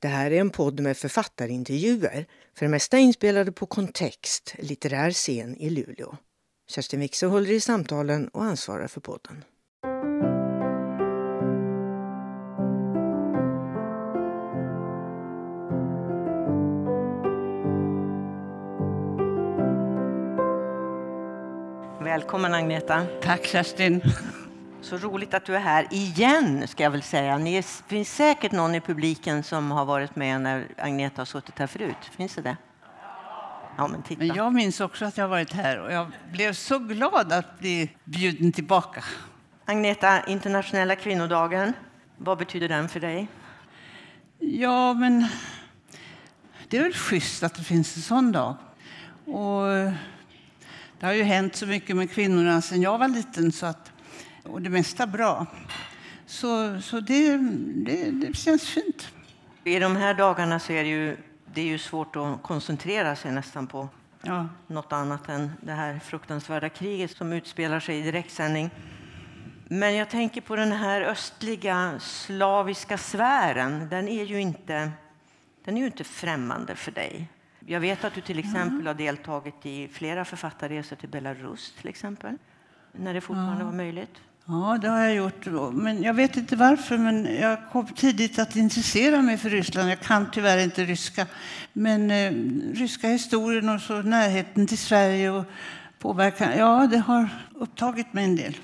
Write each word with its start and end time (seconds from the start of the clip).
Det 0.00 0.08
här 0.08 0.30
är 0.30 0.40
en 0.40 0.50
podd 0.50 0.80
med 0.80 0.96
författarintervjuer, 0.96 2.26
för 2.54 2.66
det 2.66 2.70
mesta 2.70 2.98
inspelade 2.98 3.52
på 3.52 3.66
Kontext, 3.66 4.54
litterär 4.58 5.10
scen 5.10 5.56
i 5.56 5.70
Luleå. 5.70 6.16
Kerstin 6.70 7.00
Wixe 7.00 7.26
håller 7.26 7.50
i 7.50 7.60
samtalen 7.60 8.28
och 8.28 8.44
ansvarar 8.44 8.88
för 8.88 9.00
podden. 9.00 9.44
Välkommen 22.04 22.54
Agneta. 22.54 23.06
Tack 23.22 23.46
Kerstin. 23.46 24.02
Så 24.88 24.96
roligt 24.96 25.34
att 25.34 25.44
du 25.44 25.56
är 25.56 25.60
här 25.60 25.86
igen, 25.90 26.68
ska 26.68 26.82
jag 26.82 26.90
väl 26.90 27.02
säga. 27.02 27.38
Det 27.38 27.82
finns 27.86 28.14
säkert 28.16 28.52
någon 28.52 28.74
i 28.74 28.80
publiken 28.80 29.42
som 29.42 29.70
har 29.70 29.84
varit 29.84 30.16
med 30.16 30.40
när 30.40 30.68
Agneta 30.76 31.20
har 31.20 31.26
suttit 31.26 31.58
här 31.58 31.66
förut. 31.66 31.96
Finns 32.16 32.34
det 32.34 32.42
det? 32.42 32.56
Ja, 33.76 33.88
men 33.88 34.02
titta. 34.02 34.24
Men 34.24 34.36
jag 34.36 34.54
minns 34.54 34.80
också 34.80 35.04
att 35.04 35.16
jag 35.16 35.24
har 35.24 35.28
varit 35.28 35.52
här 35.52 35.78
och 35.78 35.92
jag 35.92 36.12
blev 36.32 36.52
så 36.52 36.78
glad 36.78 37.32
att 37.32 37.58
bli 37.58 37.90
bjuden 38.04 38.52
tillbaka. 38.52 39.04
Agneta, 39.64 40.26
internationella 40.26 40.96
kvinnodagen, 40.96 41.72
vad 42.16 42.38
betyder 42.38 42.68
den 42.68 42.88
för 42.88 43.00
dig? 43.00 43.28
Ja, 44.38 44.94
men 44.94 45.26
det 46.68 46.76
är 46.76 46.82
väl 46.82 46.94
schysst 46.94 47.42
att 47.42 47.54
det 47.54 47.64
finns 47.64 47.96
en 47.96 48.02
sån 48.02 48.32
dag. 48.32 48.56
Och 49.24 49.66
det 50.98 51.06
har 51.06 51.12
ju 51.12 51.22
hänt 51.22 51.56
så 51.56 51.66
mycket 51.66 51.96
med 51.96 52.10
kvinnorna 52.10 52.62
sedan 52.62 52.82
jag 52.82 52.98
var 52.98 53.08
liten 53.08 53.52
så 53.52 53.66
att, 53.66 53.92
och 54.50 54.62
det 54.62 54.70
mesta 54.70 55.06
bra. 55.06 55.46
Så, 56.26 56.80
så 56.80 57.00
det, 57.00 57.36
det, 57.86 58.10
det 58.10 58.36
känns 58.36 58.62
fint. 58.68 59.12
I 59.64 59.78
de 59.78 59.96
här 59.96 60.14
dagarna 60.14 60.58
så 60.58 60.72
är 60.72 60.82
det 60.84 60.90
ju, 60.90 61.16
det 61.54 61.60
är 61.60 61.66
ju 61.66 61.78
svårt 61.78 62.16
att 62.16 62.42
koncentrera 62.42 63.16
sig 63.16 63.32
nästan 63.32 63.66
på 63.66 63.88
Ja. 64.22 64.48
något 64.66 64.92
annat 64.92 65.28
än 65.28 65.52
det 65.60 65.72
här 65.72 65.98
fruktansvärda 65.98 66.68
kriget 66.68 67.10
som 67.10 67.32
utspelar 67.32 67.80
sig 67.80 67.98
i 67.98 68.02
direktsändning. 68.02 68.70
Men 69.68 69.94
jag 69.96 70.10
tänker 70.10 70.40
på 70.40 70.56
den 70.56 70.72
här 70.72 71.00
östliga 71.00 72.00
slaviska 72.00 72.98
sfären. 72.98 73.88
Den 73.88 74.08
är 74.08 74.24
ju 74.24 74.40
inte, 74.40 74.90
den 75.64 75.76
är 75.76 75.80
ju 75.80 75.86
inte 75.86 76.04
främmande 76.04 76.74
för 76.74 76.90
dig. 76.90 77.28
Jag 77.66 77.80
vet 77.80 78.04
att 78.04 78.14
du 78.14 78.20
till 78.20 78.38
exempel 78.38 78.86
har 78.86 78.94
deltagit 78.94 79.66
i 79.66 79.88
flera 79.88 80.24
författarresor 80.24 80.96
till 80.96 81.08
Belarus 81.08 81.74
till 81.80 81.88
exempel. 81.88 82.36
När 82.92 83.14
det 83.14 83.20
fortfarande 83.20 83.64
var 83.64 83.72
möjligt. 83.72 84.20
Ja, 84.50 84.78
det 84.80 84.88
har 84.88 84.98
jag 84.98 85.14
gjort. 85.14 85.46
Men 85.72 86.02
jag 86.02 86.14
vet 86.14 86.36
inte 86.36 86.56
varför, 86.56 86.98
men 86.98 87.40
jag 87.40 87.58
kom 87.72 87.86
tidigt 87.86 88.38
att 88.38 88.56
intressera 88.56 89.22
mig 89.22 89.36
för 89.38 89.50
Ryssland. 89.50 89.90
Jag 89.90 90.00
kan 90.00 90.30
tyvärr 90.30 90.58
inte 90.58 90.84
ryska. 90.84 91.26
Men 91.72 92.10
eh, 92.10 92.32
ryska 92.74 93.08
historien 93.08 93.68
och 93.68 93.80
så 93.80 94.02
närheten 94.02 94.66
till 94.66 94.78
Sverige 94.78 95.30
och 95.30 95.44
påverkan, 95.98 96.58
ja, 96.58 96.86
det 96.90 96.98
har 96.98 97.28
upptagit 97.54 98.12
mig 98.12 98.24
en 98.24 98.36
del. 98.36 98.56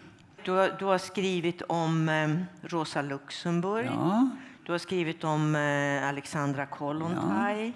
Du 0.45 0.51
har, 0.51 0.77
du 0.79 0.85
har 0.85 0.99
skrivit 0.99 1.63
om 1.63 2.09
eh, 2.09 2.29
Rosa 2.69 3.03
Luxemburg. 3.03 3.87
Ja, 3.87 4.31
Du 4.67 4.73
har 4.73 4.79
skrivit 4.79 5.25
om 5.25 5.55
eh, 5.57 6.09
Alexandra 6.09 6.67
Kollontaj. 6.67 7.73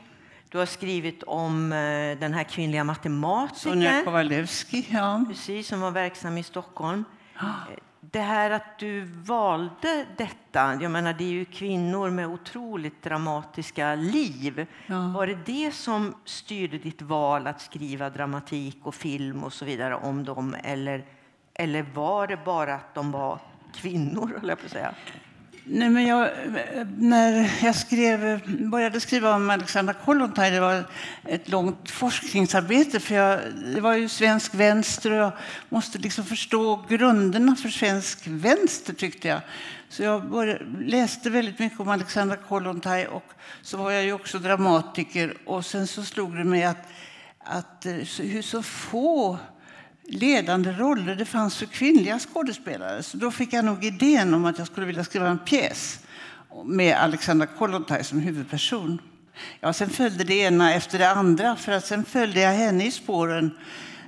Du 0.49 0.59
har 0.59 0.67
skrivit 0.67 1.23
om 1.23 1.73
eh, 1.73 2.19
den 2.21 2.35
här 2.35 2.45
kvinnliga 2.45 2.81
Sonja 2.81 2.85
matematikern 2.85 4.05
Kowalewski, 4.05 4.87
ja. 4.91 5.25
precis, 5.29 5.69
som 5.69 5.81
var 5.81 5.91
verksam 5.91 6.39
i 6.39 6.43
Stockholm. 6.43 7.05
Det 8.11 8.21
här 8.21 8.51
att 8.51 8.79
du 8.79 9.05
valde 9.05 10.07
detta, 10.17 10.79
jag 10.81 10.91
menar 10.91 11.13
det 11.13 11.25
är 11.25 11.29
ju 11.29 11.45
kvinnor 11.45 12.11
med 12.11 12.27
otroligt 12.27 13.03
dramatiska 13.03 13.95
liv. 13.95 14.67
Ja. 14.87 15.09
Var 15.09 15.27
det 15.27 15.39
det 15.47 15.75
som 15.75 16.15
styrde 16.25 16.79
ditt 16.79 17.03
val 17.03 17.47
att 17.47 17.61
skriva 17.61 18.11
dramatik 18.11 18.79
och 18.83 18.95
film 18.95 19.45
och 19.45 19.53
så 19.53 19.65
vidare 19.65 19.95
om 19.95 20.25
dem? 20.25 20.57
Eller, 20.63 21.05
eller 21.55 21.83
var 21.83 22.27
det 22.27 22.37
bara 22.45 22.75
att 22.75 22.95
de 22.95 23.13
var 23.13 23.41
kvinnor, 23.75 24.39
höll 24.41 24.49
jag 24.49 24.59
på 24.59 24.65
att 24.65 24.73
säga? 24.73 24.95
Nej, 25.71 25.91
men 25.91 26.07
jag, 26.07 26.31
när 26.99 27.51
jag 27.63 27.75
skrev, 27.75 28.41
började 28.71 29.01
skriva 29.01 29.35
om 29.35 29.51
Alexandra 29.51 29.95
Kollontaj, 29.95 30.51
det 30.51 30.61
var 30.61 30.85
ett 31.25 31.49
långt 31.49 31.91
forskningsarbete. 31.91 33.01
För 33.01 33.15
jag, 33.15 33.41
det 33.75 33.81
var 33.81 33.95
ju 33.95 34.09
svensk 34.09 34.55
vänster 34.55 35.11
och 35.11 35.17
jag 35.17 35.33
måste 35.69 35.99
liksom 35.99 36.25
förstå 36.25 36.85
grunderna 36.89 37.57
för 37.57 37.69
svensk 37.69 38.19
vänster, 38.27 38.93
tyckte 38.93 39.29
jag. 39.29 39.41
Så 39.89 40.03
jag 40.03 40.31
började, 40.31 40.65
läste 40.81 41.31
väldigt 41.31 41.59
mycket 41.59 41.81
om 41.81 41.89
Alexandra 41.89 42.37
Kollontaj 42.37 43.07
och 43.07 43.33
så 43.63 43.77
var 43.77 43.91
jag 43.91 44.05
ju 44.05 44.13
också 44.13 44.39
dramatiker. 44.39 45.35
Och 45.47 45.65
sen 45.65 45.87
så 45.87 46.03
slog 46.03 46.37
det 46.37 46.45
mig 46.45 46.65
att, 46.65 46.89
att 47.39 47.87
eh, 47.87 48.05
så, 48.05 48.23
hur 48.23 48.43
så 48.43 48.63
få 48.63 49.39
ledande 50.09 50.73
roller 50.73 51.15
det 51.15 51.25
fanns 51.25 51.57
för 51.57 51.67
kvinnliga 51.67 52.19
skådespelare. 52.19 53.03
Så 53.03 53.17
då 53.17 53.31
fick 53.31 53.53
jag 53.53 53.65
nog 53.65 53.85
idén 53.85 54.35
om 54.35 54.45
att 54.45 54.59
jag 54.59 54.67
skulle 54.67 54.87
vilja 54.87 55.05
skriva 55.05 55.29
en 55.29 55.39
pjäs 55.39 56.01
med 56.65 56.97
Alexandra 56.97 57.47
Kollontaj 57.47 58.05
som 58.05 58.21
huvudperson. 58.21 59.01
Ja, 59.61 59.73
sen 59.73 59.91
följde 59.91 60.25
det 60.25 60.35
ena 60.35 60.75
efter 60.75 60.99
det 60.99 61.11
andra, 61.11 61.57
för 61.57 61.73
att 61.73 61.87
sen 61.87 62.05
följde 62.05 62.41
jag 62.41 62.53
henne 62.53 62.87
i 62.87 62.91
spåren. 62.91 63.51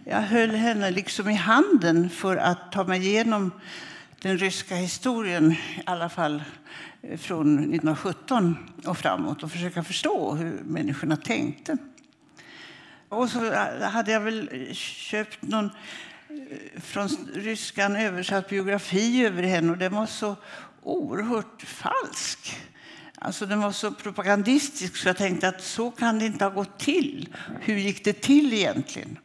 Jag 0.04 0.20
höll 0.20 0.50
henne 0.50 0.90
liksom 0.90 1.28
i 1.28 1.34
handen 1.34 2.10
för 2.10 2.36
att 2.36 2.72
ta 2.72 2.84
mig 2.84 3.06
igenom 3.06 3.50
den 4.22 4.38
ryska 4.38 4.74
historien, 4.74 5.52
i 5.52 5.82
alla 5.86 6.08
fall 6.08 6.42
eh, 7.02 7.18
från 7.18 7.58
1917 7.58 8.56
och 8.86 8.98
framåt, 8.98 9.42
och 9.42 9.52
försöka 9.52 9.84
förstå 9.84 10.34
hur 10.34 10.60
människorna 10.64 11.16
tänkte. 11.16 11.76
Och 13.10 13.30
så 13.30 13.54
hade 13.82 14.12
jag 14.12 14.20
väl 14.20 14.68
köpt 14.74 15.42
någon 15.42 15.64
eh, 15.64 16.80
från 16.80 17.08
ryskan 17.34 17.96
översatt 17.96 18.48
biografi 18.48 19.26
över 19.26 19.42
henne 19.42 19.72
och 19.72 19.78
den 19.78 19.94
var 19.94 20.06
så 20.06 20.36
oerhört 20.82 21.62
falsk. 21.62 22.56
Alltså 23.14 23.46
den 23.46 23.60
var 23.60 23.72
så 23.72 23.92
propagandistisk 23.92 24.96
så 24.96 25.08
jag 25.08 25.16
tänkte 25.16 25.48
att 25.48 25.62
så 25.62 25.90
kan 25.90 26.18
det 26.18 26.26
inte 26.26 26.44
ha 26.44 26.50
gått 26.50 26.78
till. 26.78 27.28
Hur 27.60 27.76
gick 27.76 28.04
det 28.04 28.12
till 28.12 28.52
egentligen 28.52 29.18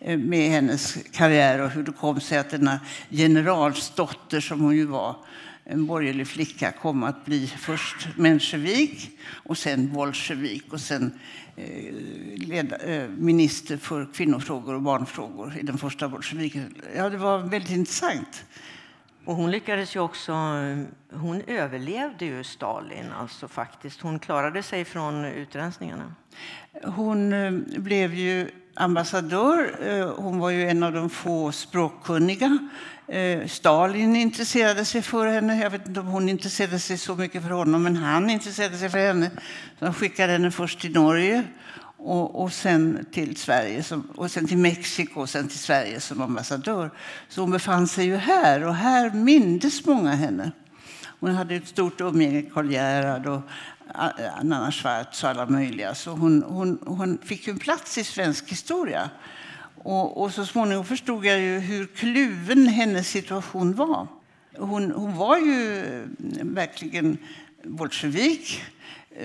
eh, 0.00 0.18
med 0.18 0.50
hennes 0.50 0.98
karriär 1.12 1.60
och 1.60 1.70
hur 1.70 1.82
det 1.82 1.92
kom 1.92 2.20
sig 2.20 2.38
att 2.38 2.50
denna 2.50 2.80
generalsdotter 3.10 4.40
som 4.40 4.60
hon 4.60 4.76
ju 4.76 4.86
var, 4.86 5.16
en 5.70 5.86
borgerlig 5.86 6.26
flicka, 6.26 6.72
kom 6.72 7.02
att 7.02 7.24
bli 7.24 7.46
först 7.46 8.08
menshevik 8.16 9.18
och 9.32 9.58
sen 9.58 9.92
bolsjevik 9.92 10.72
och 10.72 10.80
sen 10.80 11.18
eh, 11.56 11.94
leda, 12.36 12.76
eh, 12.76 13.08
minister 13.08 13.76
för 13.76 14.08
kvinnofrågor 14.14 14.74
och 14.74 14.82
barnfrågor 14.82 15.56
i 15.60 15.62
den 15.62 15.78
första 15.78 16.08
bolsjeviken. 16.08 16.74
Ja, 16.96 17.10
det 17.10 17.16
var 17.16 17.38
väldigt 17.38 17.70
intressant. 17.70 18.44
Och 19.24 19.36
hon 19.36 19.50
lyckades 19.50 19.96
ju 19.96 20.00
också, 20.00 20.32
hon 21.12 21.42
överlevde 21.46 22.24
ju 22.24 22.44
Stalin 22.44 23.06
alltså 23.18 23.48
faktiskt. 23.48 24.00
Hon 24.00 24.18
klarade 24.18 24.62
sig 24.62 24.84
från 24.84 25.24
utrensningarna. 25.24 26.14
Hon 26.84 27.32
eh, 27.32 27.50
blev 27.80 28.14
ju 28.14 28.50
ambassadör. 28.80 29.88
Eh, 29.88 30.14
hon 30.16 30.38
var 30.38 30.50
ju 30.50 30.68
en 30.68 30.82
av 30.82 30.92
de 30.92 31.10
få 31.10 31.52
språkkunniga. 31.52 32.58
Eh, 33.08 33.46
Stalin 33.46 34.16
intresserade 34.16 34.84
sig 34.84 35.02
för 35.02 35.26
henne. 35.26 35.62
Jag 35.62 35.70
vet 35.70 35.88
inte 35.88 36.00
om 36.00 36.06
hon 36.06 36.28
intresserade 36.28 36.78
sig 36.78 36.98
så 36.98 37.14
mycket 37.14 37.42
för 37.42 37.50
honom, 37.50 37.82
men 37.82 37.96
han 37.96 38.30
intresserade 38.30 38.76
sig 38.78 38.90
för 38.90 38.98
henne. 38.98 39.30
Så 39.78 39.84
han 39.84 39.94
skickade 39.94 40.32
henne 40.32 40.50
först 40.50 40.80
till 40.80 40.92
Norge 40.92 41.44
och, 41.96 42.42
och 42.42 42.52
sen 42.52 43.06
till 43.12 43.36
Sverige, 43.36 43.82
som, 43.82 44.10
och 44.14 44.30
sen 44.30 44.46
till 44.46 44.58
Mexiko 44.58 45.20
och 45.20 45.28
sen 45.28 45.48
till 45.48 45.58
Sverige 45.58 46.00
som 46.00 46.22
ambassadör. 46.22 46.90
Så 47.28 47.40
hon 47.40 47.50
befann 47.50 47.88
sig 47.88 48.06
ju 48.06 48.16
här 48.16 48.64
och 48.64 48.74
här 48.74 49.10
mindes 49.10 49.86
många 49.86 50.10
henne. 50.10 50.52
Hon 51.20 51.34
hade 51.34 51.54
ett 51.54 51.68
stort 51.68 52.00
umgänge 52.00 52.42
med 52.42 52.52
Karl 52.52 52.72
Gerhard 52.72 53.26
och 53.26 53.42
Nanna 54.42 54.72
Schwartz 54.72 55.24
och 55.24 55.30
alla 55.30 55.46
möjliga. 55.46 55.94
Så 55.94 56.10
hon, 56.10 56.42
hon, 56.42 56.78
hon 56.86 57.18
fick 57.22 57.46
ju 57.46 57.50
en 57.50 57.58
plats 57.58 57.98
i 57.98 58.04
svensk 58.04 58.50
historia. 58.50 59.10
Och, 59.82 60.22
och 60.22 60.32
så 60.32 60.46
småningom 60.46 60.84
förstod 60.84 61.24
jag 61.24 61.40
ju 61.40 61.58
hur 61.58 61.86
kluven 61.86 62.68
hennes 62.68 63.08
situation 63.08 63.74
var. 63.74 64.06
Hon, 64.56 64.90
hon 64.90 65.16
var 65.16 65.36
ju 65.36 65.84
verkligen 66.42 67.18
bolsjevik. 67.64 68.62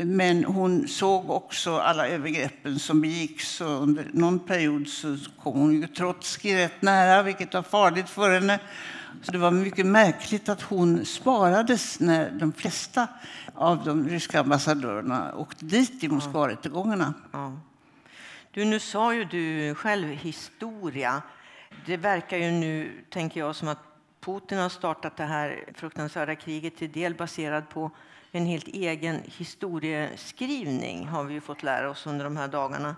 Men 0.04 0.44
hon 0.44 0.88
såg 0.88 1.30
också 1.30 1.78
alla 1.78 2.08
övergreppen 2.08 2.80
som 2.80 3.02
begicks. 3.02 3.62
Och 3.62 3.84
under 3.84 4.10
någon 4.14 4.40
period 4.40 4.88
så 4.88 5.18
kom 5.44 5.60
hon 5.60 5.82
ju 5.82 5.88
Trotskij 5.88 6.56
rätt 6.56 6.82
nära, 6.82 7.24
vilket 7.24 7.54
var 7.54 7.64
farligt 7.64 8.10
för 8.10 8.32
henne. 8.32 8.60
Så 9.22 9.32
det 9.32 9.38
var 9.38 9.52
mycket 9.52 9.86
märkligt 9.86 10.50
att 10.50 10.62
hon 10.62 11.06
sparades 11.06 12.00
när 12.00 12.32
de 12.32 12.54
flesta 12.54 13.08
av 13.56 13.84
de 13.84 14.10
ryska 14.10 14.40
ambassadörerna 14.40 15.36
åkte 15.36 15.66
dit 15.66 16.04
i 16.04 16.10
Moskvarättegångarna. 16.10 17.13
Ja. 17.31 17.54
Du, 18.52 18.66
nu 18.66 18.80
sa 18.80 19.13
ju 19.13 19.25
du 19.25 19.75
själv 19.75 20.07
historia. 20.07 21.22
Det 21.86 21.98
verkar 21.98 22.38
ju 22.38 22.52
nu, 22.52 23.04
tänker 23.10 23.40
jag, 23.40 23.56
som 23.56 23.68
att 23.68 23.80
Putin 24.22 24.57
har 24.57 24.69
startat 24.69 25.18
det 25.18 25.24
här 25.24 25.66
fruktansvärda 25.74 26.36
kriget 26.36 26.78
till 26.78 26.92
del 26.92 27.16
baserad 27.16 27.69
på 27.69 27.92
en 28.31 28.46
helt 28.46 28.68
egen 28.68 29.22
historieskrivning 29.25 31.08
har 31.08 31.24
vi 31.24 31.34
ju 31.34 31.42
fått 31.42 31.63
lära 31.63 31.90
oss 31.90 32.08
under 32.08 32.25
de 32.25 32.38
här 32.38 32.48
dagarna. 32.48 32.96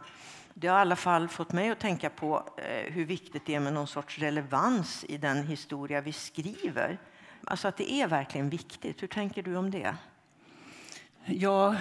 Det 0.54 0.68
har 0.68 0.78
i 0.78 0.82
alla 0.82 0.96
fall 0.96 1.28
fått 1.28 1.52
mig 1.52 1.70
att 1.70 1.80
tänka 1.80 2.10
på 2.10 2.44
eh, 2.58 2.94
hur 2.94 3.06
viktigt 3.06 3.46
det 3.46 3.56
är 3.56 3.60
med 3.60 3.74
någon 3.74 3.88
sorts 3.88 4.20
relevans 4.20 5.06
i 5.10 5.18
den 5.18 5.48
historia 5.48 6.02
vi 6.02 6.14
skriver. 6.14 6.98
Alltså 7.44 7.68
att 7.68 7.78
det 7.78 7.92
är 7.92 8.08
verkligen 8.08 8.50
viktigt. 8.50 9.04
Hur 9.04 9.08
tänker 9.08 9.44
du 9.44 9.56
om 9.56 9.72
det? 9.72 9.96
Ja, 11.30 11.76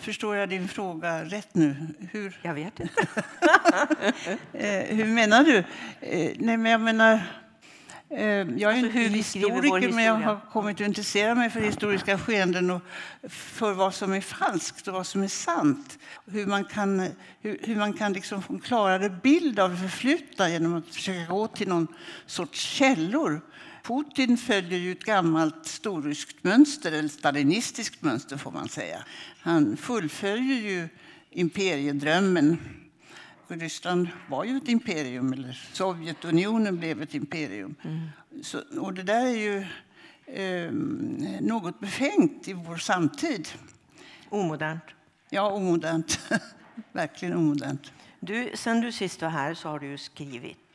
förstår 0.00 0.36
jag 0.36 0.48
din 0.48 0.68
fråga 0.68 1.24
rätt 1.24 1.54
nu? 1.54 1.76
Hur, 2.12 2.38
Jag 2.42 2.54
vet 2.54 2.80
inte. 2.80 3.04
eh, 4.52 4.96
hur 4.96 5.04
menar 5.04 5.44
du? 5.44 5.58
Eh, 6.00 6.32
nej, 6.38 6.56
men 6.56 6.72
jag 6.72 6.80
menar... 6.80 7.20
Eh, 8.10 8.24
jag 8.26 8.62
är 8.62 8.66
Alltså 8.68 8.86
inte 8.86 8.98
hur 8.98 9.08
historiker, 9.08 9.92
men 9.92 10.04
jag 10.04 10.14
har 10.14 10.40
kommit 10.52 10.76
att 10.76 10.86
intressera 10.86 11.34
mig 11.34 11.50
för 11.50 11.60
historiska 11.60 12.18
skeenden 12.18 12.70
och 12.70 12.82
för 13.28 13.72
vad 13.72 13.94
som 13.94 14.12
är 14.12 14.20
falskt 14.20 14.88
och 14.88 14.94
vad 14.94 15.06
som 15.06 15.22
är 15.22 15.28
sant. 15.28 15.98
Hur 16.26 16.46
man 16.46 16.64
kan, 16.64 17.08
hur, 17.40 17.58
hur 17.62 17.76
man 17.76 17.92
kan 17.92 18.12
liksom 18.12 18.42
få 18.42 18.52
en 18.52 18.60
klarare 18.60 19.10
bild 19.10 19.60
av 19.60 19.70
det 19.70 19.76
förflutna 19.76 20.48
genom 20.48 20.74
att 20.74 20.94
försöka 20.94 21.32
gå 21.32 21.46
till 21.46 21.68
någon 21.68 21.86
sorts 22.26 22.60
källor. 22.60 23.40
Putin 23.86 24.36
följer 24.36 24.78
ju 24.78 24.92
ett 24.92 25.04
gammalt 25.04 25.66
storryskt 25.66 26.44
mönster, 26.44 26.92
eller 26.92 27.08
stalinistiskt 27.08 28.02
mönster 28.02 28.36
får 28.36 28.50
man 28.50 28.68
säga. 28.68 29.04
Han 29.40 29.76
fullföljer 29.76 30.60
ju 30.60 30.88
imperiedrömmen. 31.30 32.58
Ryssland 33.48 34.08
var 34.28 34.44
ju 34.44 34.56
ett 34.56 34.68
imperium, 34.68 35.32
eller 35.32 35.52
Sovjetunionen 35.72 36.76
blev 36.78 37.02
ett 37.02 37.14
imperium. 37.14 37.74
Så, 38.42 38.60
och 38.80 38.94
det 38.94 39.02
där 39.02 39.26
är 39.26 39.36
ju 39.36 39.66
eh, 40.26 40.72
något 41.40 41.80
befängt 41.80 42.48
i 42.48 42.52
vår 42.52 42.76
samtid. 42.76 43.48
Omodernt. 44.28 44.84
Ja, 45.30 45.50
omodernt. 45.50 46.20
Verkligen 46.92 47.36
omodernt. 47.36 47.92
Du, 48.20 48.50
sen 48.54 48.80
du 48.80 48.92
sist 48.92 49.22
var 49.22 49.28
här 49.28 49.54
så 49.54 49.68
har 49.68 49.78
du 49.78 49.98
skrivit 49.98 50.65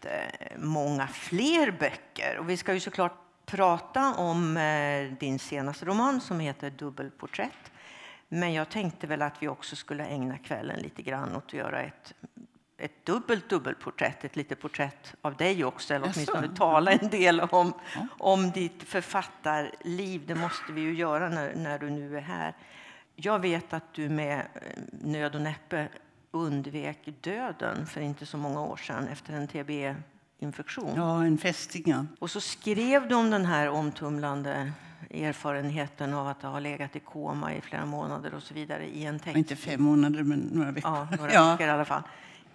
många 0.58 1.08
fler 1.08 1.72
böcker. 1.72 2.38
Och 2.38 2.50
vi 2.50 2.58
ska 2.58 2.74
ju 2.74 2.80
såklart 2.80 3.18
prata 3.46 4.16
om 4.16 4.58
eh, 4.58 5.12
din 5.20 5.40
senaste 5.40 5.86
roman 5.86 6.22
som 6.22 6.40
heter 6.40 6.70
Dubbelporträtt. 6.70 7.72
Men 8.30 8.54
jag 8.54 8.70
tänkte 8.70 9.08
väl 9.08 9.22
att 9.22 9.44
vi 9.44 9.48
också 9.48 9.76
skulle 9.76 10.06
ägna 10.06 10.38
kvällen 10.38 10.80
lite 10.80 11.02
grann 11.02 11.36
åt 11.36 11.46
att 11.46 11.54
göra 11.54 11.82
ett, 11.82 12.14
ett 12.78 13.06
dubbelt 13.06 13.50
dubbelporträtt, 13.50 14.24
ett 14.24 14.36
litet 14.36 14.62
porträtt 14.62 15.16
av 15.22 15.36
dig 15.36 15.66
också, 15.66 15.94
eller 15.94 16.12
åtminstone 16.14 16.56
tala 16.56 16.92
en 16.92 17.10
del 17.10 17.42
om, 17.42 17.74
om 18.18 18.52
ditt 18.52 18.84
författarliv. 18.84 20.26
Det 20.26 20.36
måste 20.36 20.74
vi 20.74 20.82
ju 20.82 20.94
göra 20.94 21.30
när, 21.30 21.56
när 21.56 21.80
du 21.80 21.90
nu 21.90 22.18
är 22.18 22.22
här. 22.22 22.56
Jag 23.16 23.40
vet 23.40 23.74
att 23.74 23.94
du 23.94 24.10
med 24.10 24.40
eh, 24.40 24.84
nöd 24.92 25.36
och 25.36 25.42
näppe 25.42 25.88
undvek 26.32 27.10
döden 27.22 27.86
för 27.86 28.02
inte 28.02 28.26
så 28.26 28.38
många 28.38 28.62
år 28.62 28.78
sedan 28.78 29.08
efter 29.08 29.34
en 29.34 29.48
TBE-infektion. 29.48 30.94
Ja, 30.96 31.24
en 31.26 31.38
fästing, 31.38 31.84
ja. 31.86 32.06
Och 32.20 32.32
så 32.32 32.42
skrev 32.42 33.08
du 33.08 33.16
om 33.16 33.30
den 33.30 33.46
här 33.46 33.70
omtumlande 33.70 34.72
erfarenheten 35.10 36.14
av 36.14 36.28
att 36.28 36.42
ha 36.42 36.60
legat 36.60 36.96
i 36.96 37.00
koma 37.00 37.54
i 37.54 37.62
flera 37.62 37.86
månader 37.86 38.34
och 38.34 38.44
så 38.44 38.54
vidare 38.54 38.86
i 38.88 39.06
en 39.06 39.20
text. 39.20 39.38
Inte 39.38 39.56
fem 39.56 39.82
månader, 39.84 40.24
men 40.24 40.40
några 40.40 40.72
veckor. 40.72 40.92
Ja, 40.92 41.08
några 41.18 41.34
Ja. 41.34 41.52
veckor 41.52 41.68
i 41.68 41.70
alla 41.70 41.86
fall. 41.86 42.04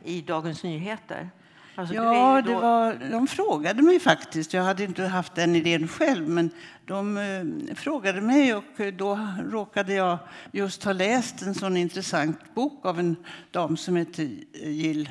I 0.05 0.21
Dagens 0.23 0.63
Nyheter. 0.65 1.31
Alltså, 1.79 1.95
Ja, 1.95 2.37
ju 2.37 2.43
det 2.43 2.53
då- 2.53 2.61
var, 2.61 2.95
de 3.11 3.27
frågade 3.27 3.83
mig 3.83 4.01
faktiskt. 4.01 4.53
Jag 4.55 4.63
hade 4.63 4.85
inte 4.85 5.03
haft 5.03 5.35
den 5.35 5.57
idén 5.57 5.89
själv, 5.89 6.29
men 6.29 6.51
de 6.85 7.17
eh, 7.19 7.75
frågade 7.75 8.21
mig 8.21 8.55
och 8.55 8.81
eh, 8.81 8.95
då 8.95 9.19
råkade 9.51 9.95
jag 9.95 10.19
just 10.53 10.85
ha 10.85 10.93
läst 10.93 11.43
en 11.43 11.55
sån 11.55 11.77
intressant 11.77 12.55
bok 12.55 12.87
av 12.87 12.99
en 12.99 13.17
dam 13.51 13.77
som 13.77 13.97
heter 13.97 14.29
Jill... 14.63 15.11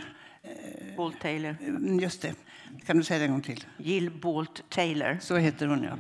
Bolt 0.97 1.19
Taylor. 1.21 1.55
eh, 1.61 1.95
Just 2.01 2.21
det. 2.21 2.33
Kan 2.85 2.97
du 2.97 3.03
säga 3.03 3.19
det 3.19 3.25
en 3.25 3.31
gång 3.31 3.41
till? 3.41 3.63
Jill 3.77 4.11
Bolt 4.11 4.63
Taylor. 4.69 5.17
Så 5.21 5.35
heter 5.37 5.67
hon, 5.67 5.83
ja. 5.83 5.97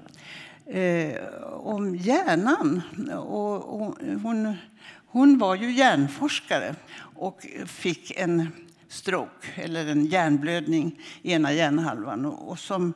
Eh, 0.73 1.21
om 1.53 1.95
hjärnan. 1.95 2.81
Och, 3.17 3.81
och 3.81 3.95
hon, 4.23 4.53
hon 5.07 5.37
var 5.37 5.55
ju 5.55 5.71
hjärnforskare 5.71 6.75
och 7.15 7.45
fick 7.65 8.11
en 8.17 8.51
stroke, 8.89 9.47
eller 9.55 9.87
en 9.87 10.05
hjärnblödning, 10.05 11.01
i 11.21 11.31
ena 11.31 11.53
hjärnhalvan. 11.53 12.25
Och, 12.25 12.59
som, 12.59 12.93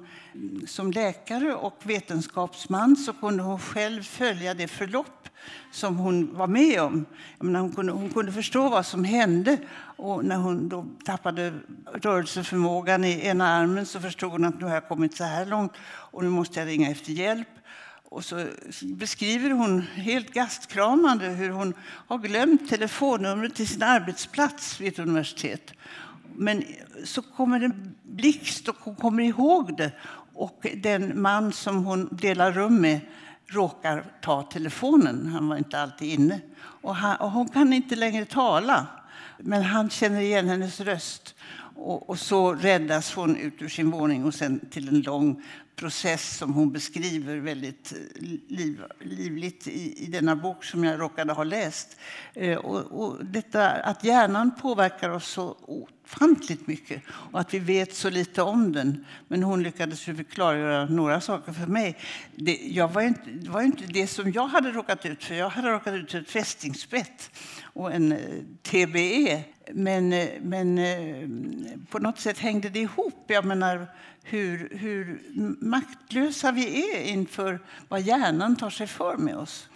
som 0.67 0.91
läkare 0.91 1.55
och 1.55 1.75
vetenskapsman 1.83 2.95
så 2.95 3.13
kunde 3.13 3.43
hon 3.43 3.59
själv 3.59 4.03
följa 4.03 4.53
det 4.53 4.67
förlopp 4.67 5.29
som 5.71 5.97
hon 5.97 6.37
var 6.37 6.47
med 6.47 6.81
om. 6.81 7.05
Menar, 7.39 7.59
hon, 7.59 7.71
kunde, 7.71 7.91
hon 7.91 8.09
kunde 8.09 8.31
förstå 8.31 8.69
vad 8.69 8.85
som 8.85 9.03
hände. 9.03 9.57
Och 9.97 10.25
när 10.25 10.37
hon 10.37 10.69
då 10.69 10.85
tappade 11.05 11.53
rörelseförmågan 11.93 13.03
i 13.03 13.25
ena 13.27 13.47
armen 13.47 13.85
så 13.85 13.99
förstod 13.99 14.31
hon 14.31 14.45
att 14.45 14.59
nu 14.59 14.65
har 14.65 14.73
jag 14.73 14.87
kommit 14.87 15.17
så 15.17 15.23
här 15.23 15.45
långt 15.45 15.73
och 15.83 16.23
nu 16.23 16.29
måste 16.29 16.59
jag 16.59 16.67
ringa 16.67 16.89
efter 16.89 17.11
hjälp. 17.11 17.47
Och 18.09 18.25
så 18.25 18.45
beskriver 18.81 19.49
hon 19.49 19.81
helt 19.81 20.33
gastkramande 20.33 21.25
hur 21.27 21.49
hon 21.49 21.73
har 21.81 22.17
glömt 22.17 22.69
telefonnumret 22.69 23.55
till 23.55 23.67
sin 23.67 23.83
arbetsplats 23.83 24.81
vid 24.81 24.87
ett 24.87 24.99
universitet. 24.99 25.73
Men 26.35 26.63
så 27.03 27.21
kommer 27.21 27.59
det 27.59 27.71
blixt 28.03 28.67
och 28.67 28.75
hon 28.79 28.95
kommer 28.95 29.23
ihåg 29.23 29.77
det. 29.77 29.91
Och 30.33 30.65
den 30.75 31.21
man 31.21 31.51
som 31.51 31.85
hon 31.85 32.09
delar 32.11 32.51
rum 32.51 32.81
med 32.81 32.99
råkar 33.47 34.05
ta 34.21 34.43
telefonen. 34.43 35.27
Han 35.27 35.47
var 35.47 35.57
inte 35.57 35.79
alltid 35.79 36.19
inne. 36.19 36.41
Och, 36.59 36.95
han, 36.95 37.15
och 37.15 37.31
hon 37.31 37.49
kan 37.49 37.73
inte 37.73 37.95
längre 37.95 38.25
tala. 38.25 38.87
Men 39.37 39.63
han 39.63 39.89
känner 39.89 40.21
igen 40.21 40.47
hennes 40.47 40.79
röst. 40.79 41.35
Och, 41.75 42.09
och 42.09 42.19
så 42.19 42.53
räddas 42.53 43.13
hon 43.13 43.35
ut 43.35 43.61
ur 43.61 43.69
sin 43.69 43.91
våning 43.91 44.25
och 44.25 44.33
sen 44.33 44.59
till 44.69 44.87
en 44.87 45.01
lång 45.01 45.43
process 45.79 46.37
som 46.37 46.53
hon 46.53 46.71
beskriver 46.71 47.37
väldigt 47.37 47.91
eh, 47.91 48.21
liv, 48.47 48.83
livligt 48.99 49.67
i, 49.67 50.03
i 50.03 50.07
denna 50.07 50.35
bok 50.35 50.63
som 50.63 50.83
jag 50.83 50.99
råkade 50.99 51.33
ha 51.33 51.43
läst. 51.43 51.97
Eh, 52.33 52.57
och, 52.57 53.01
och 53.01 53.25
detta 53.25 53.69
att 53.69 54.03
hjärnan 54.03 54.55
påverkar 54.61 55.09
oss 55.09 55.27
så 55.27 55.57
ofantligt 56.09 56.67
mycket 56.67 57.01
och 57.09 57.39
att 57.39 57.53
vi 57.53 57.59
vet 57.59 57.95
så 57.95 58.09
lite 58.09 58.41
om 58.41 58.71
den. 58.71 59.05
Men 59.27 59.43
hon 59.43 59.63
lyckades 59.63 60.07
ju 60.07 60.23
klargöra 60.23 60.85
några 60.85 61.21
saker 61.21 61.53
för 61.53 61.67
mig. 61.67 61.97
Det, 62.35 62.55
jag 62.55 62.87
var 62.87 63.01
inte, 63.01 63.29
det 63.29 63.49
var 63.49 63.61
inte 63.61 63.83
det 63.85 64.07
som 64.07 64.31
jag 64.31 64.47
hade 64.47 64.71
råkat 64.71 65.05
ut 65.05 65.23
för. 65.23 65.35
Jag 65.35 65.49
hade 65.49 65.69
råkat 65.71 65.93
ut 65.93 66.11
för 66.11 66.21
ett 66.21 66.29
fästingspett 66.29 67.31
och 67.63 67.93
en 67.93 68.11
eh, 68.11 68.17
TBE. 68.61 69.43
Men, 69.73 70.13
eh, 70.13 70.29
men 70.41 70.77
eh, 70.77 71.27
på 71.89 71.99
något 71.99 72.19
sätt 72.19 72.39
hängde 72.39 72.69
det 72.69 72.79
ihop. 72.79 73.23
Jag 73.27 73.45
menar 73.45 73.87
hur, 74.23 74.69
hur 74.71 75.21
maktlösa 75.65 76.51
vi 76.51 76.93
är 76.93 77.01
inför 77.01 77.59
vad 77.87 78.01
hjärnan 78.01 78.55
tar 78.55 78.69
sig 78.69 78.87
för 78.87 79.17
med 79.17 79.35
oss. 79.35 79.69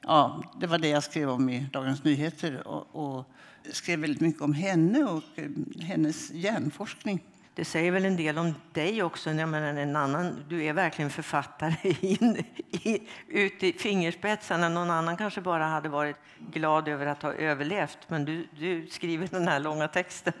Ja, 0.00 0.44
det 0.60 0.66
var 0.66 0.78
det 0.78 0.88
jag 0.88 1.02
skrev 1.02 1.30
om 1.30 1.48
i 1.48 1.66
Dagens 1.72 2.04
Nyheter 2.04 2.66
och, 2.68 3.16
och 3.16 3.32
skrev 3.70 3.98
väldigt 3.98 4.20
mycket 4.20 4.42
om 4.42 4.54
henne 4.54 5.04
och 5.04 5.22
eh, 5.34 5.48
hennes 5.80 6.30
hjärnforskning. 6.30 7.20
Det 7.54 7.64
säger 7.64 7.92
väl 7.92 8.04
en 8.04 8.16
del 8.16 8.38
om 8.38 8.54
dig 8.72 9.02
också. 9.02 9.30
Jag 9.30 9.48
menar, 9.48 9.80
en 9.80 9.96
annan, 9.96 10.44
du 10.48 10.64
är 10.64 10.72
verkligen 10.72 11.10
författare 11.10 11.76
in, 12.00 12.44
i, 12.70 13.00
ut 13.28 13.62
i 13.62 13.72
fingerspetsarna. 13.72 14.68
Någon 14.68 14.90
annan 14.90 15.16
kanske 15.16 15.40
bara 15.40 15.64
hade 15.64 15.88
varit 15.88 16.16
glad 16.52 16.88
över 16.88 17.06
att 17.06 17.22
ha 17.22 17.32
överlevt. 17.32 17.98
Men 18.08 18.24
du, 18.24 18.46
du 18.58 18.86
skriver 18.86 19.28
den 19.30 19.48
här 19.48 19.60
långa 19.60 19.88
texten. 19.88 20.32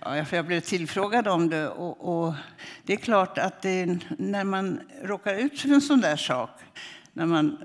Ja, 0.00 0.24
för 0.24 0.36
jag 0.36 0.46
blev 0.46 0.60
tillfrågad 0.60 1.28
om 1.28 1.48
det. 1.48 1.68
Och, 1.68 2.26
och 2.26 2.34
det 2.82 2.92
är 2.92 2.96
klart 2.96 3.38
att 3.38 3.62
det, 3.62 3.98
när 4.18 4.44
man 4.44 4.80
råkar 5.02 5.34
ut 5.34 5.60
för 5.60 5.68
en 5.68 5.80
sån 5.80 6.00
där 6.00 6.16
sak, 6.16 6.50
när 7.12 7.26
man 7.26 7.58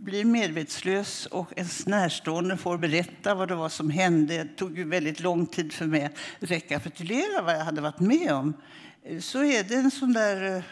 blir 0.00 0.24
medvetslös 0.24 1.26
och 1.26 1.52
ens 1.56 1.86
närstående 1.86 2.56
får 2.56 2.78
berätta 2.78 3.34
vad 3.34 3.48
det 3.48 3.54
var 3.54 3.68
som 3.68 3.90
hände. 3.90 4.44
Det 4.44 4.56
tog 4.56 4.78
ju 4.78 4.84
väldigt 4.84 5.20
lång 5.20 5.46
tid 5.46 5.72
för 5.72 5.86
mig 5.86 6.04
att 6.04 6.16
rekapitulera 6.38 7.42
vad 7.42 7.54
jag 7.54 7.64
hade 7.64 7.80
varit 7.80 8.00
med 8.00 8.32
om. 8.32 8.54
Eh, 9.04 9.20
så 9.20 9.44
är 9.44 9.64
det 9.64 9.74
en 9.74 9.90
sån 9.90 10.12
där, 10.12 10.56
eh, 10.56 10.62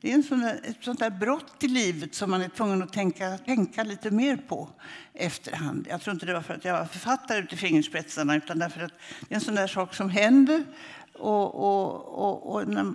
det 0.00 0.10
är 0.10 0.14
en 0.14 0.22
sån 0.22 0.40
där, 0.40 0.60
ett 0.64 0.84
sånt 0.84 0.98
där 0.98 1.10
brott 1.10 1.64
i 1.64 1.68
livet 1.68 2.14
som 2.14 2.30
man 2.30 2.42
är 2.42 2.48
tvungen 2.48 2.82
att 2.82 2.92
tänka, 2.92 3.38
tänka 3.38 3.84
lite 3.84 4.10
mer 4.10 4.36
på 4.36 4.68
efterhand. 5.14 5.86
Jag 5.90 6.00
tror 6.00 6.14
inte 6.14 6.26
det 6.26 6.34
var 6.34 6.42
för 6.42 6.54
att 6.54 6.64
jag 6.64 6.78
var 6.78 6.86
författare 6.86 7.38
ut 7.38 7.52
i 7.52 7.56
fingerspetsarna 7.56 8.36
utan 8.36 8.58
därför 8.58 8.80
att 8.80 8.92
det 9.28 9.34
är 9.34 9.34
en 9.34 9.40
sån 9.40 9.54
där 9.54 9.66
sak 9.66 9.94
som 9.94 10.10
händer 10.10 10.64
och, 11.18 11.54
och, 11.54 12.18
och, 12.28 12.54
och 12.54 12.68
när 12.68 12.94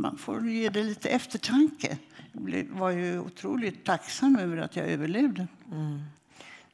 man 0.00 0.18
får 0.18 0.48
ge 0.48 0.68
det 0.68 0.82
lite 0.82 1.08
eftertanke. 1.08 1.98
Jag 2.32 2.64
var 2.70 2.90
ju 2.90 3.18
otroligt 3.20 3.84
tacksam 3.84 4.36
över 4.36 4.56
att 4.56 4.76
jag 4.76 4.86
överlevde. 4.88 5.46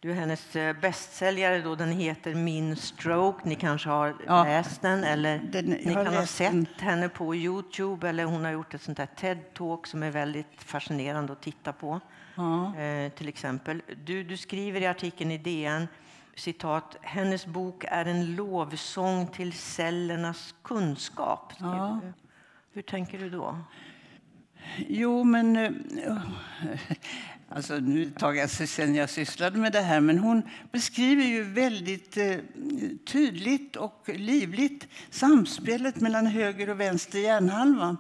Du, 0.01 0.13
hennes 0.13 0.57
eh, 0.57 0.77
bästsäljare 0.81 1.59
då, 1.61 1.75
den 1.75 1.93
heter 1.93 2.35
Min 2.35 2.77
stroke. 2.77 3.49
Ni 3.49 3.55
kanske 3.55 3.89
har 3.89 4.15
Ja. 4.27 4.45
läst 4.45 4.83
den 4.83 5.05
eller 5.05 5.39
Den- 5.39 5.65
ni 5.65 5.95
kan 5.95 6.07
ha 6.07 6.27
sett 6.27 6.53
den. 6.53 6.67
henne 6.79 7.09
på 7.09 7.35
Youtube 7.35 8.09
eller 8.09 8.25
hon 8.25 8.45
har 8.45 8.53
gjort 8.53 8.75
ett 8.75 8.83
sånt 8.83 8.97
där 8.97 9.09
TED-talk 9.21 9.87
som 9.87 10.03
är 10.03 10.11
väldigt 10.11 10.47
fascinerande 10.59 11.33
att 11.33 11.41
titta 11.43 11.73
på. 11.73 12.01
Ja. 12.35 12.77
Eh, 12.77 13.13
till 13.13 13.29
exempel. 13.29 13.83
Du, 14.05 14.25
du 14.25 14.37
skriver 14.37 14.81
i 14.81 14.87
artikeln 14.87 15.31
i 15.31 15.39
DN 15.39 15.89
citat, 16.39 16.97
hennes 17.03 17.47
bok 17.47 17.85
är 17.89 18.05
en 18.05 18.35
lovsång 18.37 19.27
till 19.27 19.53
cellernas 19.53 20.55
kunskap. 20.63 21.53
Ja. 21.59 22.01
Hur 22.73 22.83
tänker 22.83 23.19
du 23.19 23.31
då? 23.31 23.59
Jo, 24.89 25.25
men... 25.25 25.57
eh, 25.57 26.17
Alltså, 27.51 27.75
nu 27.75 28.03
ett 28.03 28.19
tag 28.19 28.51
sedan 28.51 28.95
jag 28.95 29.11
sysslade 29.11 29.59
med 29.59 29.73
det 29.73 29.81
här, 29.81 30.01
men 30.01 30.19
hon 30.19 30.43
beskriver 30.73 31.25
ju 31.25 31.43
väldigt 31.43 32.17
eh, 32.17 32.37
tydligt 33.07 33.77
och 33.77 34.09
livligt 34.15 34.89
samspelet 35.11 36.01
mellan 36.01 36.27
höger 36.27 36.71
och 36.71 36.81
vänster 36.81 37.19
hjärnhalva. 37.19 37.97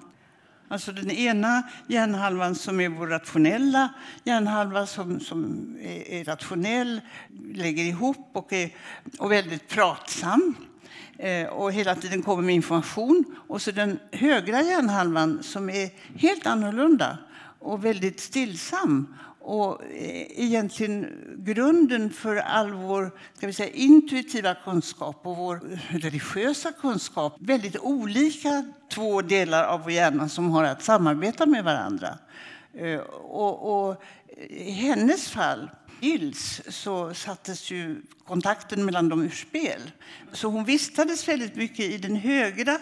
Alltså 0.71 0.93
den 0.93 1.11
ena 1.11 1.63
hjärnhalvan 1.87 2.55
som 2.55 2.81
är 2.81 2.89
vår 2.89 3.07
rationella 3.07 3.89
hjärnhalva 4.25 4.87
som, 4.87 5.21
som 5.21 5.77
är, 5.81 6.09
är 6.09 6.25
rationell, 6.25 7.01
lägger 7.55 7.85
ihop 7.85 8.31
och 8.33 8.53
är 8.53 8.71
och 9.19 9.33
väldigt 9.33 9.69
pratsam 9.69 10.55
eh, 11.19 11.47
och 11.47 11.73
hela 11.73 11.95
tiden 11.95 12.23
kommer 12.23 12.43
med 12.43 12.55
information. 12.55 13.25
Och 13.49 13.63
så 13.63 13.71
den 13.71 13.99
högra 14.13 14.63
hjärnhalvan 14.63 15.43
som 15.43 15.71
är 15.71 15.91
helt 16.19 16.47
annorlunda 16.47 17.19
och 17.59 17.85
väldigt 17.85 18.21
stillsam 18.21 19.15
och 19.49 19.83
eh, 19.85 20.41
egentligen 20.41 21.07
grunden 21.39 22.11
för 22.11 22.37
all 22.37 22.73
vår 22.73 23.11
ska 23.35 23.47
vi 23.47 23.53
säga, 23.53 23.71
intuitiva 23.73 24.55
kunskap 24.55 25.21
och 25.27 25.37
vår 25.37 25.61
religiösa 25.89 26.73
kunskap. 26.73 27.37
Väldigt 27.39 27.77
olika 27.79 28.65
två 28.93 29.23
delar 29.23 29.65
av 29.65 29.83
vår 29.83 29.93
hjärna 29.93 30.29
som 30.29 30.51
har 30.51 30.65
att 30.65 30.83
samarbeta 30.83 31.47
med 31.47 31.65
varandra. 31.65 32.19
Eh, 32.75 32.99
och, 32.99 33.89
och 33.89 34.03
i 34.49 34.71
hennes 34.71 35.29
fall, 35.29 35.71
Ilse 36.01 36.73
så 36.73 37.15
sattes 37.15 37.71
ju 37.71 38.03
kontakten 38.27 38.85
mellan 38.85 39.09
dem 39.09 39.23
ur 39.23 39.31
spel. 39.31 39.81
Så 40.33 40.49
hon 40.49 40.65
vistades 40.65 41.29
väldigt 41.29 41.57
mycket 41.57 41.81
i 41.81 41.99
den 41.99 42.17
högra 42.17 42.79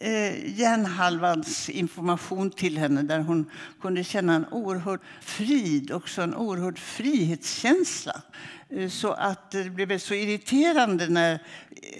eh, 0.00 0.58
hjärnhalvans 0.58 1.68
information 1.68 2.50
till 2.50 2.78
henne 2.78 3.02
där 3.02 3.20
hon 3.20 3.50
kunde 3.80 4.04
känna 4.04 4.34
en 4.34 4.46
oerhörd 4.50 5.00
frid, 5.20 5.92
också 5.92 6.22
en 6.22 6.34
oerhörd 6.34 6.78
frihetskänsla. 6.78 8.22
Eh, 8.70 8.88
så 8.88 9.12
att 9.12 9.50
det 9.50 9.70
blev 9.70 9.98
så 9.98 10.14
irriterande 10.14 11.08
när, 11.08 11.38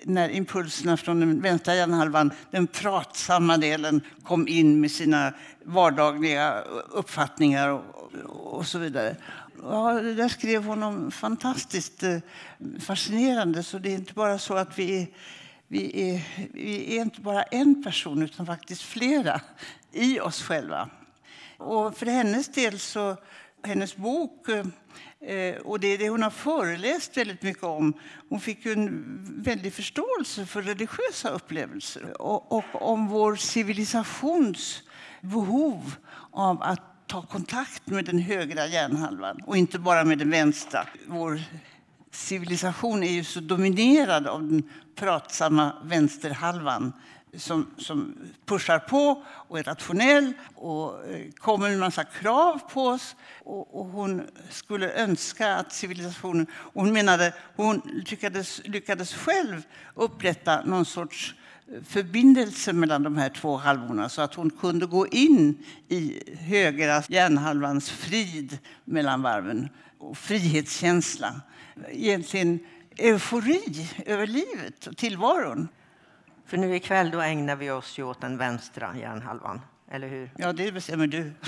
när 0.04 0.28
impulserna 0.28 0.96
från 0.96 1.20
den 1.20 1.40
vänstra 1.40 1.74
hjärnhalvan, 1.74 2.30
den 2.50 2.66
pratsamma 2.66 3.56
delen, 3.56 4.00
kom 4.22 4.48
in 4.48 4.80
med 4.80 4.90
sina 4.90 5.32
vardagliga 5.64 6.60
uppfattningar 6.90 7.68
och, 7.68 7.82
och 8.28 8.66
så 8.66 8.78
vidare. 8.78 9.16
Ja, 9.62 9.92
det 9.92 10.14
där 10.14 10.28
skrev 10.28 10.64
hon 10.64 10.82
om 10.82 11.10
fantastiskt 11.10 12.02
eh, 12.02 12.18
fascinerande. 12.80 13.62
Så 13.62 13.78
det 13.78 13.90
är 13.90 13.94
inte 13.94 14.14
bara 14.14 14.38
så 14.38 14.54
att 14.54 14.78
vi 14.78 15.02
är, 15.02 15.06
vi 15.74 16.10
är, 16.10 16.22
vi 16.52 16.96
är 16.96 17.02
inte 17.02 17.20
bara 17.20 17.42
en 17.42 17.82
person 17.82 18.22
utan 18.22 18.46
faktiskt 18.46 18.82
flera 18.82 19.40
i 19.92 20.20
oss 20.20 20.42
själva. 20.42 20.88
Och 21.56 21.96
för 21.96 22.06
hennes 22.06 22.48
del 22.48 22.78
så, 22.78 23.16
hennes 23.62 23.96
bok 23.96 24.48
eh, 24.48 25.56
och 25.56 25.80
det 25.80 25.86
är 25.86 25.98
det 25.98 26.08
hon 26.08 26.22
har 26.22 26.30
föreläst 26.30 27.16
väldigt 27.16 27.42
mycket 27.42 27.62
om. 27.62 27.94
Hon 28.28 28.40
fick 28.40 28.66
ju 28.66 28.72
en 28.72 29.42
väldig 29.42 29.72
förståelse 29.72 30.46
för 30.46 30.62
religiösa 30.62 31.28
upplevelser 31.28 32.22
och, 32.22 32.52
och 32.52 32.92
om 32.92 33.08
vår 33.08 33.36
civilisations 33.36 34.82
behov 35.20 35.94
av 36.30 36.62
att 36.62 37.06
ta 37.06 37.22
kontakt 37.22 37.86
med 37.86 38.04
den 38.04 38.18
högra 38.18 38.66
hjärnhalvan 38.66 39.40
och 39.46 39.56
inte 39.56 39.78
bara 39.78 40.04
med 40.04 40.18
den 40.18 40.30
vänstra. 40.30 40.86
Vår 41.06 41.40
civilisation 42.14 43.02
är 43.02 43.12
ju 43.12 43.25
så 43.25 43.40
dominerad 43.40 44.26
av 44.26 44.42
den 44.42 44.62
pratsamma 44.94 45.73
vänsterhalvan 45.85 46.92
som, 47.37 47.71
som 47.78 48.14
pushar 48.44 48.78
på 48.78 49.23
och 49.28 49.59
är 49.59 49.62
rationell 49.62 50.33
och 50.54 51.06
eh, 51.09 51.30
kommer 51.38 51.66
med 51.66 51.75
en 51.75 51.80
massa 51.80 52.04
krav 52.04 52.61
på 52.73 52.87
oss. 52.87 53.16
Och, 53.44 53.80
och 53.80 53.87
hon 53.87 54.23
skulle 54.50 54.92
önska 54.92 55.56
att 55.56 55.73
civilisationen... 55.73 56.47
Hon 56.52 56.92
menade 56.92 57.35
hon 57.56 58.02
lyckades, 58.06 58.61
lyckades 58.64 59.14
själv 59.14 59.62
upprätta 59.94 60.64
någon 60.64 60.85
sorts 60.85 61.35
eh, 61.68 61.83
förbindelse 61.83 62.73
mellan 62.73 63.02
de 63.02 63.16
här 63.16 63.28
två 63.28 63.56
halvorna 63.56 64.09
så 64.09 64.23
att 64.23 64.35
hon 64.35 64.50
kunde 64.50 64.87
gå 64.87 65.09
in 65.09 65.64
i 65.88 66.23
högra 66.38 67.02
hjärnhalvans 67.09 67.90
frid 67.90 68.59
mellan 68.85 69.23
varven 69.23 69.68
och 69.99 70.18
frihetskänsla. 70.18 71.40
Egentligen 71.88 72.58
eufori 72.96 73.88
över 74.06 74.26
livet 74.26 74.86
och 74.86 74.96
tillvaron. 74.96 75.68
För 76.46 76.56
nu 76.56 76.76
ikväll 76.76 77.10
då 77.10 77.20
ägnar 77.20 77.56
vi 77.56 77.70
oss 77.70 77.98
ju 77.98 78.02
åt 78.02 78.20
den 78.20 78.36
vänstra 78.36 78.96
hjärnhalvan, 78.96 79.60
eller 79.90 80.08
hur? 80.08 80.30
Ja, 80.36 80.52
det 80.52 80.72
bestämmer 80.72 81.06
du. 81.06 81.32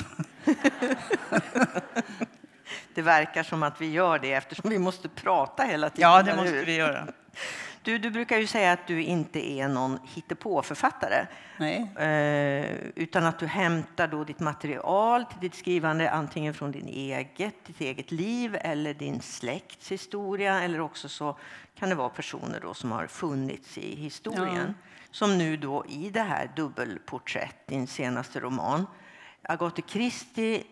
Det 2.95 3.03
verkar 3.03 3.43
som 3.43 3.63
att 3.63 3.81
vi 3.81 3.91
gör 3.91 4.19
det 4.19 4.33
eftersom 4.33 4.71
vi 4.71 4.79
måste 4.79 5.09
prata 5.09 5.63
hela 5.63 5.91
tiden. 5.91 6.11
Ja, 6.11 6.23
det 6.23 6.37
måste 6.37 6.65
vi 6.65 6.77
göra. 6.77 7.09
Du, 7.87 7.99
du 7.99 8.11
brukar 8.11 8.39
ju 8.39 8.47
säga 8.47 8.73
att 8.73 8.87
du 8.87 9.03
inte 9.03 9.51
är 9.51 9.69
någon 9.69 9.99
hittepåförfattare. 10.05 11.27
Nej. 11.59 11.91
Eh, 11.97 12.91
utan 12.95 13.27
att 13.27 13.39
du 13.39 13.47
hämtar 13.47 14.09
då 14.09 14.25
ditt 14.25 14.41
material 14.41 15.25
till 15.25 15.41
ditt 15.41 15.55
skrivande 15.55 16.11
antingen 16.11 16.55
från 16.55 16.73
din 16.73 16.89
eget, 16.89 17.55
ditt 17.67 17.81
eget 17.81 18.13
liv 18.13 18.57
eller 18.61 18.95
din 18.95 19.21
släkts 19.21 19.93
historia. 19.93 20.63
Eller 20.63 20.81
också 20.81 21.09
så 21.09 21.39
kan 21.79 21.89
det 21.89 21.95
vara 21.95 22.09
personer 22.09 22.61
då 22.61 22.75
som 22.75 22.93
har 22.93 23.07
funnits 23.07 23.79
i 23.79 23.97
historien. 23.97 24.75
Som 25.11 25.39
nu 25.39 25.57
då 25.57 25.85
i 25.89 26.11
det 26.11 26.23
här 26.23 26.51
dubbelporträtt, 26.57 27.67
din 27.67 27.87
senaste 27.87 28.41
roman. 28.41 28.87
Agatha 29.43 29.83
Christie, 29.87 30.57
eh, 30.57 30.63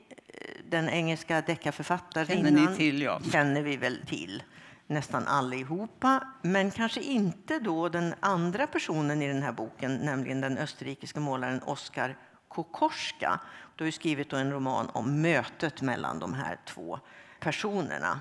den 0.71 0.89
engelska 0.89 1.41
deckarförfattarinnan, 1.41 2.57
Känner 2.57 2.77
till, 2.77 3.03
ja. 3.03 3.21
känner 3.33 3.63
vi 3.63 3.77
väl 3.77 4.01
till 4.07 4.43
nästan 4.87 5.29
allihopa. 5.29 6.27
Men 6.43 6.71
kanske 6.71 7.01
inte 7.01 7.59
då 7.59 7.89
den 7.89 8.15
andra 8.21 8.67
personen 8.67 9.23
i 9.23 9.29
den 9.29 9.43
här 9.43 9.53
boken, 9.53 9.97
nämligen 9.97 10.41
den 10.41 10.59
österrikiske 10.59 11.21
målaren 11.21 11.63
Oskar 11.63 12.17
Kokorska. 12.49 13.41
Du 13.77 13.85
har 13.85 13.91
skrivit 13.91 14.33
en 14.33 14.53
roman 14.53 14.89
om 14.93 15.23
mötet 15.23 15.83
mellan 15.83 16.19
de 16.19 16.35
här 16.35 16.61
två 16.67 16.99
personerna. 17.41 18.21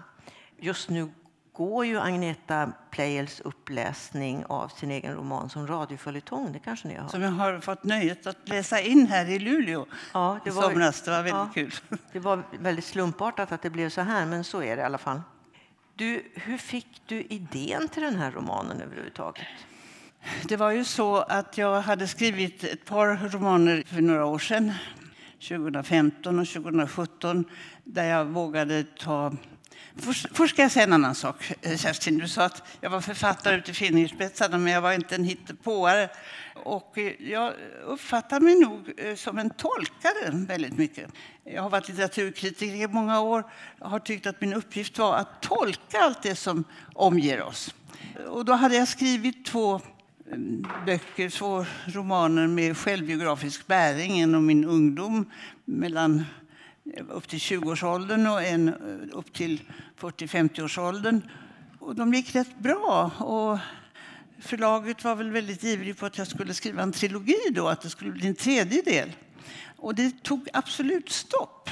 Just 0.58 0.90
nu 0.90 1.12
går 1.54 1.86
ju 1.86 2.00
Agneta 2.00 2.72
Pleijels 2.92 3.40
uppläsning 3.40 4.46
av 4.46 4.68
sin 4.68 4.92
egen 4.92 5.16
roman 5.16 5.50
som 5.50 5.68
radioföljetong. 5.68 6.52
Det 6.52 6.60
kanske 6.60 6.88
ni 6.88 6.96
har 6.96 7.02
hört? 7.02 7.12
Som 7.12 7.22
jag 7.22 7.32
har 7.32 7.60
fått 7.60 7.84
nöjet 7.84 8.28
att 8.28 8.50
läsa 8.50 8.80
in 8.80 9.08
här 9.08 9.30
i 9.30 9.40
Luleå 9.40 9.86
Ja, 10.14 10.40
i 10.46 10.52
somras. 10.52 11.02
Det 11.02 11.12
var 11.12 11.24
väldigt 11.24 11.34
ja, 11.34 11.50
kul. 11.54 11.74
Det 12.12 12.20
var 12.20 12.44
väldigt 12.60 12.86
slumpartat 12.86 13.52
att 13.52 13.62
det 13.62 13.70
blev 13.70 13.90
så 13.90 14.02
här, 14.02 14.26
men 14.26 14.44
så 14.44 14.64
är 14.64 14.76
det 14.76 14.82
i 14.82 14.86
alla 14.86 14.98
fall. 14.98 15.22
Du, 15.96 16.24
hur 16.34 16.58
fick 16.58 17.02
du 17.06 17.22
idén 17.22 17.88
till 17.88 18.04
den 18.04 18.16
här 18.16 18.32
romanen 18.32 18.82
överhuvudtaget? 18.82 19.48
Det 20.48 20.58
var 20.58 20.72
ju 20.72 20.84
så 20.84 21.18
att 21.18 21.58
jag 21.58 21.82
hade 21.82 22.08
skrivit 22.08 22.64
ett 22.64 22.86
par 22.86 23.30
romaner 23.30 23.84
för 23.86 24.02
några 24.02 24.26
år 24.26 24.40
sedan, 24.40 24.72
2015 25.48 26.40
och 26.40 26.48
2017, 26.48 27.46
där 27.84 28.04
jag 28.04 28.26
vågade 28.26 28.84
ta... 28.84 29.34
Först, 29.96 30.50
ska 30.50 30.62
jag 30.62 30.72
säga 30.72 30.84
en 30.84 30.94
annan 30.94 31.16
sak, 31.16 31.52
eh, 31.62 31.78
Kerstin. 31.78 32.18
Du 32.18 32.28
sa 32.28 32.44
att 32.44 32.64
jag 32.82 32.90
var 32.90 33.02
författare 33.02 33.56
ute 33.56 33.72
i 33.72 33.74
fingerspetsarna, 33.74 34.58
men 34.58 34.74
jag 34.74 34.82
var 34.82 34.94
inte 34.94 35.16
en 35.16 35.24
hittepåare. 35.24 36.10
Och 36.56 36.98
eh, 36.98 37.14
jag 37.20 37.54
uppfattar 37.86 38.40
mig 38.40 38.60
nog 38.60 38.94
eh, 38.98 39.16
som 39.16 39.38
en 39.38 39.50
tolkare 39.50 40.30
väldigt 40.32 40.78
mycket. 40.78 41.12
Jag 41.44 41.62
har 41.62 41.70
varit 41.70 41.88
litteraturkritiker 41.88 42.76
i 42.76 42.88
många 42.88 43.22
år. 43.22 43.44
och 43.80 43.90
har 43.90 44.00
tyckt 44.00 44.28
att 44.28 44.42
min 44.42 44.54
uppgift 44.54 44.98
var 44.98 45.16
att 45.16 45.42
tolka 45.42 46.00
allt 46.00 46.24
det 46.24 46.36
som 46.36 46.64
omger 46.94 47.42
oss. 47.42 47.74
Och 48.28 48.46
då 48.46 48.54
hade 48.54 48.76
jag 48.76 48.88
skrivit 48.88 49.46
två 49.46 49.82
mm, 50.32 50.66
böcker, 50.86 51.30
två 51.30 51.66
romaner 51.86 52.48
med 52.48 52.78
självbiografisk 52.78 53.68
bäring. 53.68 54.20
En 54.20 54.36
om 54.36 54.46
min 54.46 54.66
ungdom 54.66 55.32
mellan 55.66 56.26
upp 57.10 57.28
till 57.28 57.40
20-årsåldern 57.40 58.28
och 58.28 58.44
en 58.44 58.68
eh, 58.68 59.18
upp 59.18 59.34
till 59.34 59.62
40-50-årsåldern. 60.00 61.22
Och 61.80 61.96
de 61.96 62.14
gick 62.14 62.36
rätt 62.36 62.60
bra. 62.60 63.12
Och 63.20 63.60
förlaget 64.40 65.04
var 65.04 65.16
väl 65.16 65.32
väldigt 65.32 65.64
ivrig 65.64 65.98
på 65.98 66.06
att 66.06 66.18
jag 66.18 66.28
skulle 66.28 66.54
skriva 66.54 66.84
en 66.84 66.92
trilogi 66.92 67.40
då, 67.52 67.68
att 67.68 67.82
det 67.82 67.90
skulle 67.90 68.12
bli 68.12 68.28
en 68.28 68.36
tredje 68.36 68.82
del. 68.82 69.12
Och 69.78 69.96
det 69.96 70.24
tog 70.24 70.50
absolut 70.54 71.10
stopp. 71.10 71.70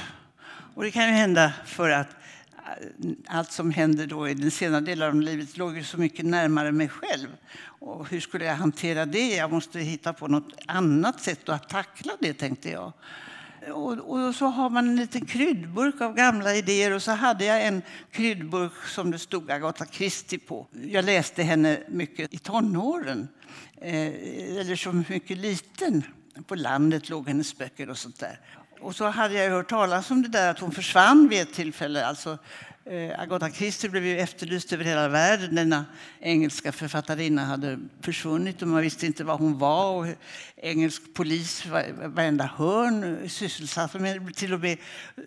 Och 0.74 0.82
det 0.82 0.90
kan 0.90 1.06
ju 1.06 1.12
hända 1.12 1.52
för 1.66 1.90
att 1.90 2.10
eh, 2.10 3.10
allt 3.26 3.52
som 3.52 3.70
hände 3.70 4.06
då 4.06 4.28
i 4.28 4.34
den 4.34 4.50
senare 4.50 4.80
delen 4.80 5.08
av 5.08 5.20
livet 5.20 5.56
låg 5.56 5.76
ju 5.76 5.84
så 5.84 5.98
mycket 5.98 6.24
närmare 6.24 6.72
mig 6.72 6.88
själv. 6.88 7.28
Och 7.64 8.08
hur 8.08 8.20
skulle 8.20 8.44
jag 8.44 8.54
hantera 8.54 9.06
det? 9.06 9.36
Jag 9.36 9.52
måste 9.52 9.80
hitta 9.80 10.12
på 10.12 10.28
något 10.28 10.52
annat 10.66 11.20
sätt 11.20 11.48
att 11.48 11.68
tackla 11.68 12.12
det, 12.20 12.32
tänkte 12.32 12.70
jag. 12.70 12.92
Och, 13.70 13.92
och, 13.92 14.34
så 14.34 14.46
har 14.46 14.70
man 14.70 14.88
en 14.88 14.96
liten 14.96 15.26
kryddburk 15.26 16.00
av 16.00 16.14
gamla 16.14 16.54
idéer 16.54 16.92
och 16.92 17.02
så 17.02 17.10
hade 17.10 17.44
jag 17.44 17.66
en 17.66 17.82
kryddburk 18.10 18.72
som 18.86 19.10
det 19.10 19.18
stod 19.18 19.50
Agatha 19.50 19.86
Christie 19.86 20.38
på. 20.38 20.66
Jag 20.72 21.04
läste 21.04 21.42
henne 21.42 21.78
mycket 21.88 22.34
i 22.34 22.38
tonåren, 22.38 23.28
eh, 23.80 24.06
eller 24.60 24.76
som 24.76 25.04
mycket 25.08 25.38
liten. 25.38 26.02
På 26.46 26.54
landet 26.54 27.08
låg 27.08 27.28
hennes 27.28 27.58
böcker 27.58 27.90
och 27.90 27.98
sånt 27.98 28.18
där. 28.18 28.40
Och 28.80 28.96
så 28.96 29.08
hade 29.08 29.34
jag 29.34 29.50
hört 29.50 29.68
talas 29.68 30.10
om 30.10 30.22
det 30.22 30.28
där 30.28 30.50
att 30.50 30.58
hon 30.58 30.72
försvann 30.72 31.28
vid 31.28 31.42
ett 31.42 31.52
tillfälle. 31.52 32.06
Alltså, 32.06 32.38
Eh, 32.84 33.20
Agatha 33.20 33.50
Christie 33.50 33.90
blev 33.90 34.06
ju 34.06 34.18
efterlyst 34.18 34.72
över 34.72 34.84
hela 34.84 35.08
världen. 35.08 35.54
Denna 35.54 35.84
engelska 36.20 36.72
författarinna 36.72 37.44
hade 37.44 37.78
försvunnit 38.00 38.62
och 38.62 38.68
man 38.68 38.82
visste 38.82 39.06
inte 39.06 39.24
var 39.24 39.38
hon 39.38 39.58
var. 39.58 39.96
Och 39.96 40.06
engelsk 40.56 41.14
polis, 41.14 41.66
varenda 42.04 42.44
hörn, 42.44 43.28
sysselsatte 43.28 43.98
med 43.98 44.34
till 44.34 44.54
och 44.54 44.60
med 44.60 44.78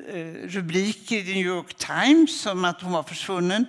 eh, 0.09 0.47
rubriker 0.47 1.15
i 1.15 1.33
New 1.33 1.45
York 1.45 1.73
Times 1.73 2.45
om 2.45 2.65
att 2.65 2.81
hon 2.81 2.91
var 2.91 3.03
försvunnen 3.03 3.65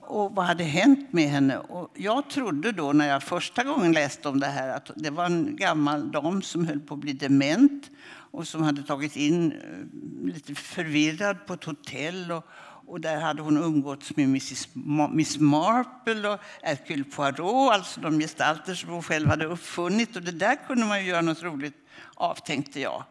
och 0.00 0.34
vad 0.34 0.46
hade 0.46 0.64
hänt 0.64 1.12
med 1.12 1.28
henne. 1.30 1.58
Och 1.58 1.90
jag 1.94 2.30
trodde 2.30 2.72
då 2.72 2.92
när 2.92 3.08
jag 3.08 3.22
första 3.22 3.64
gången 3.64 3.92
läste 3.92 4.28
om 4.28 4.40
det 4.40 4.46
här 4.46 4.68
att 4.68 4.90
det 4.94 5.10
var 5.10 5.24
en 5.24 5.56
gammal 5.56 6.10
dam 6.10 6.42
som 6.42 6.66
höll 6.66 6.80
på 6.80 6.94
att 6.94 7.00
bli 7.00 7.12
dement 7.12 7.90
och 8.32 8.48
som 8.48 8.62
hade 8.62 8.82
tagit 8.82 9.16
in 9.16 9.52
eh, 9.52 10.34
lite 10.34 10.54
förvirrad 10.54 11.46
på 11.46 11.54
ett 11.54 11.64
hotell. 11.64 12.32
Och, 12.32 12.44
och 12.90 13.00
där 13.00 13.20
hade 13.20 13.42
hon 13.42 13.56
umgåtts 13.56 14.16
med 14.16 14.24
Mrs. 14.24 14.68
Ma 14.72 15.08
Miss 15.08 15.38
Marple 15.38 16.28
och 16.28 16.40
Hercule 16.62 17.04
Poirot, 17.04 17.72
alltså 17.72 18.00
de 18.00 18.20
gestalter 18.20 18.74
som 18.74 18.90
hon 18.90 19.02
själv 19.02 19.28
hade 19.28 19.44
uppfunnit. 19.44 20.16
Och 20.16 20.22
det 20.22 20.32
där 20.32 20.56
kunde 20.66 20.86
man 20.86 21.04
ju 21.04 21.08
göra 21.08 21.20
något 21.20 21.42
roligt 21.42 21.74
av, 22.14 22.34
tänkte 22.34 22.80
jag. 22.80 23.04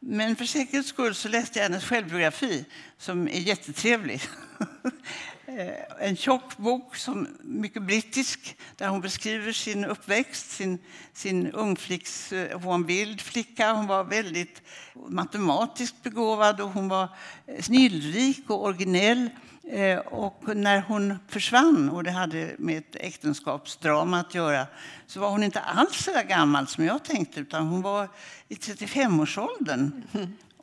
Men 0.00 0.36
för 0.36 0.44
säkerhets 0.44 0.88
skull 0.88 1.14
så 1.14 1.28
läste 1.28 1.58
jag 1.58 1.64
hennes 1.64 1.84
självbiografi, 1.84 2.64
som 2.98 3.28
är 3.28 3.40
jättetrevlig. 3.40 4.22
Eh, 5.46 6.08
en 6.08 6.16
tjock 6.16 6.56
bok, 6.56 6.96
som 6.96 7.28
mycket 7.40 7.82
brittisk, 7.82 8.56
där 8.76 8.88
hon 8.88 9.00
beskriver 9.00 9.52
sin 9.52 9.84
uppväxt, 9.84 10.50
sin, 10.50 10.78
sin 11.12 11.52
ungflicks... 11.52 12.32
Eh, 12.32 12.52
hon 12.52 12.62
var 12.62 12.74
en 12.74 12.86
vild 12.86 13.20
flicka, 13.20 13.72
hon 13.72 13.86
var 13.86 14.04
väldigt 14.04 14.62
matematiskt 14.94 16.02
begåvad 16.02 16.60
och 16.60 16.70
hon 16.70 16.88
var 16.88 17.08
eh, 17.46 17.62
snillrik 17.62 18.50
och 18.50 18.64
originell. 18.64 19.30
Och 20.06 20.56
när 20.56 20.80
hon 20.80 21.18
försvann, 21.28 21.90
och 21.90 22.04
det 22.04 22.10
hade 22.10 22.54
med 22.58 22.78
ett 22.78 22.96
äktenskapsdrama 22.96 24.20
att 24.20 24.34
göra, 24.34 24.66
så 25.06 25.20
var 25.20 25.30
hon 25.30 25.42
inte 25.42 25.60
alls 25.60 26.04
så 26.04 26.10
gammal 26.28 26.66
som 26.66 26.84
jag 26.84 27.04
tänkte, 27.04 27.40
utan 27.40 27.66
hon 27.66 27.82
var 27.82 28.08
i 28.48 28.54
35-årsåldern. 28.54 30.02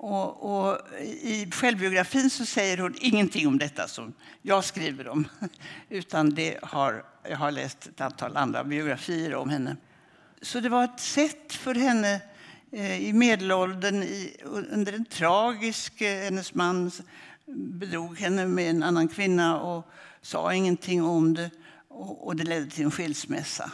Och, 0.04 0.62
och, 0.62 0.80
I 1.22 1.52
självbiografin 1.52 2.30
så 2.30 2.46
säger 2.46 2.78
hon 2.78 2.96
ingenting 3.00 3.48
om 3.48 3.58
detta 3.58 3.88
som 3.88 4.14
jag 4.42 4.64
skriver 4.64 5.08
om. 5.08 5.28
Utan 5.90 6.30
det 6.30 6.60
har, 6.62 7.04
jag 7.30 7.38
har 7.38 7.52
läst 7.52 7.88
ett 7.88 8.02
antal 8.02 8.38
andra 8.38 8.64
biografier 8.64 9.36
om 9.36 9.50
henne. 9.50 9.78
Så 10.42 10.60
det 10.60 10.70
var 10.70 10.84
ett 10.84 11.00
sätt 11.00 11.54
för 11.54 11.76
henne 11.76 12.22
eh, 12.72 13.02
i 13.02 13.14
medelåldern, 13.14 14.04
i, 14.04 14.38
under 14.72 14.94
en 14.94 15.06
tragisk... 15.06 16.02
Eh, 16.02 16.24
hennes 16.24 16.54
man 16.54 16.92
bedrog 17.56 18.20
henne 18.20 18.46
med 18.46 18.70
en 18.70 18.84
annan 18.84 19.08
kvinna 19.08 19.62
och 19.62 19.86
sa 20.22 20.54
ingenting 20.54 21.04
om 21.04 21.34
det. 21.34 21.50
Och, 21.88 22.28
och 22.28 22.36
det 22.36 22.44
ledde 22.44 22.70
till 22.70 22.84
en 22.84 22.92
skilsmässa. 22.92 23.72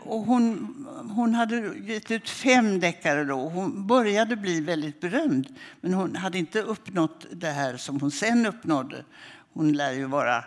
Och 0.00 0.20
hon, 0.20 0.86
hon 1.14 1.34
hade 1.34 1.78
gett 1.78 2.10
ut 2.10 2.30
fem 2.30 2.80
deckare 2.80 3.24
då. 3.24 3.48
Hon 3.48 3.86
började 3.86 4.36
bli 4.36 4.60
väldigt 4.60 5.00
berömd, 5.00 5.54
men 5.80 5.94
hon 5.94 6.16
hade 6.16 6.38
inte 6.38 6.62
uppnått 6.62 7.26
det 7.32 7.50
här 7.50 7.76
som 7.76 8.00
hon 8.00 8.10
sen 8.10 8.46
uppnådde. 8.46 9.04
Hon 9.52 9.72
lär 9.72 9.92
ju 9.92 10.04
vara 10.04 10.44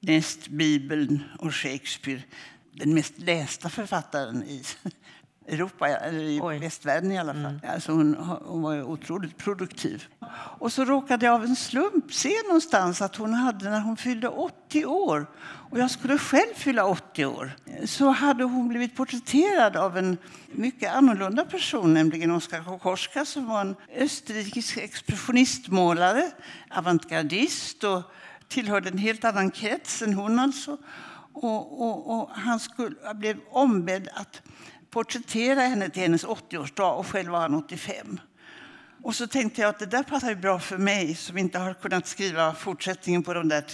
näst 0.00 0.48
Bibeln 0.48 1.22
och 1.38 1.54
Shakespeare 1.54 2.22
den 2.78 2.94
mest 2.94 3.18
lästa 3.18 3.68
författaren 3.68 4.42
i 4.42 4.62
Europa, 5.48 5.88
eller 5.88 6.20
i 6.20 6.40
Oj. 6.42 6.58
västvärlden 6.58 7.12
i 7.12 7.18
alla 7.18 7.32
fall. 7.32 7.44
Mm. 7.44 7.60
Alltså 7.74 7.92
hon, 7.92 8.14
hon 8.44 8.62
var 8.62 8.82
otroligt 8.82 9.36
produktiv. 9.36 10.06
Och 10.58 10.72
så 10.72 10.84
råkade 10.84 11.26
jag 11.26 11.34
av 11.34 11.44
en 11.44 11.56
slump 11.56 12.12
se 12.12 12.32
någonstans 12.46 13.02
att 13.02 13.16
hon 13.16 13.34
hade, 13.34 13.70
när 13.70 13.80
hon 13.80 13.96
fyllde 13.96 14.28
80 14.28 14.84
år, 14.84 15.26
och 15.70 15.78
jag 15.78 15.90
skulle 15.90 16.18
själv 16.18 16.54
fylla 16.54 16.84
80 16.84 17.26
år, 17.26 17.56
så 17.84 18.08
hade 18.10 18.44
hon 18.44 18.68
blivit 18.68 18.96
porträtterad 18.96 19.76
av 19.76 19.98
en 19.98 20.16
mycket 20.46 20.94
annorlunda 20.94 21.44
person, 21.44 21.94
nämligen 21.94 22.30
Oskar 22.30 22.64
Kokoschka 22.64 23.24
som 23.24 23.46
var 23.46 23.60
en 23.60 23.76
österrikisk 23.96 24.76
expressionistmålare, 24.76 26.30
avantgardist 26.70 27.84
och 27.84 28.02
tillhörde 28.48 28.88
en 28.88 28.98
helt 28.98 29.24
annan 29.24 29.50
krets 29.50 30.02
än 30.02 30.14
hon 30.14 30.38
alltså. 30.38 30.78
Och, 31.32 31.82
och, 31.82 32.20
och 32.20 32.30
han 32.30 32.60
skulle, 32.60 33.14
blev 33.14 33.38
ombedd 33.50 34.08
att 34.14 34.42
porträttera 34.96 35.60
henne 35.60 35.88
till 35.88 36.02
hennes 36.02 36.26
80-årsdag 36.26 36.90
och 36.90 37.06
själv 37.06 37.30
var 37.30 37.40
han 37.40 37.54
85. 37.54 38.20
Och 39.02 39.14
så 39.14 39.26
tänkte 39.26 39.60
jag 39.60 39.68
att 39.68 39.78
det 39.78 39.86
där 39.86 40.02
passar 40.02 40.34
bra 40.34 40.58
för 40.58 40.78
mig 40.78 41.14
som 41.14 41.38
inte 41.38 41.58
har 41.58 41.74
kunnat 41.74 42.06
skriva 42.06 42.54
fortsättningen 42.54 43.22
på 43.22 43.34
de 43.34 43.48
där 43.48 43.64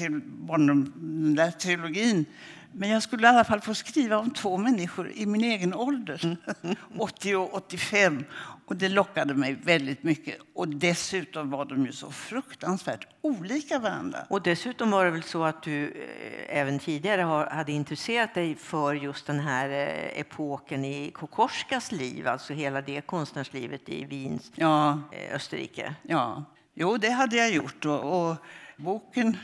den 0.59 1.35
där 1.35 1.51
trilogin. 1.51 2.25
Men 2.73 2.89
jag 2.89 3.03
skulle 3.03 3.27
i 3.27 3.31
alla 3.31 3.45
fall 3.45 3.61
få 3.61 3.75
skriva 3.75 4.19
om 4.19 4.31
två 4.31 4.57
människor 4.57 5.11
i 5.15 5.27
min 5.27 5.45
egen 5.45 5.75
ålder, 5.75 6.37
80 6.99 7.35
och 7.37 7.55
85. 7.55 8.25
Och 8.67 8.77
det 8.77 8.89
lockade 8.89 9.35
mig 9.35 9.55
väldigt 9.55 10.03
mycket. 10.03 10.37
Och 10.55 10.69
dessutom 10.69 11.51
var 11.51 11.65
de 11.65 11.87
ju 11.87 11.93
så 11.93 12.11
fruktansvärt 12.11 13.07
olika 13.21 13.79
varandra. 13.79 14.19
Och 14.29 14.43
dessutom 14.43 14.91
var 14.91 15.05
det 15.05 15.11
väl 15.11 15.23
så 15.23 15.45
att 15.45 15.63
du 15.63 15.85
eh, 15.85 16.59
även 16.59 16.79
tidigare 16.79 17.49
hade 17.51 17.73
intresserat 17.73 18.35
dig 18.35 18.55
för 18.55 18.95
just 18.95 19.27
den 19.27 19.41
här 19.41 19.69
eh, 19.69 20.21
epoken 20.21 20.85
i 20.85 21.11
Kokorskas 21.11 21.93
liv, 21.93 22.29
alltså 22.29 22.53
hela 22.53 22.83
det 22.83 23.01
konstnärslivet 23.01 23.89
i 23.89 24.05
Wien, 24.05 24.39
ja. 24.55 25.01
Eh, 25.13 25.35
Österrike. 25.35 25.95
Ja, 26.03 26.45
jo, 26.75 26.97
det 26.97 27.11
hade 27.11 27.37
jag 27.37 27.51
gjort. 27.51 27.85
Och, 27.85 28.31
och 28.31 28.37
boken 28.77 29.37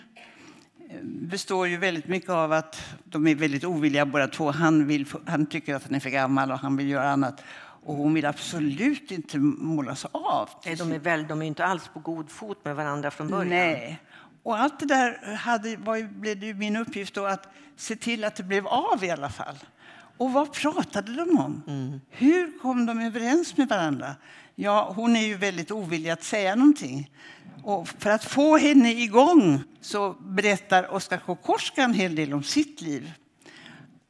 består 1.03 1.69
ju 1.69 1.77
väldigt 1.77 2.09
mycket 2.09 2.31
av 2.31 2.53
att 2.53 2.81
de 3.05 3.27
är 3.27 3.35
väldigt 3.35 3.65
ovilliga 3.65 4.07
båda 4.07 4.29
två. 4.29 4.51
Han, 4.51 4.87
vill, 4.87 5.07
han 5.27 5.47
tycker 5.47 5.75
att 5.75 5.85
han 5.85 5.95
är 5.95 6.01
för 6.01 6.11
gammal 6.11 6.53
och 6.53 6.59
han 6.59 6.77
vill 6.77 6.89
göra 6.89 7.11
annat. 7.11 7.43
Och 7.89 7.95
hon 7.95 8.15
vill 8.15 8.27
absolut 8.27 9.11
inte 9.11 9.39
målas 9.39 10.05
av. 10.05 10.49
Nej, 10.65 10.77
de 10.77 10.93
är 10.93 10.99
väl, 10.99 11.27
de 11.27 11.43
är 11.43 11.47
inte 11.47 11.65
alls 11.65 11.91
på 11.95 12.01
god 12.01 12.31
fot 12.31 12.65
med 12.65 12.77
varandra 12.77 13.11
från 13.11 13.29
början. 13.29 13.49
Nej. 13.49 13.99
Och 14.43 14.59
allt 14.59 14.81
det 14.81 14.87
där 14.87 15.35
hade, 15.35 15.77
var, 15.77 16.03
blev 16.21 16.41
det 16.41 16.55
min 16.55 16.77
uppgift 16.77 17.15
då 17.15 17.27
att 17.27 17.49
se 17.77 17.97
till 17.97 18.25
att 18.25 18.37
det 18.37 18.43
blev 18.43 18.67
av 18.67 19.05
i 19.05 19.11
alla 19.11 19.29
fall. 19.29 19.59
Och 20.17 20.33
vad 20.33 20.53
pratade 20.53 21.15
de 21.15 21.39
om? 21.39 21.63
Mm. 21.67 22.01
Hur 22.11 22.59
kom 22.59 22.87
de 22.87 23.01
överens 23.01 23.57
med 23.57 23.69
varandra? 23.69 24.15
Ja, 24.55 24.93
hon 24.97 25.17
är 25.17 25.27
ju 25.27 25.35
väldigt 25.35 25.71
ovillig 25.71 26.11
att 26.11 26.23
säga 26.23 26.55
någonting. 26.55 27.11
Och 27.63 27.89
för 27.89 28.11
att 28.11 28.25
få 28.25 28.57
henne 28.57 28.93
igång 28.93 29.63
så 29.81 30.13
berättar 30.13 30.95
Oskar 30.95 31.19
Kokorska 31.19 31.83
en 31.83 31.95
hel 31.95 32.15
del 32.15 32.33
om 32.33 32.43
sitt 32.43 32.81
liv. 32.81 33.13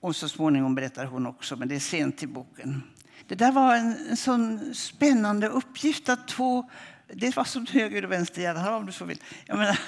Och 0.01 0.17
så 0.17 0.29
småningom 0.29 0.75
berättar 0.75 1.05
hon 1.05 1.27
också, 1.27 1.57
men 1.57 1.69
det 1.69 1.75
är 1.75 1.81
sent 1.81 2.23
i 2.23 2.27
boken. 2.27 2.83
Det 3.29 3.35
där 3.35 3.53
var 3.53 3.77
en, 3.77 3.97
en 4.11 4.17
sån 4.17 4.75
spännande 4.75 5.49
uppgift 5.49 6.09
att 6.09 6.29
två, 6.29 6.71
det 7.13 7.37
var 7.37 7.45
som 7.45 7.67
höger 7.67 8.05
och 8.05 8.13
vänsterhjärna. 8.13 8.77
om 8.77 8.87
du 8.87 8.93
så 8.93 9.05
vill. 9.05 9.23
Jag 9.47 9.59
menar, 9.59 9.79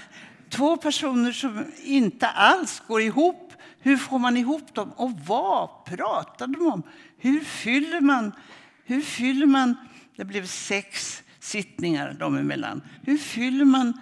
två 0.48 0.76
personer 0.76 1.32
som 1.32 1.64
inte 1.82 2.28
alls 2.28 2.82
går 2.86 3.02
ihop. 3.02 3.52
Hur 3.82 3.96
får 3.96 4.18
man 4.18 4.36
ihop 4.36 4.74
dem? 4.74 4.92
Och 4.96 5.10
vad 5.26 5.84
pratar 5.84 6.46
de 6.46 6.66
om? 6.66 6.82
Hur 7.18 7.40
fyller 7.40 8.00
man, 8.00 8.32
hur 8.84 9.00
fyller 9.00 9.46
man 9.46 9.76
det 10.16 10.24
blev 10.24 10.46
sex 10.46 11.22
sittningar 11.38 12.12
dem 12.12 12.36
emellan. 12.36 12.82
Hur 13.02 13.18
fyller 13.18 13.64
man... 13.64 14.00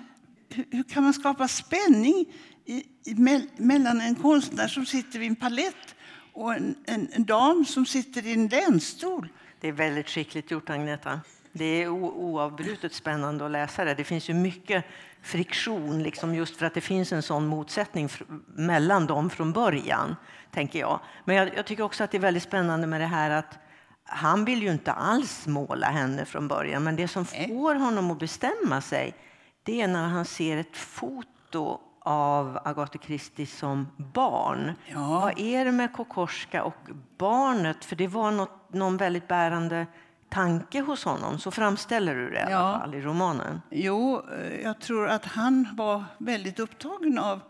Hur, 0.49 0.65
hur 0.71 0.83
kan 0.83 1.03
man 1.03 1.15
skapa 1.15 1.49
spänning 1.49 2.27
i, 2.65 2.85
i, 3.05 3.15
mellan 3.57 4.01
en 4.01 4.15
konstnär 4.15 4.69
som 4.69 4.87
sitter 4.87 5.19
vid 5.19 5.29
en 5.29 5.37
palett 5.37 5.95
och 6.39 6.55
en, 6.55 6.75
en, 6.87 7.09
en 7.13 7.25
dam 7.25 7.65
som 7.65 7.87
sitter 7.87 8.27
i 8.27 8.33
en 8.33 8.49
länstol? 8.49 9.29
Det 9.61 9.69
är 9.69 9.73
väldigt 9.73 10.09
skickligt 10.09 10.51
gjort, 10.51 10.71
Agneta. 10.71 11.21
Det 11.53 11.65
är 11.65 11.89
oavbrutet 11.89 12.95
spännande 12.95 13.45
att 13.45 13.51
läsa 13.51 13.85
det. 13.85 13.95
Det 13.95 14.05
finns 14.05 14.31
ju 14.31 14.35
mycket 14.35 14.85
friktion, 15.23 16.03
liksom 16.03 16.35
just 16.35 16.57
för 16.57 16.67
att 16.67 16.75
det 16.75 16.81
finns 16.81 17.13
en 17.13 17.23
sån 17.23 17.47
motsättning 17.47 18.09
mellan 18.47 19.07
dem 19.07 19.31
från 19.31 19.53
början. 19.53 20.17
tänker 20.51 20.79
jag. 20.79 21.01
Men 21.25 21.37
jag, 21.37 21.51
jag 21.57 21.67
tycker 21.67 21.83
också 21.83 22.05
att 22.05 22.11
det 22.11 22.17
är 22.17 22.21
väldigt 22.21 22.43
spännande 22.43 22.87
med 22.87 23.01
det 23.01 23.07
här 23.07 23.31
att 23.31 23.59
han 24.05 24.45
vill 24.45 24.63
ju 24.63 24.73
inte 24.73 24.93
alls 24.93 25.47
måla 25.47 25.87
henne 25.87 26.25
från 26.25 26.49
början, 26.49 26.85
men 26.85 26.97
det 26.97 27.09
som 27.09 27.25
får 27.25 27.75
honom 27.75 28.11
att 28.11 28.19
bestämma 28.19 28.81
sig 28.81 29.15
det 29.63 29.81
är 29.81 29.89
när 29.89 30.09
han 30.09 30.25
ser 30.25 30.57
ett 30.57 30.77
foto 30.77 31.29
foto 31.49 31.81
av 32.09 32.59
Agatha 32.65 32.99
Christie 33.07 33.47
som 33.47 33.89
barn. 33.97 34.73
Ja. 34.87 35.21
Vad 35.21 35.39
är 35.41 35.65
det 35.65 35.73
med 35.73 35.93
Kokorska 35.93 36.63
och 36.65 36.75
barnet? 37.19 37.85
För 37.85 37.97
det 37.97 38.07
var 38.07 38.31
något, 38.31 38.73
någon 38.75 38.97
väldigt 38.97 39.29
bärande 39.29 39.87
tanke 40.29 40.81
hos 40.81 41.05
honom. 41.05 41.39
Så 41.39 41.51
framställer 41.51 42.15
du 42.15 42.31
det 42.31 42.37
i 42.37 42.41
alla 42.43 42.51
Ja. 42.51 42.79
fall 42.81 42.95
i 42.95 43.01
romanen. 43.01 43.61
Jo, 43.71 44.23
eh, 44.33 44.61
jag 44.63 44.81
tror 44.81 45.09
att 45.09 45.25
han 45.25 45.69
var 45.77 46.05
väldigt 46.19 46.59
upptagen 46.61 47.19
av 47.19 47.41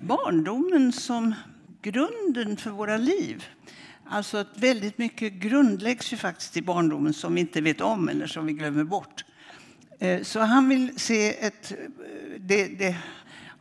barndomen 0.00 0.92
som 0.92 1.34
grunden 1.82 2.56
för 2.56 2.70
våra 2.70 2.96
liv. 2.96 3.44
Alltså 4.10 4.38
att 4.38 4.58
väldigt 4.58 4.98
mycket 4.98 5.32
grundläggs 5.32 6.12
ju 6.12 6.16
faktiskt 6.16 6.56
i 6.56 6.62
barndomen 6.62 7.14
som 7.14 7.34
vi 7.34 7.40
inte 7.40 7.60
vet 7.60 7.80
om 7.80 8.08
eller 8.08 8.26
som 8.26 8.46
vi 8.46 8.52
glömmer 8.52 8.84
bort. 8.84 9.24
Eh, 9.98 10.22
Så 10.22 10.40
han 10.40 10.68
vill 10.68 10.98
se 11.00 11.46
ett... 11.46 11.72
eh, 11.72 11.76
Det, 12.38 12.66
det 12.78 12.96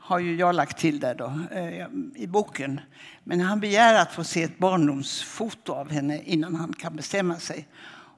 har 0.05 0.19
ju 0.19 0.35
jag 0.35 0.55
lagt 0.55 0.77
till 0.77 0.99
där 0.99 1.15
då, 1.15 1.39
eh, 1.51 1.87
i 2.15 2.27
boken. 2.27 2.81
Men 3.23 3.41
han 3.41 3.59
begär 3.59 4.01
att 4.01 4.13
få 4.13 4.23
se 4.23 4.43
ett 4.43 4.57
barndomsfoto 4.57 5.73
av 5.73 5.91
henne 5.91 6.21
innan 6.23 6.55
han 6.55 6.73
kan 6.73 6.95
bestämma 6.95 7.39
sig. 7.39 7.67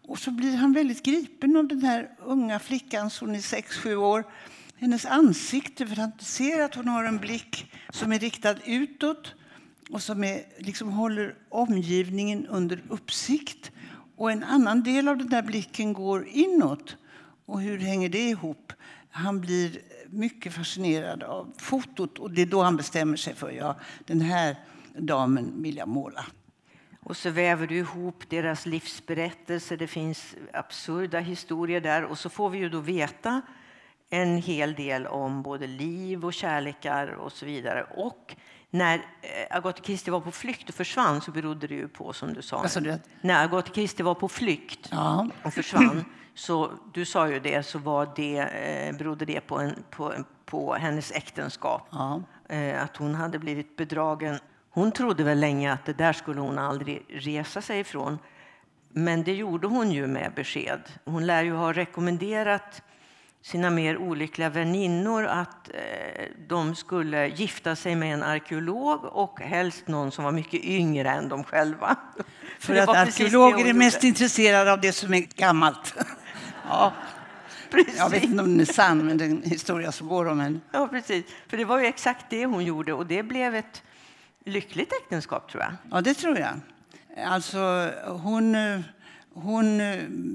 Och 0.07 0.19
så 0.19 0.31
blir 0.31 0.57
han 0.57 0.73
väldigt 0.73 1.03
gripen 1.03 1.57
av 1.57 1.67
den 1.67 1.81
här 1.81 2.09
unga 2.25 2.59
flickan, 2.59 3.09
hon 3.19 3.35
är 3.35 3.39
6-7 3.39 3.95
år. 3.95 4.23
Hennes 4.75 5.05
ansikte, 5.05 5.87
för 5.87 5.95
han 5.95 6.11
ser 6.19 6.61
att 6.61 6.75
hon 6.75 6.87
har 6.87 7.03
en 7.03 7.17
blick 7.17 7.71
som 7.89 8.11
är 8.11 8.19
riktad 8.19 8.55
utåt 8.65 9.33
och 9.89 10.01
som 10.01 10.23
är, 10.23 10.41
liksom 10.57 10.89
håller 10.89 11.35
omgivningen 11.49 12.47
under 12.47 12.83
uppsikt. 12.89 13.71
Och 14.15 14.31
en 14.31 14.43
annan 14.43 14.83
del 14.83 15.07
av 15.07 15.17
den 15.17 15.29
där 15.29 15.41
blicken 15.41 15.93
går 15.93 16.27
inåt. 16.27 16.97
Och 17.45 17.61
hur 17.61 17.77
hänger 17.77 18.09
det 18.09 18.29
ihop? 18.29 18.73
Han 19.09 19.41
blir 19.41 19.79
mycket 20.09 20.53
fascinerad 20.53 21.23
av 21.23 21.53
fotot 21.57 22.19
och 22.19 22.31
det 22.31 22.41
är 22.41 22.45
då 22.45 22.61
han 22.63 22.77
bestämmer 22.77 23.17
sig 23.17 23.35
för 23.35 23.51
ja, 23.51 23.75
den 24.05 24.21
här 24.21 24.55
damen 24.97 25.63
vill 25.63 25.77
jag 25.77 25.87
måla. 25.87 26.25
Och 26.99 27.17
så 27.17 27.29
väver 27.29 27.67
du 27.67 27.75
ihop 27.77 28.23
deras 28.29 28.65
livsberättelser. 28.65 29.77
Det 29.77 29.87
finns 29.87 30.35
absurda 30.53 31.19
historier 31.19 31.81
där. 31.81 32.03
Och 32.03 32.17
så 32.17 32.29
får 32.29 32.49
vi 32.49 32.57
ju 32.57 32.69
då 32.69 32.79
veta 32.79 33.41
en 34.09 34.37
hel 34.37 34.73
del 34.73 35.07
om 35.07 35.43
både 35.43 35.67
liv 35.67 36.25
och 36.25 36.33
kärlekar 36.33 37.07
och 37.07 37.31
så 37.31 37.45
vidare. 37.45 37.83
Och 37.83 38.35
när 38.69 38.95
eh, 38.95 39.57
Agatha 39.57 39.83
Christie 39.83 40.11
var 40.11 40.19
på 40.21 40.31
flykt 40.31 40.69
och 40.69 40.75
försvann 40.75 41.21
så 41.21 41.31
berodde 41.31 41.67
det 41.67 41.75
ju 41.75 41.87
på, 41.87 42.13
som 42.13 42.33
du 42.33 42.41
sa, 42.41 42.67
sa 42.67 42.79
du? 42.79 42.99
när 43.21 43.43
Agatha 43.43 43.73
Christie 43.73 44.05
var 44.05 44.15
på 44.15 44.29
flykt 44.29 44.87
Ja. 44.91 45.27
och 45.43 45.53
försvann, 45.53 46.05
så 46.37 46.71
du 46.93 47.05
sa 47.05 47.29
ju 47.29 47.39
det, 47.39 47.63
så 47.63 47.79
var 47.79 48.09
det, 48.15 48.37
eh, 48.37 48.95
berodde 48.97 49.25
det 49.25 49.41
på, 49.41 49.59
en, 49.59 49.83
på, 49.89 50.13
på 50.45 50.73
hennes 50.73 51.11
äktenskap. 51.11 51.87
Ja. 51.91 52.21
Eh, 52.49 52.83
att 52.83 52.97
hon 52.97 53.15
hade 53.15 53.39
blivit 53.39 53.75
bedragen. 53.75 54.39
Hon 54.69 54.91
trodde 54.91 55.23
väl 55.23 55.39
länge 55.39 55.73
att 55.73 55.85
det 55.85 55.93
där 55.93 56.13
skulle 56.13 56.41
hon 56.41 56.59
aldrig 56.59 57.05
resa 57.09 57.61
sig 57.61 57.79
ifrån. 57.79 58.19
Men 58.89 59.23
det 59.23 59.33
gjorde 59.33 59.67
hon 59.67 59.91
ju 59.91 60.07
med 60.07 60.31
besked. 60.35 60.81
Hon 61.05 61.25
lär 61.25 61.43
ju 61.43 61.53
ha 61.53 61.73
rekommenderat 61.73 62.81
sina 63.41 63.69
mer 63.69 63.97
olyckliga 63.97 64.49
väninnor 64.49 65.25
att 65.25 65.69
eh, 65.69 66.25
de 66.47 66.75
skulle 66.75 67.27
gifta 67.27 67.75
sig 67.75 67.95
med 67.95 68.13
en 68.13 68.23
arkeolog 68.23 69.05
och 69.05 69.39
helst 69.39 69.87
någon 69.87 70.11
som 70.11 70.23
var 70.23 70.31
mycket 70.31 70.63
yngre 70.63 71.09
än 71.09 71.29
de 71.29 71.43
själva. 71.43 71.95
För 72.59 72.73
det 72.73 72.83
att 72.83 72.89
arkeologer 72.89 73.65
är 73.65 73.73
mest 73.73 74.03
intresserade 74.03 74.73
av 74.73 74.81
det 74.81 74.91
som 74.91 75.13
är 75.13 75.21
gammalt. 75.35 75.95
ja. 76.69 76.93
Jag 77.97 78.09
vet 78.09 78.23
inte 78.23 78.43
om 78.43 78.49
den 78.49 78.59
är 78.59 78.73
sann, 78.73 79.05
men 79.05 79.17
det 79.17 79.25
är 79.25 79.29
en 79.29 79.43
historia 79.43 79.91
som 79.91 80.07
går 80.07 80.25
om 80.25 80.39
henne. 80.39 80.59
Ja, 80.71 80.87
precis. 80.87 81.25
För 81.47 81.57
det 81.57 81.65
var 81.65 81.79
ju 81.79 81.85
exakt 81.85 82.25
det 82.29 82.45
hon 82.45 82.65
gjorde 82.65 82.93
och 82.93 83.05
det 83.05 83.23
blev 83.23 83.55
ett 83.55 83.83
lyckligt 84.45 84.93
äktenskap 84.93 85.51
tror 85.51 85.63
jag. 85.63 85.71
Ja, 85.91 86.01
det 86.01 86.13
tror 86.13 86.37
jag. 86.39 86.59
Alltså, 87.25 87.91
hon, 88.05 88.55
hon, 89.33 89.81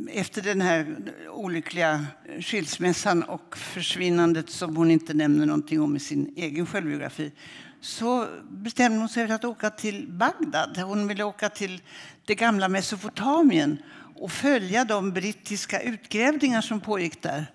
efter 0.08 0.42
den 0.42 0.60
här 0.60 0.96
olyckliga 1.30 2.06
skilsmässan 2.40 3.22
och 3.22 3.56
försvinnandet 3.56 4.50
som 4.50 4.76
hon 4.76 4.90
inte 4.90 5.14
nämner 5.14 5.46
någonting 5.46 5.80
om 5.80 5.96
i 5.96 6.00
sin 6.00 6.34
egen 6.36 6.66
självbiografi 6.66 7.32
så 7.80 8.26
bestämde 8.48 8.98
hon 8.98 9.08
sig 9.08 9.26
för 9.26 9.34
att 9.34 9.44
åka 9.44 9.70
till 9.70 10.08
Bagdad. 10.08 10.78
Hon 10.78 11.08
ville 11.08 11.24
åka 11.24 11.48
till 11.48 11.82
det 12.24 12.34
gamla 12.34 12.68
Mesopotamien 12.68 13.78
och 14.22 14.32
följa 14.32 14.84
de 14.84 15.12
brittiska 15.12 15.80
utgrävningar 15.80 16.60
som 16.60 16.80
pågick 16.80 17.22
där. 17.22 17.46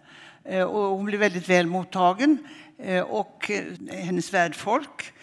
Eh, 0.44 0.64
och 0.64 0.98
hon 0.98 1.06
blev 1.06 1.20
väldigt 1.20 1.50
väl 1.50 1.68
mottagen 1.68 2.38
eh, 2.78 3.04
och 3.04 3.52
eh, 3.52 3.64
hennes 3.92 4.34
värdfolk 4.34 5.14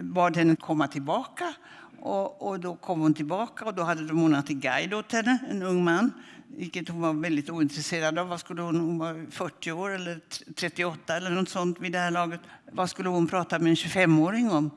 bad 0.00 0.36
henne 0.36 0.56
komma 0.56 0.88
tillbaka. 0.88 1.54
Och, 2.00 2.48
och 2.48 2.60
då 2.60 2.76
kom 2.76 3.00
hon 3.00 3.14
tillbaka 3.14 3.64
och 3.64 3.74
då 3.74 3.82
hade 3.82 4.06
de 4.06 4.24
ordnat 4.24 4.50
en 4.50 4.60
guide 4.60 4.94
åt 4.94 5.12
henne, 5.12 5.38
en 5.50 5.62
ung 5.62 5.84
man. 5.84 6.12
Vilket 6.48 6.88
hon 6.88 7.00
var 7.00 7.12
väldigt 7.12 7.50
ointresserad 7.50 8.18
av. 8.18 8.28
Vad 8.28 8.40
skulle 8.40 8.62
hon, 8.62 8.80
hon 8.80 8.98
var 8.98 9.30
40 9.30 9.72
år 9.72 9.90
eller 9.90 10.20
38 10.56 11.16
eller 11.16 11.30
något 11.30 11.48
sånt 11.48 11.80
vid 11.80 11.92
det 11.92 11.98
här 11.98 12.10
laget. 12.10 12.40
Vad 12.72 12.90
skulle 12.90 13.08
hon 13.08 13.26
prata 13.26 13.58
med 13.58 13.70
en 13.70 13.74
25-åring 13.74 14.50
om? 14.50 14.70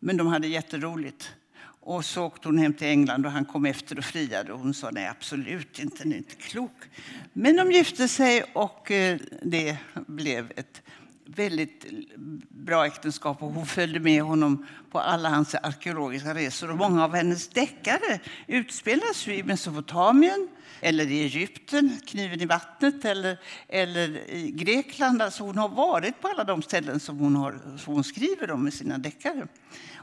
Men 0.00 0.16
de 0.16 0.26
hade 0.26 0.46
jätteroligt. 0.46 1.32
Och 1.86 2.04
så 2.04 2.24
åkte 2.24 2.48
hon 2.48 2.58
hem 2.58 2.74
till 2.74 2.86
England 2.86 3.26
och 3.26 3.32
han 3.32 3.44
kom 3.44 3.66
efter 3.66 3.98
och 3.98 4.04
friade. 4.04 4.52
Och 4.52 4.58
hon 4.58 4.74
sa 4.74 4.90
nej, 4.90 5.08
absolut 5.08 5.78
inte, 5.78 6.04
ni 6.04 6.14
är 6.14 6.18
inte 6.18 6.34
klok. 6.34 6.76
Men 7.32 7.56
de 7.56 7.72
gifte 7.72 8.08
sig 8.08 8.42
och 8.52 8.90
eh, 8.90 9.18
det 9.42 9.76
blev 10.06 10.52
ett 10.56 10.82
väldigt 11.26 11.86
bra 12.48 12.86
äktenskap 12.86 13.42
och 13.42 13.52
hon 13.52 13.66
följde 13.66 14.00
med 14.00 14.22
honom 14.22 14.66
på 14.90 15.00
alla 15.00 15.28
hans 15.28 15.54
arkeologiska 15.54 16.34
resor. 16.34 16.70
Och 16.70 16.76
många 16.76 17.04
av 17.04 17.14
hennes 17.14 17.48
deckare 17.48 18.20
utspelas 18.46 19.26
ju 19.26 19.34
i 19.34 19.42
Mesopotamien 19.42 20.48
eller 20.84 21.10
i 21.10 21.22
Egypten, 21.22 22.00
kniven 22.06 22.40
i 22.40 22.46
vattnet, 22.46 23.04
eller, 23.04 23.38
eller 23.68 24.30
i 24.30 24.50
Grekland. 24.50 25.22
Alltså 25.22 25.44
hon 25.44 25.58
har 25.58 25.68
varit 25.68 26.20
på 26.20 26.28
alla 26.28 26.44
de 26.44 26.62
ställen 26.62 27.00
som 27.00 27.18
hon, 27.18 27.36
har, 27.36 27.58
som 27.78 27.94
hon 27.94 28.04
skriver 28.04 28.50
om 28.50 28.68
i 28.68 28.70
sina 28.70 28.98
deckare. 28.98 29.46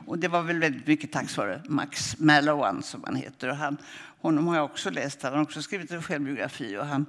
Och 0.06 0.20
det 0.20 0.28
var 0.28 0.41
väl 0.44 0.60
väldigt 0.60 0.88
mycket 0.88 1.12
tack 1.12 1.38
vare 1.38 1.62
Max 1.67 2.20
Mallowan 2.20 2.84
som 2.84 3.04
han 3.06 3.15
heter. 3.15 3.50
Och 3.50 3.56
han, 3.56 3.78
honom 4.21 4.47
har 4.47 4.55
jag 4.55 4.65
också 4.65 4.89
läst. 4.89 5.23
Han 5.23 5.34
har 5.34 5.41
också 5.41 5.62
skrivit 5.62 5.91
en 5.91 6.03
självbiografi 6.03 6.77
och 6.77 6.86
han, 6.86 7.05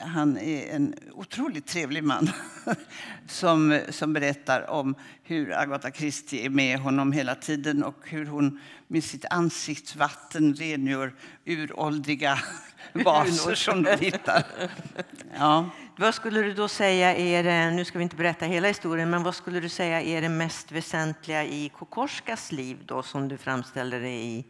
han 0.00 0.38
är 0.38 0.74
en 0.74 0.94
otroligt 1.12 1.66
trevlig 1.66 2.04
man 2.04 2.30
som, 3.28 3.80
som 3.88 4.12
berättar 4.12 4.70
om 4.70 4.94
hur 5.22 5.58
Agatha 5.58 5.90
Christie 5.90 6.44
är 6.44 6.50
med 6.50 6.78
honom 6.78 7.12
hela 7.12 7.34
tiden 7.34 7.84
och 7.84 7.96
hur 8.04 8.26
hon 8.26 8.60
med 8.86 9.04
sitt 9.04 9.24
ansiktsvatten 9.30 10.54
rengör 10.54 11.14
uråldriga 11.44 12.38
vaser 12.92 13.54
som 13.54 13.82
de 13.82 13.96
hittar. 13.96 14.46
Ja. 15.38 15.70
Vad 15.96 16.14
skulle 16.14 16.42
du 16.42 16.54
då 16.54 16.68
säga 16.68 17.16
är 17.16 17.70
nu 17.70 17.84
ska 17.84 17.98
vi 17.98 18.02
inte 18.02 18.16
berätta 18.16 18.46
hela 18.46 18.68
historien, 18.68 19.10
men 19.10 19.22
vad 19.22 19.34
skulle 19.34 19.60
du 19.60 19.68
säga 19.68 20.02
är 20.02 20.22
det 20.22 20.28
mest 20.28 20.72
väsentliga 20.72 21.44
i 21.44 21.68
Kokorskas 21.68 22.52
liv 22.52 22.78
då 22.86 23.02
som 23.02 23.28
du 23.28 23.36
framställer 23.36 24.00
det 24.00 24.10
i, 24.10 24.44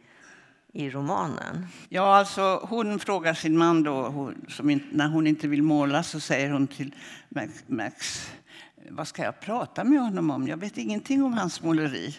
i 0.73 0.91
romanen? 0.91 1.67
Ja, 1.89 2.17
alltså 2.17 2.67
hon 2.69 2.99
frågar 2.99 3.35
sin 3.35 3.59
man 3.59 3.83
då, 3.83 4.09
hon, 4.09 4.45
som 4.49 4.71
in, 4.71 4.83
när 4.93 5.09
hon 5.09 5.27
inte 5.27 5.49
vill 5.49 5.63
måla 5.63 6.03
så 6.03 6.21
säger 6.21 6.51
hon 6.51 6.67
till 6.67 6.95
Max, 7.29 7.65
Max, 7.67 8.31
vad 8.91 9.09
ska 9.09 9.23
jag 9.23 9.41
prata 9.41 9.85
med 9.85 10.01
honom 10.01 10.31
om? 10.31 10.49
Jag 10.49 10.57
vet 10.57 10.79
ingenting 10.79 11.23
om 11.23 11.33
hans 11.33 11.63
måleri. 11.63 12.17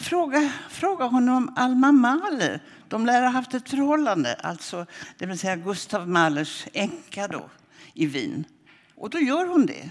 Fråga, 0.00 0.52
fråga 0.70 1.04
honom 1.04 1.36
om 1.36 1.54
Alma 1.56 1.92
Mahler. 1.92 2.62
De 2.88 3.06
lär 3.06 3.22
ha 3.22 3.28
haft 3.28 3.54
ett 3.54 3.68
förhållande, 3.68 4.34
alltså 4.34 4.86
det 5.18 5.26
vill 5.26 5.38
säga 5.38 5.56
Gustav 5.56 6.08
Mahlers 6.08 6.66
änka 6.72 7.28
då, 7.28 7.50
i 7.94 8.06
Wien. 8.06 8.44
Och 8.94 9.10
då 9.10 9.18
gör 9.18 9.46
hon 9.46 9.66
det. 9.66 9.90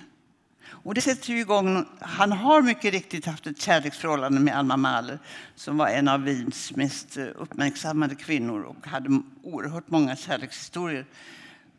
Och 0.72 0.94
det 0.94 1.02
sätter 1.02 1.30
ju 1.30 1.40
igång, 1.40 1.86
han 2.00 2.32
har 2.32 2.62
mycket 2.62 2.94
riktigt 2.94 3.26
haft 3.26 3.48
ett 3.48 3.62
kärleksförhållande 3.62 4.40
med 4.40 4.58
Alma 4.58 4.78
Mahler 4.78 5.20
som 5.56 5.78
var 5.78 5.88
en 5.88 6.08
av 6.08 6.24
Wiens 6.24 6.76
mest 6.76 7.18
eh, 7.18 7.26
uppmärksammade 7.36 8.16
kvinnor 8.16 8.62
och 8.62 8.88
hade 8.88 9.22
oerhört 9.44 9.90
många 9.90 10.16
kärlekshistorier. 10.16 11.06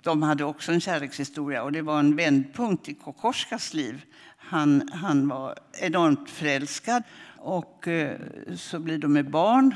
De 0.02 0.22
hade 0.22 0.44
också 0.44 0.72
en 0.72 0.81
kärlekshistoria 0.81 1.62
och 1.62 1.72
det 1.72 1.83
var 1.83 1.98
en 1.98 2.16
vändpunkt 2.16 2.88
i 2.88 2.94
Kokorskas 2.94 3.74
liv. 3.74 4.05
Han, 4.37 4.90
han 4.92 5.28
var 5.28 5.59
enormt 5.72 6.31
förälskad 6.31 7.02
och 7.38 7.88
eh, 7.88 8.20
så 8.57 8.78
blir 8.78 8.98
de 8.98 9.12
med 9.12 9.31
barn 9.31 9.74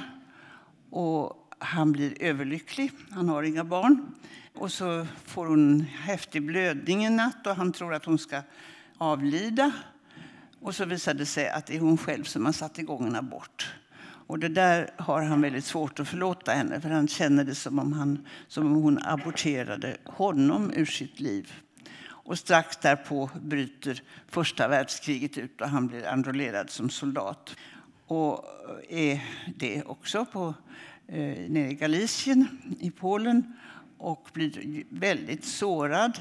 och 0.91 1.47
han 1.59 1.93
blir 1.93 2.23
överlycklig. 2.23 2.91
Han 3.11 3.29
har 3.29 3.43
inga 3.43 3.65
barn. 3.65 4.15
Och 4.55 4.73
så 4.73 5.07
får 5.25 5.47
hon 5.47 5.81
häftig 5.81 6.47
blödning 6.47 7.05
en 7.05 7.17
natt 7.17 7.47
och 7.47 7.57
han 7.57 7.73
tror 7.73 7.95
att 7.95 8.05
hon 8.05 8.19
ska 8.19 8.43
avlida. 8.99 9.73
Och 10.61 10.75
så 10.75 10.85
visar 10.85 11.15
det 11.15 11.27
sig 11.27 11.49
att 11.49 11.67
det 11.67 11.77
är 11.77 11.81
hon 11.81 11.99
själv 11.99 12.25
som 12.25 12.45
har 12.47 12.53
satt 12.53 12.79
igång 12.79 13.07
en 13.07 13.17
abort. 13.17 13.75
Och 14.27 14.39
det 14.39 14.49
där 14.49 14.91
har 14.97 15.23
han 15.23 15.41
väldigt 15.41 15.65
svårt 15.65 16.01
att 16.01 16.09
förlåta 16.09 16.53
henne 16.53 16.81
för 16.81 16.89
han 16.89 17.09
känner 17.09 17.45
det 17.45 17.55
som 17.55 17.79
om, 17.79 17.93
han, 17.93 18.27
som 18.49 18.67
om 18.67 18.83
hon 18.83 18.99
aborterade 19.03 19.97
honom 20.05 20.73
ur 20.77 20.87
sitt 20.87 21.21
liv. 21.21 21.53
Och 22.27 22.39
strax 22.39 22.77
därpå 22.77 23.31
bryter 23.43 24.03
första 24.29 24.69
världskriget 24.69 25.39
ut 25.39 25.61
och 25.61 25.69
han 25.69 25.87
blir 25.87 26.05
enrollerad 26.05 26.71
som 26.71 26.91
soldat. 26.91 27.57
Och 28.07 28.45
är 28.89 29.25
det 29.57 29.83
också 29.83 30.25
på, 30.25 30.55
eh, 31.07 31.51
nere 31.51 31.71
i 31.71 31.75
Galicien 31.75 32.47
i 32.81 32.91
Polen 32.91 33.53
och 33.99 34.29
blir 34.33 34.85
väldigt 34.89 35.45
sårad. 35.45 36.19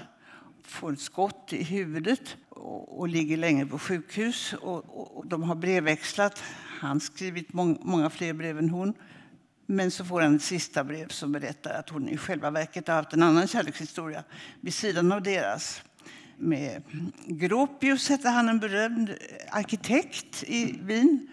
Får 0.68 0.94
ett 0.94 1.00
skott 1.00 1.54
i 1.54 1.64
huvudet 1.64 2.38
och, 2.50 3.00
och 3.00 3.08
ligger 3.08 3.38
länge 3.38 3.66
på 3.66 3.80
sjukhus. 3.80 4.54
Och, 4.54 5.00
och, 5.00 5.18
och 5.18 5.28
de 5.28 5.44
har 5.44 5.56
brevväxlat. 5.56 6.44
Han 6.80 7.00
skrivit 7.00 7.54
mång, 7.54 7.80
många 7.82 8.10
fler 8.10 8.34
brev 8.34 8.58
än 8.58 8.70
hon. 8.70 8.94
Men 9.66 9.92
så 9.92 10.06
får 10.06 10.22
han 10.22 10.36
ett 10.36 10.42
sista 10.42 10.84
brev 10.84 11.08
som 11.08 11.32
berättar 11.32 11.74
att 11.80 11.90
hon 11.90 12.10
i 12.10 12.18
själva 12.18 12.52
verket 12.52 12.88
har 12.88 12.96
haft 12.96 13.14
en 13.14 13.24
annan 13.24 13.48
kärlekshistoria 13.48 14.24
vid 14.62 14.74
sidan 14.74 15.12
av 15.12 15.24
deras. 15.24 15.82
Med 16.38 16.84
Gropius 17.26 18.10
hette 18.10 18.30
han 18.30 18.50
en 18.50 18.60
berömd 18.60 19.16
arkitekt 19.52 20.44
i 20.44 20.80
Wien. 20.82 21.28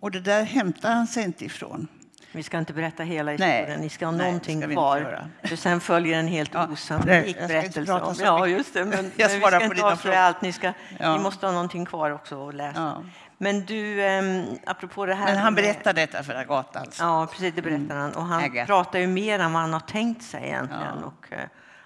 Och 0.00 0.10
det 0.10 0.20
där 0.20 0.42
hämtar 0.42 0.94
han 0.94 1.06
sig 1.06 1.24
inte 1.24 1.44
ifrån. 1.44 1.88
Vi 2.34 2.42
ska 2.42 2.58
inte 2.58 2.72
berätta 2.72 3.02
hela 3.02 3.30
historien, 3.30 3.64
Nej. 3.68 3.78
ni 3.78 3.88
ska 3.88 4.04
ha 4.06 4.12
Nej, 4.12 4.26
någonting 4.26 4.62
inte 4.62 4.74
kvar. 4.74 5.26
För 5.42 5.56
sen 5.56 5.80
följer 5.80 6.18
en 6.18 6.26
helt 6.28 6.54
Ja, 6.54 6.68
osannolik 6.72 7.36
nej, 7.38 7.48
berättelse. 7.48 7.92
Om, 7.92 8.14
ja, 8.20 8.46
just 8.46 8.74
det. 8.74 8.84
Men, 8.84 9.12
Jag 9.16 9.30
men 9.30 9.36
vi 9.36 9.40
svarar 9.40 9.58
ska 9.58 9.68
på 9.68 9.74
inte 9.74 9.86
avslöja 9.86 10.20
allt. 10.20 10.42
Ni, 10.42 10.52
ska, 10.52 10.72
Ja. 10.98 11.16
ni 11.16 11.22
måste 11.22 11.46
ha 11.46 11.52
någonting 11.52 11.84
kvar 11.86 12.10
också 12.10 12.48
att 12.48 12.54
läsa. 12.54 12.80
Ja. 12.80 13.02
Men 13.38 13.64
du, 13.64 14.02
eh, 14.02 14.22
apropå 14.66 15.06
det 15.06 15.14
här... 15.14 15.26
Men 15.26 15.36
han 15.36 15.54
berättar 15.54 15.92
detta 15.92 16.22
för 16.22 16.34
Agatha. 16.34 16.80
Alltså. 16.80 17.02
Ja, 17.02 17.26
precis, 17.32 17.54
det 17.54 17.62
berättar 17.62 17.96
han. 17.96 18.12
Och 18.12 18.24
han 18.24 18.44
Agatha. 18.44 18.66
pratar 18.66 18.98
ju 18.98 19.06
mer 19.06 19.38
än 19.38 19.52
vad 19.52 19.62
han 19.62 19.72
har 19.72 19.80
tänkt 19.80 20.22
sig 20.22 20.44
egentligen. 20.44 20.98
Ja. 21.00 21.06
Och, 21.06 21.32
eh, 21.32 21.38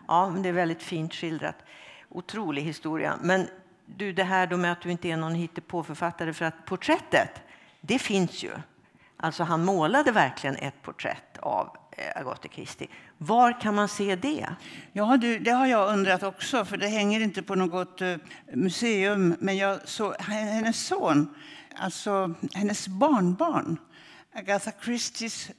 ja, 0.08 0.28
men 0.30 0.42
det 0.42 0.48
är 0.48 0.52
väldigt 0.52 0.82
fint 0.82 1.14
skildrat. 1.14 1.56
Otrolig 2.08 2.62
historia. 2.62 3.14
Men 3.22 3.48
du, 3.86 4.12
det 4.12 4.24
här 4.24 4.46
då 4.46 4.56
med 4.56 4.72
att 4.72 4.80
du 4.80 4.90
inte 4.90 5.08
är 5.08 5.16
någon 5.16 5.34
hittepåförfattare 5.34 6.32
för 6.32 6.44
att 6.44 6.64
porträttet, 6.64 7.30
det 7.80 7.98
finns 7.98 8.42
ju. 8.44 8.50
Alltså 9.16 9.42
han 9.42 9.64
målade 9.64 10.12
verkligen 10.12 10.56
ett 10.56 10.82
porträtt 10.82 11.38
av 11.38 11.76
Agathe 11.96 12.20
Agatha 12.20 12.48
Christie. 12.48 12.88
Var 13.18 13.60
kan 13.60 13.74
man 13.74 13.88
se 13.88 14.16
det? 14.16 14.46
Ja, 14.92 15.16
du, 15.16 15.38
det 15.38 15.50
har 15.50 15.66
jag 15.66 15.92
undrat 15.92 16.22
också, 16.22 16.64
för 16.64 16.76
det 16.76 16.88
hänger 16.88 17.20
inte 17.20 17.42
på 17.42 17.54
något 17.54 18.00
eh, 18.00 18.16
museum. 18.52 19.36
Men 19.40 19.56
jag 19.56 19.88
såg 19.88 20.14
hennes 20.20 20.86
son, 20.86 21.34
alltså 21.74 22.34
hennes 22.54 22.88
barnbarn, 22.88 23.76
Agatha 24.34 24.72
Christies 24.82 25.50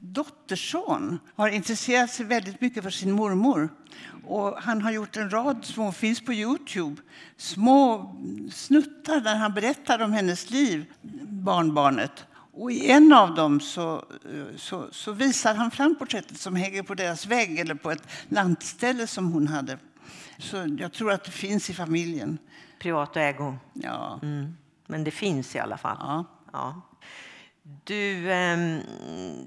dotterson, 0.00 1.18
har 1.34 1.48
intresserat 1.48 2.10
sig 2.10 2.26
väldigt 2.26 2.60
mycket 2.60 2.82
för 2.82 2.90
sin 2.90 3.12
mormor. 3.12 3.68
Och 4.26 4.62
han 4.62 4.82
har 4.82 4.90
gjort 4.90 5.16
en 5.16 5.30
rad 5.30 5.64
små, 5.64 5.92
finns 5.92 6.20
på 6.20 6.32
Youtube, 6.32 7.02
små 7.36 8.14
snuttar 8.52 9.20
där 9.20 9.36
han 9.36 9.54
berättar 9.54 10.02
om 10.02 10.12
hennes 10.12 10.50
liv, 10.50 10.84
barnbarnet. 11.22 12.26
Och 12.58 12.72
I 12.72 12.90
en 12.90 13.12
av 13.12 13.34
dem 13.34 13.60
så, 13.60 14.04
så, 14.56 14.88
så 14.92 15.12
visar 15.12 15.54
han 15.54 15.70
fram 15.70 15.96
porträttet 15.98 16.38
som 16.38 16.56
hänger 16.56 16.82
på 16.82 16.94
deras 16.94 17.26
vägg 17.26 17.58
eller 17.58 17.74
på 17.74 17.90
ett 17.90 18.08
lantställe 18.28 19.06
som 19.06 19.32
hon 19.32 19.46
hade. 19.46 19.78
Så 20.38 20.76
jag 20.78 20.92
tror 20.92 21.12
att 21.12 21.24
det 21.24 21.30
finns 21.30 21.70
i 21.70 21.74
familjen. 21.74 22.38
Privat 22.78 23.16
ägo. 23.16 23.54
Ja. 23.72 24.20
Mm. 24.22 24.56
Men 24.86 25.04
det 25.04 25.10
finns 25.10 25.56
i 25.56 25.58
alla 25.58 25.78
fall. 25.78 25.96
Ja. 26.00 26.24
Ja. 26.52 26.80
Du, 27.84 28.32
ehm, 28.32 28.80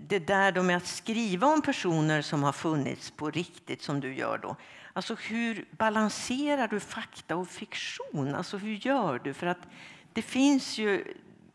det 0.07 0.19
där 0.19 0.51
då 0.51 0.63
med 0.63 0.77
att 0.77 0.87
skriva 0.87 1.47
om 1.47 1.61
personer 1.61 2.21
som 2.21 2.43
har 2.43 2.53
funnits 2.53 3.11
på 3.11 3.31
riktigt 3.31 3.81
som 3.81 3.99
du 3.99 4.15
gör 4.15 4.37
då. 4.37 4.55
Alltså 4.93 5.15
hur 5.15 5.65
balanserar 5.71 6.67
du 6.67 6.79
fakta 6.79 7.35
och 7.35 7.47
fiktion? 7.47 8.35
Alltså 8.35 8.57
hur 8.57 8.73
gör 8.73 9.19
du? 9.19 9.33
För 9.33 9.47
att 9.47 9.67
det 10.13 10.21
finns 10.21 10.77
ju 10.77 11.03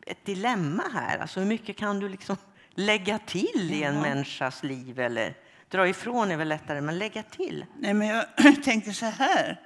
ett 0.05 0.25
dilemma 0.25 0.83
här. 0.93 1.17
Alltså 1.17 1.39
hur 1.39 1.47
mycket 1.47 1.77
kan 1.77 1.99
du 1.99 2.09
liksom 2.09 2.37
lägga 2.75 3.19
till 3.19 3.69
i 3.71 3.83
en 3.83 4.01
människas 4.01 4.63
liv? 4.63 4.99
Eller 4.99 5.33
dra 5.69 5.87
ifrån 5.87 6.31
är 6.31 6.37
väl 6.37 6.47
lättare, 6.47 6.81
men 6.81 6.97
lägga 6.97 7.23
till. 7.23 7.65
Nej, 7.79 7.93
men 7.93 8.07
jag 8.07 8.25
tänker 8.63 8.91
så 8.91 9.05
här. 9.05 9.61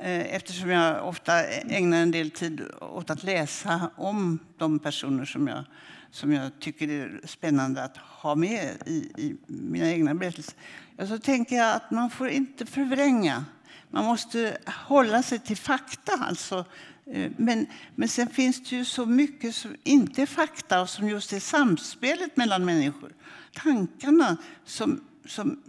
eh, 0.00 0.34
Eftersom 0.34 0.70
jag 0.70 1.08
ofta 1.08 1.44
ägnar 1.46 1.98
en 2.02 2.10
del 2.10 2.30
tid 2.30 2.62
åt 2.80 3.10
att 3.10 3.22
läsa 3.22 3.90
om 3.96 4.38
de 4.58 4.78
personer 4.78 5.24
som 5.24 5.48
jag, 5.48 5.64
som 6.10 6.32
jag 6.32 6.50
tycker 6.60 6.88
är 6.88 7.20
spännande 7.26 7.84
att 7.84 7.96
ha 7.96 8.34
med 8.34 8.68
i, 8.86 8.92
i 9.16 9.36
mina 9.46 9.86
egna 9.90 10.14
berättelser. 10.14 10.54
Ja, 10.96 11.06
så 11.06 11.18
tänker 11.18 11.56
jag 11.56 11.76
att 11.76 11.90
man 11.90 12.10
får 12.10 12.28
inte 12.28 12.66
förvränga. 12.66 13.44
Man 13.90 14.04
måste 14.04 14.58
hålla 14.66 15.22
sig 15.22 15.38
till 15.38 15.56
fakta. 15.56 16.12
Alltså. 16.12 16.64
Eh, 17.06 17.30
Men, 17.36 17.66
men 17.94 18.08
sen 18.08 18.28
finns 18.28 18.70
det 18.70 18.76
ju 18.76 18.84
så 18.84 19.06
mycket 19.06 19.54
som 19.54 19.76
inte 19.84 20.22
är 20.22 20.26
fakta 20.26 20.80
och 20.80 20.88
som 20.88 21.08
just 21.08 21.32
är 21.32 21.40
samspelet 21.40 22.36
mellan 22.36 22.64
människor. 22.64 23.12
Tankarna 23.54 24.36
som 24.64 25.00
som, 25.26 25.62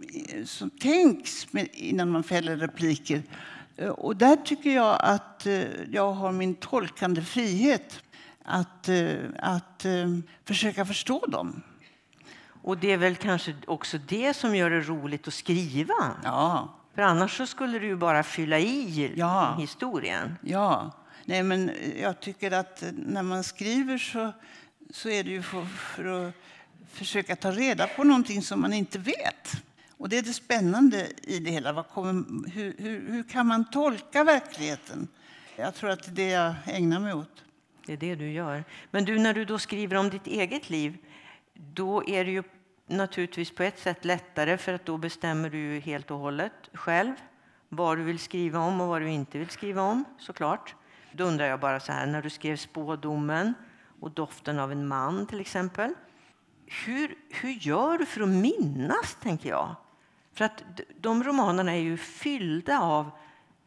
som 0.44 0.70
tänks 0.70 1.46
innan 1.72 2.10
man 2.10 2.22
fäller 2.22 2.56
repliker. 2.56 3.22
Eh, 3.76 3.88
Och 3.88 4.16
där 4.16 4.36
tycker 4.36 4.70
jag 4.74 4.96
att 5.00 5.46
eh, 5.46 5.62
jag 5.90 6.12
har 6.12 6.32
min 6.32 6.54
tolkande 6.54 7.22
frihet 7.22 8.00
att, 8.44 8.88
eh, 8.88 9.14
att 9.38 9.84
eh, 9.84 9.92
försöka 10.44 10.86
förstå 10.86 11.26
dem. 11.26 11.62
Och 12.62 12.78
det 12.78 12.92
är 12.92 12.96
väl 12.96 13.16
kanske 13.16 13.54
också 13.66 13.98
det 13.98 14.34
som 14.36 14.56
gör 14.56 14.70
det 14.70 14.80
roligt 14.80 15.28
att 15.28 15.34
skriva. 15.34 15.94
Ja, 16.24 16.74
För 16.94 17.02
annars 17.02 17.48
skulle 17.48 17.78
du 17.78 17.86
ju 17.86 17.96
bara 17.96 18.22
fylla 18.22 18.58
i 18.58 19.12
Ja. 19.16 19.56
historien. 19.60 20.36
ja. 20.42 20.92
Nej, 21.26 21.42
men 21.42 21.70
jag 22.00 22.20
tycker 22.20 22.50
att 22.50 22.84
när 22.92 23.22
man 23.22 23.44
skriver 23.44 23.98
så, 23.98 24.32
så 24.90 25.08
är 25.08 25.24
det 25.24 25.30
ju 25.30 25.42
för, 25.42 25.64
för 25.64 26.28
att 26.28 26.34
försöka 26.92 27.36
ta 27.36 27.50
reda 27.50 27.86
på 27.86 28.04
någonting 28.04 28.42
som 28.42 28.60
man 28.60 28.72
inte 28.72 28.98
vet. 28.98 29.62
Och 29.96 30.08
det 30.08 30.18
är 30.18 30.22
det 30.22 30.32
spännande 30.32 31.08
i 31.22 31.38
det 31.38 31.50
hela. 31.50 31.72
Vad 31.72 31.88
kommer, 31.88 32.50
hur, 32.50 32.74
hur, 32.78 33.10
hur 33.10 33.22
kan 33.22 33.46
man 33.46 33.70
tolka 33.70 34.24
verkligheten? 34.24 35.08
Jag 35.56 35.74
tror 35.74 35.90
att 35.90 36.02
det 36.02 36.10
är 36.10 36.14
det 36.14 36.30
jag 36.30 36.54
ägnar 36.76 37.00
mig 37.00 37.14
åt. 37.14 37.44
Det 37.86 37.92
är 37.92 37.96
det 37.96 38.14
du 38.14 38.30
gör. 38.32 38.64
Men 38.90 39.04
du, 39.04 39.18
när 39.18 39.34
du 39.34 39.44
då 39.44 39.58
skriver 39.58 39.96
om 39.96 40.10
ditt 40.10 40.26
eget 40.26 40.70
liv, 40.70 40.96
då 41.54 42.08
är 42.08 42.24
det 42.24 42.30
ju 42.30 42.42
naturligtvis 42.86 43.50
på 43.50 43.62
ett 43.62 43.78
sätt 43.78 44.04
lättare 44.04 44.58
för 44.58 44.72
att 44.72 44.86
då 44.86 44.96
bestämmer 44.98 45.50
du 45.50 45.58
ju 45.58 45.80
helt 45.80 46.10
och 46.10 46.18
hållet 46.18 46.52
själv 46.72 47.14
vad 47.68 47.98
du 47.98 48.02
vill 48.02 48.18
skriva 48.18 48.58
om 48.58 48.80
och 48.80 48.88
vad 48.88 49.02
du 49.02 49.10
inte 49.10 49.38
vill 49.38 49.48
skriva 49.48 49.82
om, 49.82 50.04
såklart. 50.18 50.74
Då 51.16 51.24
undrar 51.24 51.46
jag 51.46 51.60
bara 51.60 51.80
så 51.80 51.92
här, 51.92 52.06
när 52.06 52.22
du 52.22 52.30
skrev 52.30 52.56
Spådomen 52.56 53.54
och 54.00 54.10
Doften 54.10 54.58
av 54.58 54.72
en 54.72 54.86
man 54.86 55.26
till 55.26 55.40
exempel. 55.40 55.94
Hur, 56.66 57.14
hur 57.30 57.50
gör 57.50 57.98
du 57.98 58.06
för 58.06 58.20
att 58.20 58.28
minnas, 58.28 59.16
tänker 59.22 59.48
jag? 59.48 59.76
För 60.32 60.44
att 60.44 60.64
de 61.00 61.24
romanerna 61.24 61.72
är 61.72 61.80
ju 61.80 61.96
fyllda 61.96 62.78
av 62.78 63.10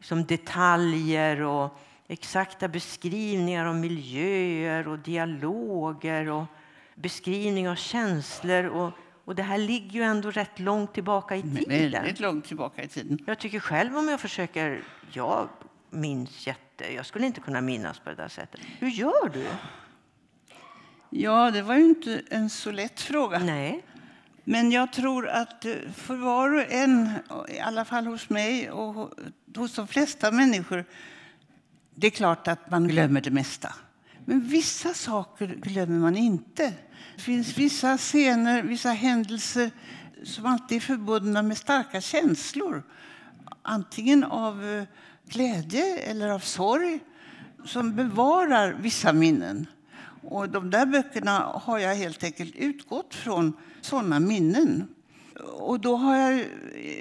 som 0.00 0.24
detaljer 0.24 1.40
och 1.40 1.78
exakta 2.08 2.68
beskrivningar 2.68 3.66
av 3.66 3.74
miljöer 3.74 4.88
och 4.88 4.98
dialoger 4.98 6.28
och 6.28 6.44
beskrivning 6.94 7.68
av 7.68 7.74
känslor. 7.74 8.64
Och, 8.64 8.92
och 9.24 9.34
det 9.34 9.42
här 9.42 9.58
ligger 9.58 9.90
ju 9.90 10.02
ändå 10.02 10.30
rätt 10.30 10.58
långt 10.58 10.94
tillbaka 10.94 11.36
i 11.36 11.42
tiden. 11.42 11.90
Väldigt 11.90 12.20
långt 12.20 12.44
tillbaka 12.44 12.82
i 12.82 12.88
tiden. 12.88 13.18
Jag 13.26 13.38
tycker 13.38 13.60
själv 13.60 13.96
om 13.96 14.08
jag 14.08 14.20
försöker, 14.20 14.82
jag 15.12 15.48
minns 15.90 16.46
jätte, 16.46 16.60
jag 16.80 17.06
skulle 17.06 17.26
inte 17.26 17.40
kunna 17.40 17.60
minnas 17.60 17.98
på 17.98 18.10
det 18.10 18.16
där 18.16 18.28
sättet. 18.28 18.60
Hur 18.78 18.88
gör 18.88 19.28
du? 19.28 19.46
Ja, 21.10 21.50
det 21.50 21.62
var 21.62 21.74
ju 21.76 21.84
inte 21.84 22.22
en 22.30 22.50
så 22.50 22.70
lätt 22.70 23.00
fråga. 23.00 23.38
Nej. 23.38 23.84
Men 24.44 24.72
jag 24.72 24.92
tror 24.92 25.28
att 25.28 25.64
eh, 25.64 25.74
för 25.94 26.16
var 26.16 26.54
och 26.54 26.72
en, 26.72 27.10
i 27.48 27.58
alla 27.60 27.84
fall 27.84 28.06
hos 28.06 28.30
mig 28.30 28.70
och 28.70 28.94
ho- 28.94 29.32
hos 29.56 29.74
de 29.74 29.88
flesta 29.88 30.30
människor, 30.30 30.84
det 31.94 32.06
är 32.06 32.10
klart 32.10 32.48
att 32.48 32.70
man 32.70 32.88
glömmer 32.88 33.20
det 33.20 33.30
mesta. 33.30 33.74
Men 34.24 34.40
vissa 34.40 34.94
saker 34.94 35.46
glömmer 35.46 35.98
man 35.98 36.16
inte. 36.16 36.72
Det 37.16 37.22
finns 37.22 37.58
vissa 37.58 37.98
scener, 37.98 38.62
vissa 38.62 38.90
händelser 38.90 39.70
som 40.24 40.46
alltid 40.46 40.76
är 40.76 40.80
förbundna 40.80 41.42
med 41.42 41.58
starka 41.58 42.00
känslor. 42.00 42.82
Antingen 43.62 44.24
av 44.24 44.64
eh, 44.64 44.84
glädje 45.28 45.96
eller 45.96 46.28
av 46.28 46.38
sorg 46.38 47.00
som 47.64 47.94
bevarar 47.94 48.72
vissa 48.72 49.12
minnen. 49.12 49.66
Och 50.22 50.48
de 50.48 50.70
där 50.70 50.86
böckerna 50.86 51.38
har 51.38 51.78
jag 51.78 51.94
helt 51.94 52.24
enkelt 52.24 52.56
utgått 52.56 53.14
från 53.14 53.52
sådana 53.80 54.20
minnen. 54.20 54.88
Och 55.44 55.80
då 55.80 55.96
har 55.96 56.16
jag, 56.16 56.32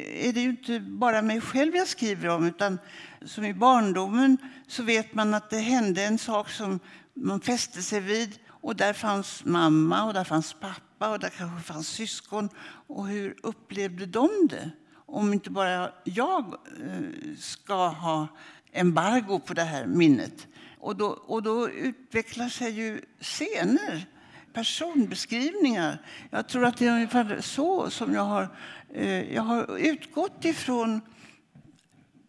är 0.10 0.34
det 0.34 0.42
ju 0.42 0.50
inte 0.50 0.80
bara 0.80 1.22
mig 1.22 1.42
själv 1.42 1.76
jag 1.76 1.88
skriver 1.88 2.30
om 2.30 2.46
utan 2.46 2.80
som 3.26 3.46
i 3.46 3.54
barndomen 3.54 4.38
så 4.68 4.84
vet 4.84 5.14
man 5.14 5.34
att 5.34 5.50
det 5.50 5.60
hände 5.60 6.04
en 6.04 6.18
sak 6.18 6.50
som 6.50 6.80
man 7.14 7.42
fäste 7.42 7.82
sig 7.82 8.00
vid 8.00 8.40
och 8.48 8.76
där 8.76 8.94
fanns 8.94 9.46
mamma 9.46 10.04
och 10.04 10.14
där 10.14 10.24
fanns 10.24 10.54
pappa 10.54 11.10
och 11.10 11.20
där 11.20 11.30
kanske 11.30 11.74
fanns 11.74 11.88
syskon. 11.88 12.50
Och 12.88 13.08
hur 13.08 13.36
upplevde 13.44 14.06
de 14.06 14.30
det? 14.50 14.72
Om 15.08 15.34
inte 15.34 15.50
bara 15.50 15.92
jag 16.04 16.46
eh, 16.84 17.38
ska 17.40 17.88
ha 17.88 18.28
embargo 18.72 19.40
på 19.40 19.54
det 19.54 19.64
här 19.64 19.86
minnet. 19.86 20.48
Och 20.80 20.96
då, 20.96 21.08
och 21.08 21.44
då 21.44 21.70
utvecklar 21.70 22.50
sig 22.50 22.72
ju 22.72 23.02
scener, 23.22 24.06
personbeskrivningar. 24.54 26.02
Jag 26.30 26.50
tror 26.50 26.66
att 26.66 26.78
det 26.78 26.88
är 26.88 26.92
ungefär 26.92 27.42
så 27.42 27.90
som 27.90 28.14
jag 28.14 28.24
har, 28.24 28.50
eh, 28.94 29.34
jag 29.34 29.42
har 29.42 29.78
utgått 29.78 30.46
ifrån 30.46 31.02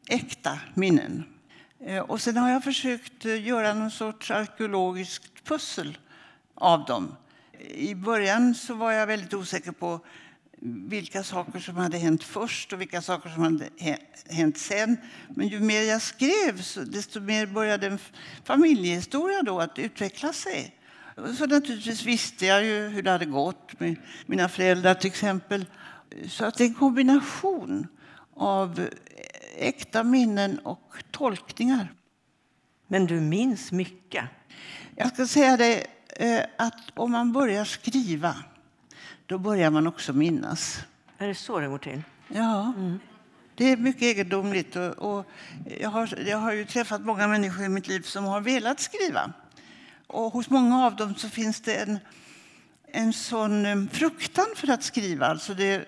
äkta 0.08 0.58
minnen. 0.74 1.24
Eh, 1.80 1.98
och 1.98 2.20
sen 2.20 2.36
har 2.36 2.50
jag 2.50 2.64
försökt 2.64 3.24
göra 3.24 3.74
någon 3.74 3.90
sorts 3.90 4.30
arkeologiskt 4.30 5.44
pussel 5.44 5.98
av 6.54 6.84
dem. 6.84 7.16
I 7.60 7.94
början 7.94 8.54
så 8.54 8.74
var 8.74 8.92
jag 8.92 9.06
väldigt 9.06 9.34
osäker 9.34 9.72
på 9.72 10.00
vilka 10.60 11.22
saker 11.22 11.60
som 11.60 11.76
hade 11.76 11.98
hänt 11.98 12.24
först 12.24 12.72
och 12.72 12.80
vilka 12.80 13.02
saker 13.02 13.30
som 13.30 13.42
hade 13.42 13.68
hänt 14.28 14.58
sen. 14.58 14.96
Men 15.28 15.48
ju 15.48 15.60
mer 15.60 15.82
jag 15.82 16.02
skrev, 16.02 16.62
desto 16.86 17.20
mer 17.20 17.46
började 17.46 17.86
en 17.86 17.98
familjehistoria 18.44 19.42
då 19.42 19.60
att 19.60 19.78
utveckla 19.78 20.32
sig. 20.32 20.74
Så 21.38 21.46
naturligtvis 21.46 22.04
visste 22.04 22.46
jag 22.46 22.64
ju 22.64 22.88
hur 22.88 23.02
det 23.02 23.10
hade 23.10 23.26
gått 23.26 23.80
med 23.80 23.96
mina 24.26 24.48
föräldrar 24.48 24.94
till 24.94 25.08
exempel. 25.10 25.66
Så 26.28 26.44
att 26.44 26.54
det 26.54 26.64
är 26.64 26.68
en 26.68 26.74
kombination 26.74 27.86
av 28.34 28.88
äkta 29.56 30.04
minnen 30.04 30.58
och 30.58 31.04
tolkningar. 31.10 31.92
Men 32.86 33.06
du 33.06 33.20
minns 33.20 33.72
mycket? 33.72 34.24
Jag 34.96 35.14
ska 35.14 35.26
säga 35.26 35.56
det 35.56 35.86
eh, 36.16 36.44
att 36.58 36.90
om 36.94 37.10
man 37.10 37.32
börjar 37.32 37.64
skriva 37.64 38.34
då 39.28 39.38
börjar 39.38 39.70
man 39.70 39.86
också 39.86 40.12
minnas. 40.12 40.80
Är 41.18 41.28
det 41.28 41.34
så 41.34 41.60
det 41.60 41.68
går 41.68 41.78
till? 41.78 42.02
Ja. 42.28 42.72
Mm. 42.76 42.98
Det 43.54 43.72
är 43.72 43.76
mycket 43.76 44.02
egendomligt. 44.02 44.76
Och, 44.76 44.98
och 44.98 45.26
jag, 45.80 45.90
har, 45.90 46.18
jag 46.26 46.38
har 46.38 46.52
ju 46.52 46.64
träffat 46.64 47.00
många 47.00 47.28
människor 47.28 47.64
i 47.64 47.68
mitt 47.68 47.88
liv 47.88 48.00
som 48.00 48.24
har 48.24 48.40
velat 48.40 48.80
skriva. 48.80 49.32
Och 50.06 50.32
hos 50.32 50.50
många 50.50 50.86
av 50.86 50.96
dem 50.96 51.14
så 51.14 51.28
finns 51.28 51.60
det 51.60 51.74
en, 51.74 51.98
en 52.92 53.12
sån 53.12 53.66
um, 53.66 53.88
fruktan 53.88 54.46
för 54.56 54.70
att 54.70 54.82
skriva. 54.82 55.26
Alltså 55.26 55.54
det, 55.54 55.84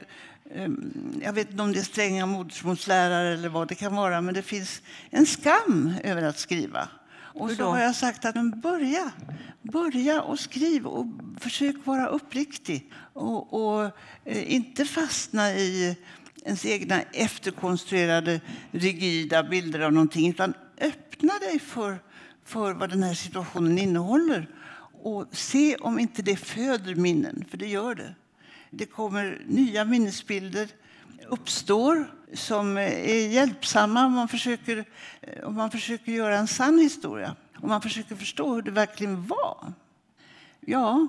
um, 0.54 1.20
jag 1.24 1.32
vet 1.32 1.50
inte 1.50 1.62
om 1.62 1.72
det 1.72 1.78
är 1.78 1.82
stränga 1.82 2.26
modersmålslärare 2.26 3.34
eller 3.34 3.48
vad 3.48 3.68
det 3.68 3.74
kan 3.74 3.96
vara, 3.96 4.20
men 4.20 4.34
det 4.34 4.42
finns 4.42 4.82
en 5.10 5.26
skam 5.26 5.94
över 6.04 6.22
att 6.22 6.38
skriva. 6.38 6.88
Och 7.34 7.50
så 7.50 7.64
har 7.64 7.80
jag 7.80 7.96
sagt 7.96 8.24
att 8.24 8.54
börja, 8.56 9.12
börja 9.62 10.22
och 10.22 10.38
skriv 10.38 10.86
och 10.86 11.06
försök 11.40 11.76
vara 11.86 12.06
uppriktig. 12.06 12.92
Och, 13.12 13.54
och 13.54 13.90
eh, 14.24 14.54
inte 14.54 14.84
fastna 14.84 15.50
i 15.50 15.96
ens 16.44 16.66
egna 16.66 17.02
efterkonstruerade 17.02 18.40
rigida 18.70 19.42
bilder 19.42 19.80
av 19.80 19.92
någonting. 19.92 20.30
Utan 20.30 20.54
öppna 20.80 21.38
dig 21.38 21.58
för, 21.58 21.98
för 22.44 22.72
vad 22.72 22.90
den 22.90 23.02
här 23.02 23.14
situationen 23.14 23.78
innehåller. 23.78 24.48
Och 25.02 25.26
se 25.32 25.76
om 25.76 25.98
inte 25.98 26.22
det 26.22 26.36
föder 26.36 26.94
minnen, 26.94 27.44
för 27.50 27.58
det 27.58 27.66
gör 27.66 27.94
det. 27.94 28.14
Det 28.70 28.86
kommer 28.86 29.42
nya 29.46 29.84
minnesbilder 29.84 30.68
uppstår 31.30 32.06
som 32.34 32.76
är 32.76 33.28
hjälpsamma 33.28 34.06
om 34.06 34.12
man 34.12 34.28
försöker, 34.28 34.84
om 35.42 35.54
man 35.54 35.70
försöker 35.70 36.12
göra 36.12 36.38
en 36.38 36.46
sann 36.46 36.78
historia. 36.78 37.36
Om 37.56 37.68
man 37.68 37.82
försöker 37.82 38.16
förstå 38.16 38.54
hur 38.54 38.62
det 38.62 38.70
verkligen 38.70 39.26
var. 39.26 39.72
Ja. 40.60 41.08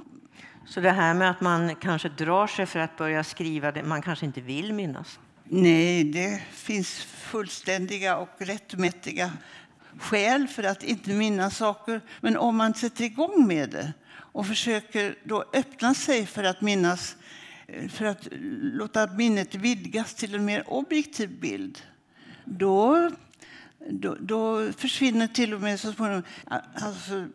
Så 0.66 0.82
det 0.82 0.92
här 0.92 1.14
med 1.14 1.30
att 1.30 1.42
man 1.42 1.76
kanske 1.76 2.10
drar 2.10 2.48
sig 2.48 2.66
för 2.66 2.80
att 2.80 2.98
börja 2.98 3.24
skriva 3.24 3.72
det 3.72 3.84
man 3.84 4.02
kanske 4.02 4.26
inte 4.26 4.42
vill 4.42 4.74
minnas? 4.74 5.20
Nej, 5.44 6.04
det 6.04 6.42
finns 6.52 7.04
fullständiga 7.04 8.18
och 8.18 8.30
rättmätiga 8.38 9.32
skäl 10.00 10.48
för 10.48 10.64
att 10.64 10.84
inte 10.84 11.10
minnas 11.10 11.58
saker. 11.58 12.02
Men 12.22 12.38
om 12.38 12.58
man 12.58 12.74
sätter 12.74 13.04
igång 13.04 13.48
med 13.48 13.70
det 13.70 13.94
och 14.12 14.48
försöker 14.48 15.16
då 15.24 15.46
öppna 15.54 15.94
sig 15.94 16.26
för 16.26 16.44
att 16.44 16.62
minnas 16.62 17.16
för 17.90 18.06
att 18.06 18.28
låta 18.62 19.08
minnet 19.08 19.56
vidgas 19.56 20.14
till 20.14 20.36
en 20.36 20.46
mer 20.46 20.64
objektiv 20.70 21.40
bild, 21.40 21.82
då, 22.46 23.10
då, 23.90 24.18
då 24.20 24.72
försvinner 24.72 25.28
till 25.28 25.54
och 25.54 25.62
med 25.62 25.80
så 25.80 25.94
småningom... 25.94 26.24
Alltså, 26.74 27.26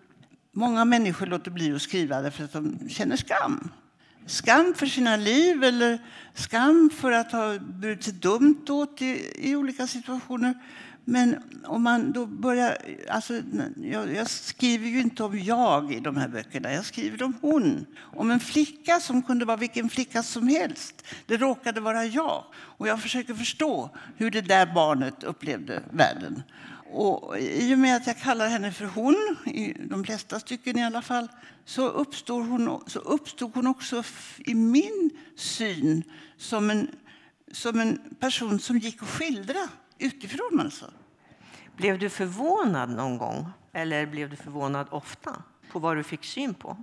många 0.52 0.84
människor 0.84 1.26
låter 1.26 1.50
bli 1.50 1.74
att 1.74 1.82
skriva 1.82 2.20
därför 2.20 2.44
att 2.44 2.52
de 2.52 2.88
känner 2.88 3.16
skam. 3.16 3.70
Skam 4.26 4.74
för 4.74 4.86
sina 4.86 5.16
liv 5.16 5.64
eller 5.64 5.98
skam 6.34 6.90
för 6.94 7.12
att 7.12 7.32
ha 7.32 7.58
burit 7.58 8.04
sig 8.04 8.12
dumt 8.12 8.64
åt 8.68 9.02
i, 9.02 9.32
i 9.50 9.56
olika 9.56 9.86
situationer. 9.86 10.54
Men 11.08 11.42
om 11.64 11.82
man 11.82 12.12
då 12.12 12.26
börjar... 12.26 12.76
Alltså, 13.08 13.42
jag, 13.76 14.14
jag, 14.14 14.30
skriver 14.30 14.88
ju 14.88 15.00
inte 15.00 15.24
om 15.24 15.38
jag 15.38 15.92
i 15.92 16.00
de 16.00 16.16
här 16.16 16.28
böckerna. 16.28 16.72
Jag 16.72 16.84
skriver 16.84 17.22
om 17.22 17.34
hon. 17.40 17.86
Om 17.98 18.30
en 18.30 18.40
flicka 18.40 19.00
som 19.00 19.22
kunde 19.22 19.44
vara 19.44 19.56
vilken 19.56 19.88
flicka 19.88 20.22
som 20.22 20.48
helst. 20.48 21.04
Det 21.26 21.36
råkade 21.36 21.80
vara 21.80 22.04
jag. 22.04 22.44
Och 22.54 22.88
jag 22.88 23.02
försöker 23.02 23.34
förstå 23.34 23.90
hur 24.16 24.30
det 24.30 24.40
där 24.40 24.74
barnet 24.74 25.24
upplevde 25.24 25.82
världen. 25.90 26.42
Och 26.90 27.38
I 27.38 27.74
och 27.74 27.78
med 27.78 27.96
att 27.96 28.06
jag 28.06 28.18
kallar 28.18 28.48
henne 28.48 28.72
för 28.72 28.84
hon, 28.84 29.36
i 29.46 29.76
de 29.90 30.04
flesta 30.04 30.40
stycken 30.40 30.78
i 30.78 30.84
alla 30.84 31.02
fall, 31.02 31.28
så, 31.64 31.88
uppstod 31.88 32.46
hon, 32.46 32.80
så 32.86 32.98
uppstod 32.98 33.54
hon 33.54 33.66
också 33.66 34.02
i 34.38 34.54
min 34.54 35.10
syn 35.36 36.02
som 36.36 36.70
en, 36.70 36.90
som 37.52 37.80
en 37.80 38.00
person 38.20 38.58
som 38.58 38.78
gick 38.78 39.02
att 39.02 39.08
skildra 39.08 39.68
utifrån 39.98 40.60
alltså. 40.60 40.92
Blev 41.76 41.98
du 41.98 42.10
förvånad 42.10 42.90
någon 42.90 43.18
gång? 43.18 43.48
Eller 43.72 44.06
blev 44.06 44.30
du 44.30 44.36
förvånad 44.36 44.86
ofta 44.90 45.42
på 45.72 45.78
vad 45.78 45.96
du 45.96 46.02
fick 46.02 46.24
syn 46.24 46.54
på? 46.54 46.76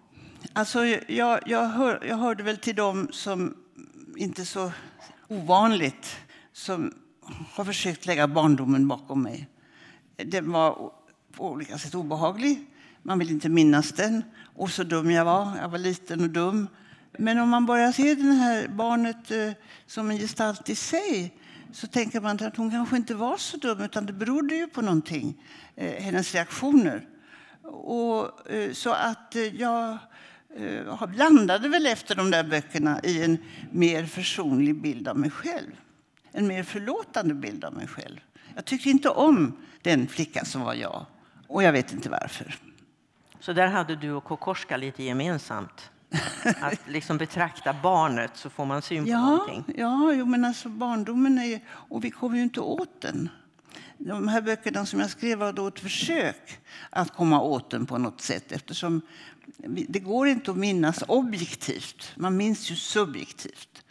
Alltså, 0.54 0.86
jag, 0.86 1.40
jag, 1.46 1.68
hör, 1.68 2.06
jag 2.08 2.18
hörde 2.18 2.44
väl 2.44 2.58
till 2.58 2.76
dem 2.76 3.08
som, 3.12 3.58
inte 4.18 4.46
så 4.46 4.72
ovanligt, 5.28 6.18
som 6.54 6.94
har 7.54 7.66
försökt 7.66 8.06
lägga 8.06 8.28
barndomen 8.28 8.88
bakom 8.88 9.24
mig. 9.24 9.50
Den 10.16 10.52
var 10.52 10.92
på 11.32 11.52
olika 11.52 11.78
sätt 11.78 11.96
obehaglig. 11.96 12.66
Man 13.02 13.20
vill 13.20 13.32
inte 13.32 13.50
minnas 13.50 13.92
den. 13.92 14.24
Och 14.56 14.70
så 14.70 14.84
dum 14.84 15.12
jag 15.12 15.26
var. 15.26 15.58
Jag 15.62 15.70
var 15.70 15.78
liten 15.78 16.22
och 16.22 16.30
dum. 16.30 16.68
Men 17.18 17.40
om 17.40 17.50
man 17.50 17.66
börjar 17.66 17.92
se 17.92 18.16
det 18.16 18.24
här 18.24 18.68
barnet 18.68 19.32
eh, 19.32 19.52
som 19.86 20.12
en 20.12 20.18
gestalt 20.18 20.70
i 20.70 20.76
sig 20.76 21.34
så 21.74 21.88
tänker 21.88 22.22
man 22.22 22.44
att 22.44 22.58
hon 22.58 22.72
kanske 22.72 22.98
inte 22.98 23.16
var 23.16 23.38
så 23.38 23.58
dum, 23.58 23.82
utan 23.82 24.06
det 24.06 24.14
berodde 24.14 24.56
ju 24.56 24.68
på 24.68 24.82
någonting, 24.82 25.44
eh, 25.76 26.04
hennes 26.04 26.34
reaktioner. 26.34 27.08
Och, 27.64 28.52
eh, 28.52 28.72
så 28.72 28.92
att 28.92 29.36
eh, 29.36 29.42
jag 29.42 29.98
eh, 30.56 31.06
blandade 31.08 31.70
väl 31.70 31.86
efter 31.86 32.16
de 32.16 32.32
där 32.32 32.44
böckerna 32.44 33.00
i 33.04 33.24
en 33.24 33.38
mer 33.72 34.06
försonlig 34.06 34.82
bild 34.82 35.08
av 35.08 35.18
mig 35.18 35.30
själv. 35.30 35.72
En 36.32 36.48
mer 36.48 36.64
förlåtande 36.64 37.34
bild 37.34 37.64
av 37.66 37.74
mig 37.74 37.88
själv. 37.88 38.20
Jag 38.56 38.66
tyckte 38.66 38.90
inte 38.90 39.10
om 39.10 39.58
den 39.82 40.08
flicka 40.08 40.46
som 40.46 40.62
var 40.62 40.74
jag, 40.74 41.06
och 41.48 41.64
jag 41.64 41.72
vet 41.72 41.94
inte 41.94 42.10
varför. 42.10 42.56
Så 43.40 43.54
där 43.54 43.68
hade 43.68 43.96
du 43.96 44.12
och 44.12 44.24
Kokorska 44.24 44.78
lite 44.78 45.04
gemensamt? 45.04 45.92
Att 46.62 46.88
liksom 46.88 47.18
betrakta 47.18 47.76
barnet 47.84 48.32
så 48.34 48.50
får 48.50 48.66
man 48.66 48.82
syn 48.82 49.04
på 49.04 49.10
ja, 49.10 49.30
någonting. 49.30 49.64
Ja, 49.78 50.14
jo, 50.14 50.26
men 50.26 50.46
alltså 50.46 50.70
barndomen 50.70 51.38
är 51.38 51.60
och 51.70 52.04
vi 52.04 52.12
kommer 52.12 52.38
ju 52.38 52.44
inte 52.44 52.60
åt 52.60 53.02
den. 53.02 53.30
De 53.98 54.28
här 54.28 54.42
böckerna 54.42 54.86
som 54.86 55.00
jag 55.00 55.10
skrev 55.10 55.40
var 55.40 55.54
då 55.54 55.68
ett 55.68 55.80
försök 55.80 56.60
att 56.90 57.14
komma 57.14 57.42
åt 57.42 57.70
den 57.70 57.86
på 57.86 57.98
något 57.98 58.22
sätt 58.22 58.52
eftersom 58.52 59.02
det 59.88 60.00
går 60.00 60.28
inte 60.28 60.52
att 60.52 60.58
minnas 60.58 61.04
objektivt. 61.08 62.14
Man 62.16 62.38
minns 62.38 62.72
ju 62.72 62.76
subjektivt. 62.76 63.84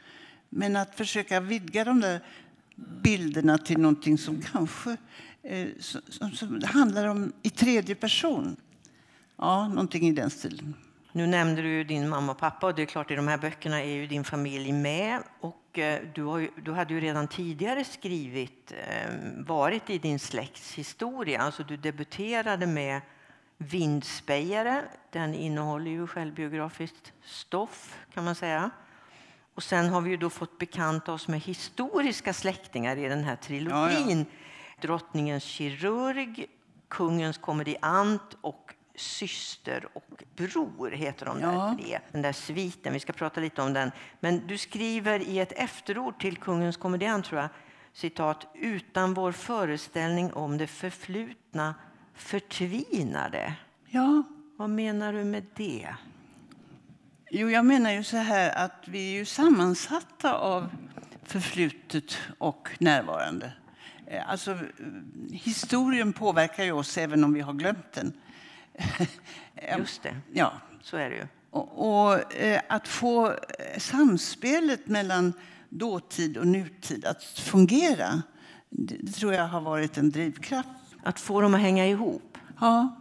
Men 0.49 0.77
att 0.77 0.95
försöka 0.95 1.41
vidga 1.41 1.85
de 1.85 2.01
där 2.01 2.21
bilderna 3.03 3.59
till 3.59 3.79
någonting 3.79 4.19
som 4.19 4.43
kanske 4.43 4.97
eh, 5.43 5.69
som, 5.81 6.31
som 6.31 6.63
handlar 6.65 7.07
om 7.07 7.33
i 7.43 7.51
tredje 7.51 7.95
person. 7.95 8.57
Ja, 9.37 9.69
någonting 9.69 10.09
i 10.09 10.13
den 10.13 10.31
stilen. 10.31 10.75
Nu 11.15 11.27
nämnde 11.27 11.63
du 11.63 11.85
din 11.85 12.09
mamma 12.09 12.33
och 12.33 12.39
pappa 12.39 12.67
och 12.67 12.75
det 12.75 12.83
är 12.83 12.87
klart 12.87 13.11
i 13.11 13.15
de 13.15 13.29
här 13.29 13.39
böckerna 13.39 13.81
är 13.83 13.95
ju 13.95 14.07
din 14.07 14.25
familj 14.25 14.73
med. 14.73 15.23
Och 15.41 15.79
eh, 15.79 16.01
du, 16.15 16.23
har 16.23 16.39
ju, 16.39 16.51
du 16.57 16.73
hade 16.73 16.95
ju 16.95 17.01
redan 17.01 17.29
tidigare 17.29 17.85
skrivit, 17.85 18.73
eh, 18.73 19.11
varit 19.37 19.91
i 19.91 19.99
din 19.99 20.19
släkts 20.19 20.75
historia. 20.75 21.41
Alltså 21.41 21.63
du 21.63 21.77
debuterade 21.77 22.67
med 22.67 23.01
Vindspejare. 23.59 24.85
Den 25.11 25.35
innehåller 25.35 25.91
ju 25.91 26.07
självbiografiskt 26.07 27.13
stoff 27.25 27.99
kan 28.15 28.25
man 28.25 28.35
säga. 28.35 28.71
Och 29.55 29.63
sen 29.63 29.89
har 29.89 30.01
vi 30.01 30.11
ju 30.11 30.17
då 30.17 30.31
fått 30.31 30.59
bekanta 30.59 31.13
oss 31.13 31.29
med 31.29 31.41
historiska 31.41 32.33
släktingar 32.33 32.97
i 32.97 33.09
den 33.09 33.25
här 33.25 33.37
trilogin. 33.37 34.19
Ja, 34.19 34.25
ja. 34.25 34.83
Drottningens 34.83 35.45
kirurg, 35.45 36.47
Kungens 36.89 37.39
komediant 37.39 38.37
och 38.41 38.75
syster 38.95 39.87
och 39.93 40.23
bror 40.37 40.91
heter 40.91 41.27
de 41.27 41.41
Ja. 41.41 41.49
där 41.51 41.85
tre. 41.85 41.99
Den 42.13 42.23
där 42.23 42.33
sviten, 42.33 42.93
vi 42.93 43.01
ska 43.01 43.13
prata 43.13 43.41
lite 43.41 43.63
om 43.63 43.73
den. 43.73 43.91
Men 44.21 44.47
du 44.47 44.59
skriver 44.59 45.21
i 45.21 45.39
ett 45.39 45.53
efterord 45.53 46.21
till 46.21 46.37
kungens 46.37 46.77
komediant, 46.77 47.25
tror 47.25 47.41
jag, 47.41 47.49
citat, 47.93 48.47
utan 48.55 49.15
vår 49.15 49.33
föreställning 49.33 50.33
om 50.33 50.59
det 50.59 50.67
förflutna 50.67 51.75
förtvinar 52.15 53.31
det. 53.31 53.55
Ja, 53.87 54.23
Vad 54.57 54.71
menar 54.71 55.13
du 55.13 55.25
med 55.25 55.47
det? 55.57 55.89
Jo, 57.31 57.51
jag 57.51 57.65
menar 57.65 57.91
ju 57.93 58.05
så 58.05 58.17
här 58.17 58.65
att 58.65 58.89
vi 58.89 59.11
är 59.11 59.19
ju 59.19 59.25
sammansatta 59.25 60.35
av 60.35 60.69
förflutet 61.23 62.19
och 62.39 62.69
närvarande. 62.79 63.53
Eh, 64.07 64.31
Alltså, 64.31 64.51
eh, 64.51 64.59
historien 65.33 66.13
påverkar 66.13 66.65
ju 66.65 66.73
oss 66.73 66.99
även 66.99 67.25
om 67.25 67.33
vi 67.33 67.41
har 67.41 67.53
glömt 67.53 67.93
den. 67.93 68.13
Eh, 69.55 69.79
Just 69.79 70.03
det, 70.03 70.17
Ja, 70.33 70.53
så 70.83 70.97
är 70.97 71.11
det 71.11 71.17
ju. 71.17 71.27
och, 71.51 72.05
och 72.07 72.35
eh, 72.35 72.61
att 72.69 72.89
få 72.89 73.27
eh, 73.31 73.79
samspelet 73.79 74.87
mellan 74.87 75.33
dåtid 75.69 76.37
och 76.37 76.47
nutid 76.47 77.05
att 77.05 77.23
fungera, 77.25 78.23
det, 78.71 78.97
det 79.01 79.13
tror 79.13 79.35
jag 79.35 79.49
har 79.49 79.61
varit 79.61 79.99
en 79.99 80.11
drivkraft. 80.11 80.69
Att 81.03 81.21
få 81.21 81.41
dem 81.41 81.55
att 81.55 81.61
hänga 81.61 81.87
ihop. 81.87 82.39
Ja, 82.61 82.97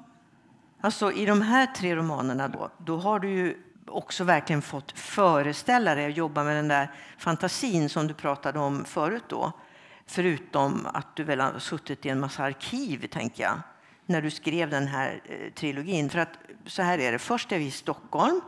Alltså 0.83 1.11
i 1.11 1.25
de 1.25 1.41
här 1.41 1.65
tre 1.67 1.95
romanerna 1.95 2.47
då, 2.47 2.69
då 2.77 2.97
har 2.97 3.19
du 3.19 3.29
ju 3.29 3.57
också 3.87 4.23
verkligen 4.23 4.61
fått 4.61 4.99
föreställa 4.99 5.95
dig 5.95 6.05
och 6.05 6.11
jobba 6.11 6.43
med 6.43 6.55
den 6.55 6.67
där 6.67 6.91
fantasin 7.17 7.89
som 7.89 8.07
du 8.07 8.13
pratade 8.13 8.59
om 8.59 8.85
förut 8.85 9.23
då. 9.27 9.51
Förutom 10.05 10.87
att 10.93 11.15
du 11.15 11.23
väl 11.23 11.39
har 11.39 11.59
suttit 11.59 12.05
i 12.05 12.09
en 12.09 12.19
massa 12.19 12.43
arkiv, 12.43 13.07
tänker 13.07 13.43
jag, 13.43 13.59
när 14.11 14.21
du 14.21 14.31
skrev 14.31 14.69
den 14.69 14.87
här 14.87 15.21
eh, 15.25 15.53
trilogin. 15.53 16.09
För 16.09 16.19
att 16.19 16.37
så 16.65 16.81
här 16.81 16.97
är 16.97 17.11
det, 17.11 17.19
först 17.19 17.51
är 17.51 17.59
vi 17.59 17.65
i 17.65 17.71
Stockholm 17.71 18.41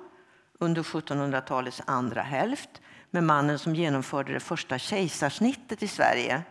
under 0.60 0.84
1700-talets 0.84 1.82
andra 1.86 2.22
hälft 2.22 2.70
med 3.12 3.24
mannen 3.24 3.60
som 3.60 3.76
genomförde 3.76 4.34
det 4.34 4.40
första 4.40 4.80
kejsarsnittet 4.80 5.84
i 5.84 5.88
Sverige. 5.88 6.42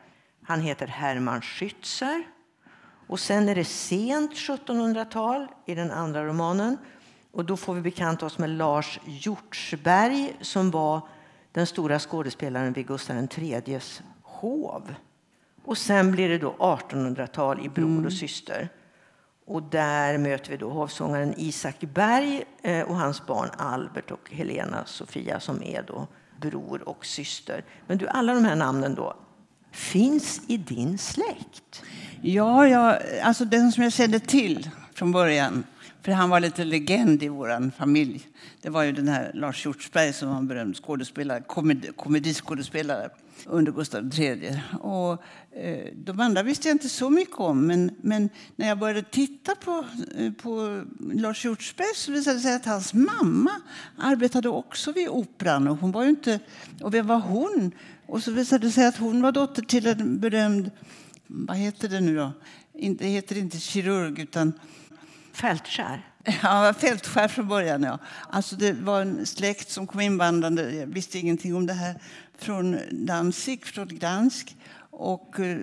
Han 0.42 0.60
heter 0.60 0.86
Hermann 0.86 1.40
Schützer. 1.40 2.22
Och 3.06 3.20
sen 3.20 3.48
är 3.48 3.54
det 3.54 3.64
sent 3.64 4.32
1700-tal 4.32 5.46
i 5.66 5.74
den 5.74 5.90
andra 5.90 6.24
romanen. 6.24 6.78
Och 7.32 7.44
då 7.44 7.56
får 7.56 7.74
vi 7.74 7.80
bekanta 7.80 8.26
oss 8.26 8.38
med 8.38 8.50
Lars 8.50 9.00
Hjortsberg 9.04 10.36
som 10.40 10.70
var 10.70 11.00
den 11.52 11.66
stora 11.66 11.98
skådespelaren 11.98 12.72
vid 12.72 12.86
Gustav 12.86 13.28
IIIs 13.36 14.02
hov. 14.22 14.94
Och 15.64 15.78
sen 15.78 16.12
blir 16.12 16.28
det 16.28 16.38
då 16.38 16.54
1800-tal 16.58 17.66
i 17.66 17.68
Bror 17.68 18.06
och 18.06 18.12
syster. 18.12 18.68
Och 19.46 19.62
där 19.62 20.18
möter 20.18 20.50
vi 20.50 20.56
då 20.56 20.70
hovsångaren 20.70 21.34
Isak 21.36 21.80
Berg 21.80 22.44
eh, 22.62 22.82
och 22.82 22.96
hans 22.96 23.26
barn 23.26 23.50
Albert 23.58 24.10
och 24.10 24.30
Helena 24.30 24.84
Sofia 24.86 25.40
som 25.40 25.62
är 25.62 25.82
då 25.82 26.06
bror 26.40 26.88
och 26.88 27.06
syster. 27.06 27.64
Men 27.86 27.98
du, 27.98 28.08
alla 28.08 28.34
de 28.34 28.44
här 28.44 28.56
namnen 28.56 28.94
då 28.94 29.16
finns 29.72 30.40
i 30.46 30.56
din 30.56 30.98
släkt. 30.98 31.82
Ja, 32.20 32.68
ja, 32.68 32.98
alltså 33.22 33.44
den 33.44 33.72
som 33.72 33.82
jag 33.82 33.92
kände 33.92 34.20
till 34.20 34.70
från 34.94 35.12
början, 35.12 35.64
för 36.02 36.12
han 36.12 36.30
var 36.30 36.40
lite 36.40 36.64
legend 36.64 37.22
i 37.22 37.28
vår 37.28 37.70
familj, 37.70 38.28
det 38.62 38.70
var 38.70 38.82
ju 38.82 38.92
den 38.92 39.08
här 39.08 39.30
Lars 39.34 39.66
Hjortsberg 39.66 40.12
som 40.12 40.28
var 40.28 40.36
en 40.36 40.46
berömd 40.46 40.76
skådespelare, 40.76 41.40
komedi, 41.46 41.88
komediskådespelare 41.96 43.08
under 43.46 43.72
Gustav 43.72 44.10
III. 44.18 44.60
Och, 44.80 45.22
de 45.94 46.20
andra 46.20 46.42
visste 46.42 46.68
jag 46.68 46.74
inte 46.74 46.88
så 46.88 47.10
mycket 47.10 47.36
om, 47.36 47.66
men, 47.66 47.90
men 48.00 48.30
när 48.56 48.68
jag 48.68 48.78
började 48.78 49.02
titta 49.02 49.54
på, 49.54 49.84
eh, 50.18 50.32
på 50.32 50.82
Lars 51.12 51.44
Hjortsberg 51.44 51.94
så 51.94 52.12
visade 52.12 52.36
det 52.36 52.40
sig 52.40 52.54
att 52.54 52.64
hans 52.64 52.94
mamma 52.94 53.50
arbetade 53.98 54.48
också 54.48 54.92
vid 54.92 55.08
Operan. 55.08 55.68
Och 55.68 55.76
hon 55.76 55.92
var 55.92 56.04
inte, 56.04 56.40
och 56.80 56.94
vem 56.94 57.06
var 57.06 57.20
hon? 57.20 57.70
Och 58.06 58.22
så 58.22 58.30
visade 58.30 58.66
det 58.66 58.72
sig 58.72 58.86
att 58.86 58.96
hon 58.96 59.22
var 59.22 59.32
dotter 59.32 59.62
till 59.62 59.86
en 59.86 60.20
berömd 60.20 60.70
vad 61.34 61.56
heter 61.56 61.88
det 61.88 62.00
nu 62.00 62.16
då? 62.16 62.32
Det 62.98 63.06
heter 63.06 63.38
inte 63.38 63.58
kirurg 63.58 64.18
utan 64.18 64.52
Fältskär. 65.32 66.06
ja, 66.42 66.74
fältskär 66.78 67.28
från 67.28 67.48
början. 67.48 67.82
Ja. 67.82 67.98
Alltså 68.30 68.56
det 68.56 68.72
var 68.72 69.00
en 69.00 69.26
släkt 69.26 69.70
som 69.70 69.86
kom 69.86 70.00
invandrande, 70.00 70.72
jag 70.72 70.86
visste 70.86 71.18
ingenting 71.18 71.54
om 71.54 71.66
det 71.66 71.72
här, 71.72 72.00
från 72.38 72.78
Danzig, 72.90 73.66
från 73.66 73.88
Gdansk. 73.88 74.56
Och 74.94 75.40
eh, 75.40 75.56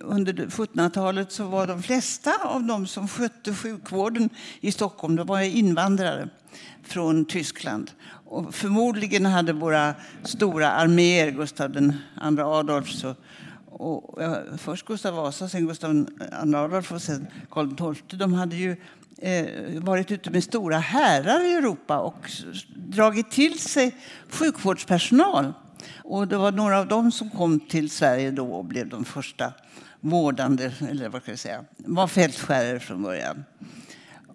under 0.00 0.32
1700-talet 0.32 1.32
så 1.32 1.44
var 1.44 1.66
de 1.66 1.82
flesta 1.82 2.32
av 2.44 2.62
dem 2.62 2.86
som 2.86 3.08
skötte 3.08 3.54
sjukvården 3.54 4.30
i 4.60 4.72
Stockholm 4.72 5.16
de 5.16 5.26
var 5.26 5.40
invandrare 5.40 6.28
från 6.82 7.24
Tyskland. 7.24 7.90
Och 8.26 8.54
förmodligen 8.54 9.26
hade 9.26 9.52
våra 9.52 9.94
stora 10.24 10.70
arméer, 10.70 11.30
Gustav 11.30 11.76
II 11.76 11.92
Adolf 12.40 13.04
och, 13.04 13.16
och, 13.66 14.22
ja, 14.22 14.38
först 14.58 14.86
Gustav 14.86 15.14
Vasa, 15.14 15.48
sen 15.48 15.66
Gustav 15.66 15.94
II 15.94 16.06
Adolf 16.32 16.92
och 16.92 17.02
sen 17.02 17.26
Karl 17.50 17.94
XII. 17.94 18.18
De 18.18 18.32
hade 18.32 18.56
ju 18.56 18.76
eh, 19.18 19.46
varit 19.82 20.10
ute 20.10 20.30
med 20.30 20.44
stora 20.44 20.78
härar 20.78 21.46
i 21.46 21.52
Europa 21.52 21.98
och 21.98 22.30
dragit 22.74 23.30
till 23.30 23.58
sig 23.58 23.96
sjukvårdspersonal. 24.28 25.52
Och 26.04 26.28
det 26.28 26.36
var 26.36 26.52
några 26.52 26.78
av 26.78 26.88
dem 26.88 27.12
som 27.12 27.30
kom 27.30 27.60
till 27.60 27.90
Sverige 27.90 28.30
då 28.30 28.52
och 28.52 28.64
blev 28.64 28.88
de 28.88 29.04
första 29.04 29.52
vårdande, 30.00 30.72
eller 30.90 31.08
vad 31.08 31.22
ska 31.22 31.30
jag 31.30 31.38
säga, 31.38 31.64
var 31.76 32.06
fältskärer 32.06 32.78
från 32.78 33.02
början. 33.02 33.44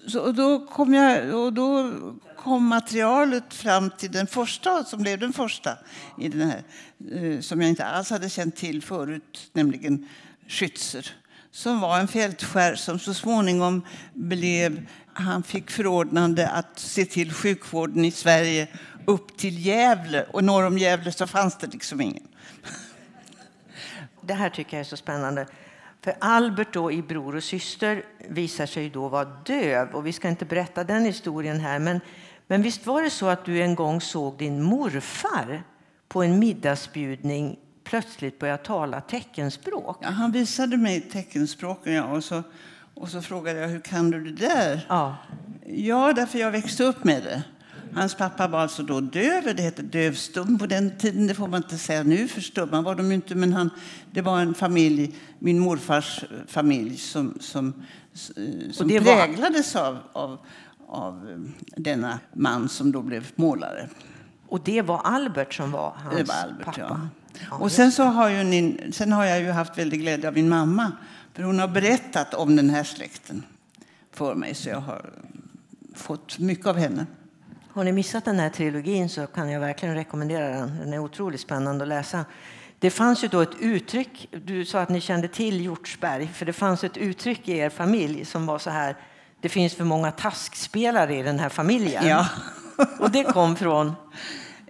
Så, 0.07 0.19
och 0.19 0.35
då, 0.35 0.65
kom 0.65 0.93
jag, 0.93 1.35
och 1.35 1.53
då 1.53 1.91
kom 2.37 2.65
materialet 2.65 3.53
fram 3.53 3.91
till 3.97 4.11
den 4.11 4.27
första, 4.27 4.83
som 4.83 5.01
blev 5.01 5.19
den 5.19 5.33
första 5.33 5.77
i 6.19 6.29
den 6.29 6.49
här, 6.49 6.63
eh, 7.11 7.39
som 7.39 7.61
jag 7.61 7.69
inte 7.69 7.85
alls 7.85 8.09
hade 8.09 8.29
känt 8.29 8.55
till 8.55 8.81
förut, 8.81 9.49
nämligen 9.53 10.07
Schützer. 10.47 11.11
Som 11.51 11.79
var 11.79 11.99
en 11.99 12.07
fältskär 12.07 12.75
som 12.75 12.99
så 12.99 13.13
småningom 13.13 13.85
blev... 14.13 14.85
Han 15.17 15.43
fick 15.43 15.71
förordnande 15.71 16.49
att 16.49 16.79
se 16.79 17.05
till 17.05 17.33
sjukvården 17.33 18.05
i 18.05 18.11
Sverige 18.11 18.67
upp 19.05 19.37
till 19.37 19.65
Gävle. 19.65 20.23
Och 20.23 20.43
norr 20.43 20.65
om 20.65 20.77
Gävle 20.77 21.11
så 21.11 21.27
fanns 21.27 21.57
det 21.57 21.67
liksom 21.67 22.01
ingen. 22.01 22.27
Det 24.21 24.33
här 24.33 24.49
tycker 24.49 24.77
jag 24.77 24.79
är 24.79 24.89
så 24.89 24.97
spännande. 24.97 25.47
För 26.01 26.15
Albert 26.19 26.73
då 26.73 26.91
i 26.91 27.01
Bror 27.01 27.35
och 27.35 27.43
syster 27.43 28.03
visar 28.29 28.65
sig 28.65 28.89
då 28.89 29.07
vara 29.07 29.25
döv. 29.25 29.89
Och 29.95 30.07
vi 30.07 30.13
ska 30.13 30.29
inte 30.29 30.45
berätta 30.45 30.83
den 30.83 31.05
historien 31.05 31.59
här. 31.59 31.79
Men, 31.79 31.99
men 32.47 32.61
visst 32.61 32.85
var 32.85 33.01
det 33.03 33.09
så 33.09 33.27
att 33.27 33.45
du 33.45 33.61
en 33.61 33.75
gång 33.75 34.01
såg 34.01 34.37
din 34.37 34.61
morfar 34.61 35.63
på 36.07 36.23
en 36.23 36.39
middagsbjudning 36.39 37.59
plötsligt 37.83 38.39
börja 38.39 38.57
tala 38.57 39.01
teckenspråk? 39.01 39.97
Ja, 40.01 40.09
han 40.09 40.31
visade 40.31 40.77
mig 40.77 41.01
teckenspråken 41.01 41.93
ja, 41.93 42.03
och, 42.03 42.23
så, 42.23 42.43
och 42.93 43.09
så 43.09 43.21
frågade 43.21 43.59
jag 43.59 43.67
hur 43.67 43.81
kan 43.81 44.11
du 44.11 44.23
det 44.23 44.47
där? 44.47 44.85
Ja. 44.89 45.17
Ja, 45.65 46.13
därför 46.13 46.39
jag 46.39 46.51
växte 46.51 46.83
upp 46.83 47.03
med 47.03 47.23
det. 47.23 47.43
Hans 47.95 48.15
pappa 48.15 48.47
var 48.47 48.59
alltså 48.59 48.83
då 48.83 49.01
döv, 49.01 49.55
det 49.55 49.61
hette 49.63 49.81
dövstum 49.81 50.59
på 50.59 50.65
den 50.65 50.97
tiden. 50.97 51.27
Det 51.27 51.33
får 51.35 51.47
man 51.47 51.57
inte 51.63 51.77
säga 51.77 52.03
nu, 52.03 52.27
för 52.27 52.41
stumma 52.41 52.81
var 52.81 52.95
de 52.95 53.11
inte. 53.11 53.35
Men 53.35 53.53
han, 53.53 53.69
det 54.11 54.21
var 54.21 54.39
en 54.39 54.53
familj, 54.53 55.15
min 55.39 55.59
morfars 55.59 56.23
familj, 56.47 56.97
som, 56.97 57.37
som, 57.39 57.73
som 58.71 58.87
det 58.87 58.99
var- 58.99 59.15
präglades 59.15 59.75
av, 59.75 59.97
av, 60.13 60.37
av 60.87 61.29
eh, 61.29 61.37
denna 61.81 62.19
man 62.33 62.69
som 62.69 62.91
då 62.91 63.01
blev 63.01 63.27
målare. 63.35 63.89
Och 64.47 64.61
det 64.63 64.81
var 64.81 64.99
Albert 65.03 65.53
som 65.53 65.71
var 65.71 65.93
hans 66.03 66.17
Det 66.17 66.23
var 66.23 66.35
Albert, 66.35 66.65
pappa? 66.65 66.79
ja. 66.79 66.99
Ja, 67.49 67.57
Och 67.57 67.71
sen, 67.71 67.91
så 67.91 68.03
har 68.03 68.29
ju 68.29 68.43
ni, 68.43 68.89
sen 68.93 69.11
har 69.11 69.25
jag 69.25 69.39
ju 69.41 69.49
haft 69.51 69.77
väldigt 69.77 69.99
glädje 69.99 70.27
av 70.27 70.33
min 70.33 70.49
mamma. 70.49 70.91
För 71.33 71.43
hon 71.43 71.59
har 71.59 71.67
berättat 71.67 72.33
om 72.33 72.55
den 72.55 72.69
här 72.69 72.83
släkten 72.83 73.43
för 74.11 74.35
mig. 74.35 74.55
Så 74.55 74.69
jag 74.69 74.79
har 74.79 75.09
fått 75.95 76.39
mycket 76.39 76.65
av 76.65 76.77
henne. 76.77 77.05
Har 77.75 77.83
ni 77.83 77.91
missat 77.91 78.25
den 78.25 78.39
här 78.39 78.49
trilogin 78.49 79.09
så 79.09 79.27
kan 79.27 79.49
jag 79.49 79.59
verkligen 79.59 79.95
rekommendera 79.95 80.49
den. 80.49 80.77
Den 80.79 80.93
är 80.93 80.99
otroligt 80.99 81.41
spännande 81.41 81.83
att 81.83 81.87
läsa. 81.87 82.25
Det 82.79 82.89
fanns 82.89 83.23
ju 83.23 83.27
då 83.27 83.41
ett 83.41 83.55
uttryck, 83.59 84.29
du 84.45 84.65
sa 84.65 84.79
att 84.79 84.89
ni 84.89 85.01
kände 85.01 85.27
till 85.27 85.61
Hjortsberg, 85.61 86.27
för 86.27 86.45
det 86.45 86.53
fanns 86.53 86.83
ett 86.83 86.97
uttryck 86.97 87.47
i 87.47 87.57
er 87.57 87.69
familj 87.69 88.25
som 88.25 88.45
var 88.45 88.59
så 88.59 88.69
här, 88.69 88.95
det 89.41 89.49
finns 89.49 89.75
för 89.75 89.83
många 89.83 90.11
taskspelare 90.11 91.15
i 91.15 91.23
den 91.23 91.39
här 91.39 91.49
familjen. 91.49 92.07
Ja. 92.07 92.27
Och 92.99 93.11
det 93.11 93.23
kom 93.23 93.55
från, 93.55 93.93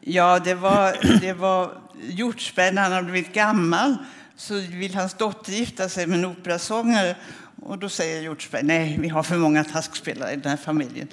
Ja, 0.01 0.39
det 0.39 0.53
var, 0.53 1.20
det 1.22 1.34
var 1.34 1.72
Hjortsberg 2.01 2.72
när 2.72 2.82
han 2.82 2.91
hade 2.91 3.12
blivit 3.12 3.34
gammal 3.34 3.97
så 4.36 4.53
vill 4.53 4.95
hans 4.95 5.14
dotter 5.14 5.51
gifta 5.51 5.89
sig 5.89 6.08
med 6.08 6.20
en 6.20 6.26
operasångare. 6.26 7.16
Och 7.66 7.78
då 7.78 7.89
säger 7.89 8.22
Hjortsberg, 8.22 8.63
nej, 8.63 8.97
vi 8.99 9.07
har 9.09 9.24
för 9.24 9.38
många 9.38 9.63
taskspelare 9.63 10.32
i 10.32 10.36
den 10.36 10.49
här 10.49 10.57
familjen. 10.57 11.07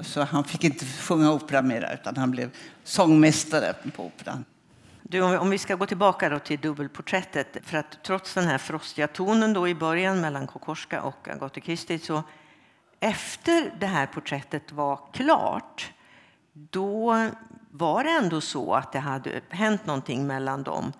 Så 0.00 0.22
han 0.22 0.44
fick 0.44 0.64
inte 0.64 0.86
sjunga 0.86 1.32
opera 1.32 1.62
mera, 1.62 1.94
utan 1.94 2.16
han 2.16 2.30
blev 2.30 2.50
sångmästare 2.84 3.74
på 3.96 4.04
operan. 4.04 4.44
du, 5.02 5.22
om 5.22 5.50
vi- 5.50 5.58
ska 5.58 5.74
gå 5.74 5.86
tillbaka 5.86 6.28
då 6.28 6.38
till 6.38 6.60
dubbelporträttet, 6.60 7.56
för 7.62 7.78
att 7.78 8.02
trots 8.02 8.34
den 8.34 8.44
här 8.44 8.58
frostiga 8.58 9.08
tonen 9.08 9.52
då 9.52 9.68
i 9.68 9.74
början 9.74 10.20
mellan 10.20 10.46
Kokorska 10.46 11.02
och 11.02 11.28
Agatha 11.28 11.60
Christie 11.60 11.98
så 11.98 12.22
efter 13.00 13.72
det 13.80 13.86
här 13.86 14.06
porträttet 14.06 14.72
var 14.72 15.00
klart, 15.12 15.92
då 16.52 17.26
var 17.70 18.04
det 18.04 18.10
ändå 18.10 18.40
så 18.40 18.74
att 18.74 18.92
det 18.92 18.98
hade 18.98 19.40
hänt 19.48 19.86
någonting 19.86 20.26
mellan 20.26 20.62
dem. 20.62 20.92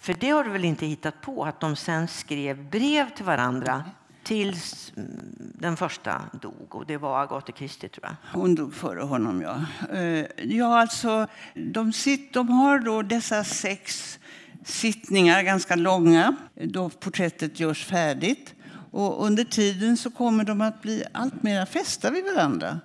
För 0.00 0.14
det 0.14 0.30
har 0.30 0.44
du 0.44 0.50
väl 0.50 0.64
inte 0.64 0.86
hittat 0.86 1.20
på, 1.20 1.44
att 1.44 1.60
de 1.60 1.76
sen 1.76 2.08
skrev 2.08 2.70
brev 2.70 3.10
till 3.14 3.24
varandra 3.24 3.84
tills 4.28 4.92
mm, 4.96 5.32
den 5.54 5.76
första 5.76 6.22
dog. 6.42 6.74
Och 6.74 6.86
det 6.86 6.96
var 6.96 7.22
Agatha 7.22 7.52
Christie, 7.52 7.88
tror 7.88 8.06
jag. 8.06 8.40
Hon 8.40 8.54
dog 8.54 8.74
före 8.74 9.00
honom, 9.00 9.42
ja. 9.42 9.64
Eh, 9.98 10.24
ja, 10.44 10.80
alltså, 10.80 11.26
de, 11.54 11.92
sitt, 11.92 12.32
de 12.32 12.48
har 12.48 12.78
då 12.78 13.02
dessa 13.02 13.44
sex 13.44 14.18
sittningar, 14.64 15.42
ganska 15.42 15.76
långa, 15.76 16.36
då 16.54 16.88
porträttet 16.88 17.60
görs 17.60 17.86
färdigt. 17.86 18.54
Och 18.90 19.26
under 19.26 19.44
tiden 19.44 19.96
så 19.96 20.10
kommer 20.10 20.44
de 20.44 20.60
att 20.60 20.82
bli 20.82 21.04
allt 21.12 21.42
mer 21.42 21.66
fästa 21.66 22.10
vid 22.10 22.24
varandra. 22.24 22.80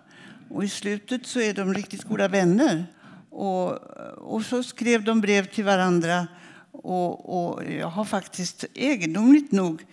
Och 0.49 0.63
i 0.63 0.69
slutet 0.69 1.25
så 1.25 1.39
är 1.39 1.53
de 1.53 1.73
riktigt 1.73 2.03
goda 2.03 2.27
vänner. 2.27 2.85
Och, 3.29 3.71
och 4.17 4.45
så 4.45 4.63
skrev 4.63 5.03
de 5.03 5.21
brev 5.21 5.45
till 5.45 5.63
varandra. 5.63 6.27
Och, 6.71 7.53
och 7.53 7.63
jag 7.71 7.87
har 7.87 8.05
faktiskt 8.05 8.65
egendomligt 8.73 9.51
nog 9.51 9.83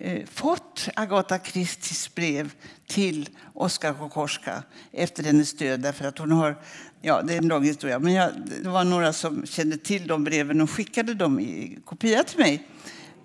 Eh, 0.00 0.26
fått 0.26 0.88
Agatha 0.96 1.38
Christies 1.38 2.14
brev 2.14 2.52
till 2.86 3.28
Oskar 3.54 3.94
Kokorska 3.94 4.62
efter 4.92 5.22
hennes 5.22 5.56
död. 5.56 5.80
Därför 5.80 6.04
att 6.04 6.18
hon 6.18 6.32
har, 6.32 6.56
ja, 7.00 7.22
det 7.22 7.34
är 7.34 7.38
en 7.38 7.48
lång 7.48 7.64
historia, 7.64 7.98
men 7.98 8.12
jag, 8.12 8.30
det 8.62 8.68
var 8.68 8.84
några 8.84 9.12
som 9.12 9.46
kände 9.46 9.76
till 9.76 10.06
de 10.06 10.24
breven 10.24 10.60
och 10.60 10.70
skickade 10.70 11.14
dem 11.14 11.40
i 11.40 11.78
kopia 11.84 12.24
till 12.24 12.38
mig. 12.38 12.68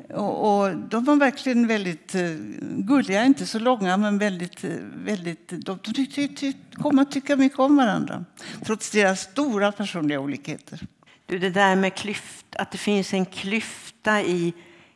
Och, 0.10 0.62
och, 0.62 0.78
de 0.78 1.06
var 1.06 1.16
verkligen 1.16 1.68
väldigt 1.68 2.16
uh, 2.16 2.36
gulliga, 2.78 3.26
inte 3.26 3.46
så 3.46 3.60
långa, 3.60 3.98
men 3.98 4.18
väldigt... 4.18 4.64
Uh, 4.64 4.72
väldigt 5.06 5.50
de, 5.50 5.80
de 5.84 5.94
tyckte, 5.94 6.54
kom 6.74 7.00
att 7.00 7.12
tycka 7.12 7.36
mycket 7.36 7.60
om 7.60 7.76
varandra, 7.76 8.26
trots 8.66 8.92
deras 8.92 9.22
stora 9.22 9.72
personliga 9.72 10.20
olikheter. 10.20 10.88
Du, 11.26 11.40
det 11.40 11.50
där 11.50 11.76
med 11.76 11.96
klyft, 11.96 12.46
att 12.56 12.72
det 12.72 12.78
finns 12.78 13.14
en 13.14 13.26
klyfta 13.26 14.22
i, 14.22 14.54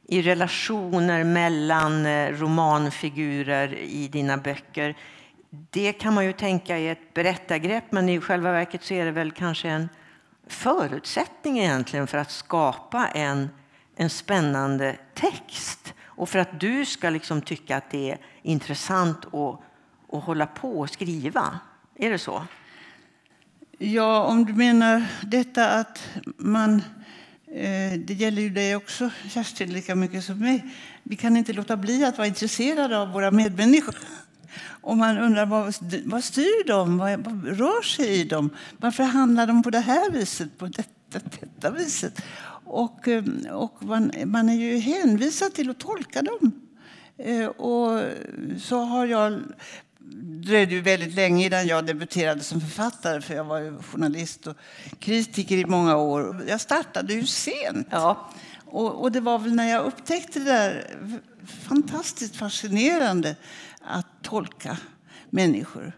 i 0.07 0.21
relationer 0.21 1.23
mellan 1.23 2.05
eh, 2.05 2.31
romanfigurer 2.31 3.73
i 3.73 4.07
dina 4.07 4.37
böcker. 4.37 4.97
Det 5.49 5.93
kan 5.93 6.13
man 6.13 6.25
ju 6.25 6.33
tänka 6.33 6.77
är 6.77 6.91
ett 6.91 7.13
berättargrepp, 7.13 7.91
men 7.91 8.09
i 8.09 8.21
själva 8.21 8.51
verket 8.51 8.83
så 8.83 8.93
är 8.93 9.05
det 9.05 9.11
väl 9.11 9.31
kanske 9.31 9.69
en 9.69 9.89
förutsättning 10.47 11.59
egentligen 11.59 12.07
för 12.07 12.17
att 12.17 12.31
skapa 12.31 13.07
en 13.07 13.49
en 13.97 14.09
spännande 14.09 14.97
text 15.13 15.93
och 16.05 16.29
för 16.29 16.39
att 16.39 16.59
du 16.59 16.85
ska 16.85 17.09
liksom 17.09 17.41
tycka 17.41 17.77
att 17.77 17.89
det 17.89 18.11
är 18.11 18.17
intressant 18.41 19.25
att, 19.25 19.61
att 20.11 20.23
hålla 20.23 20.45
på 20.45 20.79
och 20.79 20.89
skriva. 20.89 21.59
Är 21.95 22.09
det 22.09 22.19
så? 22.19 22.43
Ja, 23.77 24.23
om 24.23 24.45
du 24.45 24.53
menar 24.53 25.05
detta 25.21 25.69
att 25.69 26.09
man... 26.37 26.81
Eh, 27.51 27.99
det 27.99 28.13
gäller 28.13 28.41
ju 28.41 28.49
dig 28.49 28.75
också, 28.75 29.09
Kerstin, 29.29 29.73
lika 29.73 29.95
mycket 29.95 30.23
som 30.23 30.39
mig. 30.39 30.65
Vi 31.03 31.15
kan 31.15 31.37
inte 31.37 31.53
låta 31.53 31.77
bli 31.77 32.05
att 32.05 32.17
vara 32.17 32.27
intresserade 32.27 32.97
av 32.97 33.11
våra 33.11 33.31
medmänniskor. 33.31 33.95
Och 34.81 34.97
man 34.97 35.17
undrar 35.17 35.45
vad, 35.45 35.75
vad 36.05 36.23
styr 36.23 36.67
dem? 36.67 36.97
Vad, 36.97 37.19
vad 37.19 37.57
rör 37.57 37.81
sig 37.81 38.07
i 38.07 38.23
dem? 38.23 38.49
Varför 38.77 39.03
handlar 39.03 39.47
de 39.47 39.63
på 39.63 39.69
det 39.69 39.79
här 39.79 40.11
viset, 40.11 40.57
på 40.57 40.65
detta, 40.67 41.19
detta 41.39 41.71
viset? 41.71 42.21
Och, 42.65 43.07
eh, 43.07 43.23
och 43.51 43.83
man, 43.83 44.11
man, 44.25 44.49
är 44.49 44.55
ju 44.55 44.77
hänvisad 44.77 45.53
till 45.53 45.69
att 45.69 45.79
tolka 45.79 46.21
dem. 46.21 46.51
Eh, 47.17 47.47
och 47.47 48.01
så 48.59 48.79
har 48.79 49.05
jag 49.05 49.41
dröjde 50.47 50.75
ju 50.75 50.81
väldigt 50.81 51.13
länge 51.15 51.45
innan 51.45 51.67
jag 51.67 51.85
debuterade 51.85 52.43
som 52.43 52.61
författare 52.61 53.21
för 53.21 53.33
jag 53.33 53.43
var 53.43 53.59
ju 53.59 53.77
journalist 53.77 54.47
och 54.47 54.55
kritiker 54.99 55.57
i 55.57 55.65
många 55.65 55.97
år. 55.97 56.45
Jag 56.47 56.61
startade 56.61 57.13
ju 57.13 57.25
sent. 57.25 57.87
Ja. 57.91 58.29
Och, 58.65 59.01
och, 59.01 59.11
det 59.11 59.19
var 59.19 59.39
väl 59.39 59.55
när 59.55 59.69
jag 59.69 59.85
upptäckte 59.85 60.39
det 60.39 60.45
där 60.45 60.87
fantastiskt 61.67 62.35
fascinerande 62.35 63.35
att 63.81 64.07
tolka 64.21 64.77
människor 65.29 65.93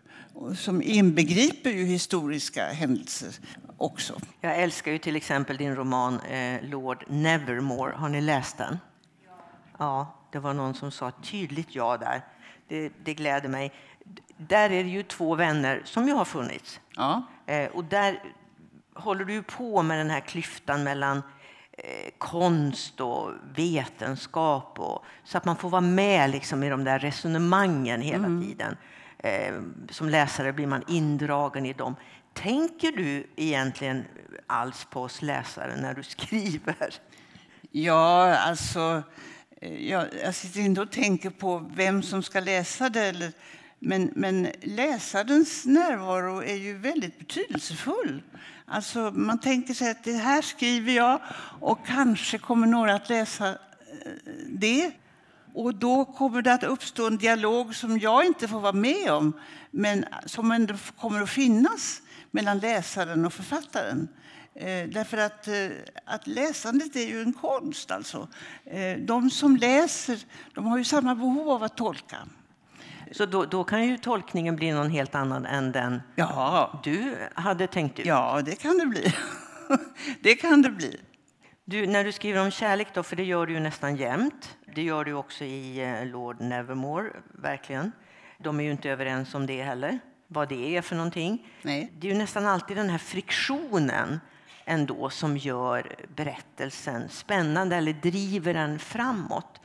som 0.57 0.81
inbegriper 0.81 1.69
ju 1.69 1.85
historiska 1.85 2.65
händelser 2.65 3.29
också. 3.77 4.19
Jag 4.41 4.59
älskar 4.59 4.91
ju 4.91 4.97
till 4.97 5.15
exempel 5.15 5.57
din 5.57 5.75
roman 5.75 6.19
eh, 6.19 6.63
Lord 6.63 7.05
Nevermore. 7.07 7.93
Har 7.95 8.09
ni 8.09 8.21
läst 8.21 8.57
den? 8.57 8.77
Ja, 9.77 10.15
det 10.31 10.39
var 10.39 10.53
någon 10.53 10.73
som 10.73 10.91
sa 10.91 11.11
tydligt 11.11 11.75
ja 11.75 11.97
där. 11.97 12.21
Det, 12.67 12.91
det 13.03 13.13
gläder 13.13 13.49
mig. 13.49 13.73
Där 14.37 14.69
är 14.69 14.83
det 14.83 14.89
ju 14.89 15.03
två 15.03 15.35
vänner 15.35 15.81
som 15.85 16.07
ju 16.07 16.13
har 16.13 16.25
funnits. 16.25 16.79
Ja. 16.95 17.23
Eh, 17.45 17.69
och 17.69 17.83
där 17.83 18.23
håller 18.93 19.25
du 19.25 19.43
på 19.43 19.83
med 19.83 19.99
den 19.99 20.09
här 20.09 20.19
klyftan 20.19 20.83
mellan 20.83 21.23
eh, 21.71 22.11
konst 22.17 23.01
och 23.01 23.31
vetenskap. 23.55 24.79
Och, 24.79 25.05
så 25.23 25.37
att 25.37 25.45
man 25.45 25.55
får 25.55 25.69
vara 25.69 25.81
med 25.81 26.29
liksom, 26.29 26.63
i 26.63 26.69
de 26.69 26.83
där 26.83 26.99
resonemangen 26.99 28.01
hela 28.01 28.25
mm. 28.25 28.47
tiden. 28.47 28.77
Eh, 29.19 29.53
som 29.89 30.09
läsare 30.09 30.53
blir 30.53 30.67
man 30.67 30.83
indragen 30.87 31.65
i 31.65 31.73
dem. 31.73 31.95
Tänker 32.33 32.91
du 32.91 33.27
egentligen 33.35 34.05
alls 34.47 34.87
på 34.89 35.01
oss 35.01 35.21
läsare 35.21 35.81
när 35.81 35.93
du 35.93 36.03
skriver? 36.17 36.93
Ja, 37.71 38.37
alltså... 38.37 39.03
Jag, 39.61 40.07
jag 40.23 40.35
sitter 40.35 40.59
inte 40.59 40.81
och 40.81 40.91
tänker 40.91 41.29
på 41.29 41.69
vem 41.75 42.03
som 42.03 42.23
ska 42.23 42.39
läsa 42.39 42.89
det. 42.89 43.01
Eller, 43.01 43.31
men, 43.79 44.11
men 44.15 44.47
läsarens 44.61 45.65
närvaro 45.65 46.43
är 46.43 46.55
ju 46.55 46.77
väldigt 46.77 47.19
betydelsefull. 47.19 48.21
Alltså, 48.65 49.11
man 49.15 49.39
tänker 49.39 49.73
sig 49.73 49.91
att 49.91 50.03
det 50.03 50.13
här 50.13 50.41
skriver 50.41 50.93
jag 50.93 51.21
och 51.59 51.85
kanske 51.85 52.37
kommer 52.37 52.67
några 52.67 52.95
att 52.95 53.09
läsa 53.09 53.49
eh, 53.49 53.55
det. 54.47 54.91
Och 55.53 55.75
då 55.75 56.05
kommer 56.05 56.41
det 56.41 56.53
att 56.53 56.63
uppstå 56.63 57.07
en 57.07 57.17
dialog 57.17 57.75
som 57.75 57.99
jag 57.99 58.25
inte 58.25 58.47
får 58.47 58.59
vara 58.59 58.73
med 58.73 59.11
om 59.11 59.33
men 59.71 60.05
som 60.25 60.51
ändå 60.51 60.75
kommer 60.97 61.21
att 61.21 61.29
finnas 61.29 62.01
mellan 62.31 62.59
läsaren 62.59 63.25
och 63.25 63.33
författaren. 63.33 64.07
Eh, 64.55 64.89
därför 64.89 65.17
att, 65.17 65.47
eh, 65.47 65.69
att 66.05 66.27
läsandet 66.27 66.95
är 66.95 67.07
ju 67.07 67.21
en 67.21 67.33
konst. 67.33 67.91
Alltså. 67.91 68.27
Eh, 68.65 68.97
de 68.97 69.29
som 69.29 69.57
läser 69.57 70.19
de 70.53 70.65
har 70.65 70.77
ju 70.77 70.83
samma 70.83 71.15
behov 71.15 71.49
av 71.49 71.63
att 71.63 71.77
tolka. 71.77 72.17
Så 73.11 73.25
då, 73.25 73.45
då, 73.45 73.63
kan 73.63 73.87
ju 73.87 73.97
tolkningen 73.97 74.55
bli 74.55 74.71
någon 74.71 74.89
helt 74.89 75.15
annan 75.15 75.45
än 75.45 75.71
den 75.71 76.01
ja. 76.15 76.81
du 76.83 77.15
hade 77.33 77.67
tänkt 77.67 77.99
ut? 77.99 78.05
Ja, 78.05 78.41
det 78.45 78.55
kan 78.55 78.77
det 78.77 78.85
bli. 78.85 79.13
det 80.21 80.35
kan 80.35 80.61
det 80.61 80.69
bli. 80.69 80.99
Du, 81.65 81.87
när 81.87 82.03
du 82.03 82.11
skriver 82.11 82.41
om 82.41 82.51
kärlek, 82.51 82.87
då, 82.93 83.03
för 83.03 83.15
det 83.15 83.23
gör 83.23 83.45
du 83.45 83.53
ju 83.53 83.59
nästan 83.59 83.95
jämt. 83.95 84.57
Det 84.75 84.81
gör 84.81 85.05
du 85.05 85.13
också 85.13 85.43
i 85.43 85.81
eh, 85.81 86.05
Lord 86.05 86.41
Nevermore, 86.41 87.11
verkligen. 87.33 87.91
De 88.37 88.59
är 88.59 88.63
ju 88.63 88.71
inte 88.71 88.89
överens 88.89 89.35
om 89.35 89.45
det 89.45 89.63
heller 89.63 89.99
vad 90.27 90.49
det 90.49 90.77
är 90.77 90.81
för 90.81 90.95
någonting. 90.95 91.47
Nej. 91.61 91.91
Det 91.99 92.07
är 92.07 92.11
ju 92.11 92.17
nästan 92.17 92.45
alltid 92.45 92.77
den 92.77 92.89
här 92.89 92.97
friktionen 92.97 94.19
ändå 94.65 95.09
som 95.09 95.37
gör 95.37 95.95
berättelsen 96.15 97.09
spännande 97.09 97.75
eller 97.75 97.93
driver 97.93 98.53
den 98.53 98.79
framåt. 98.79 99.61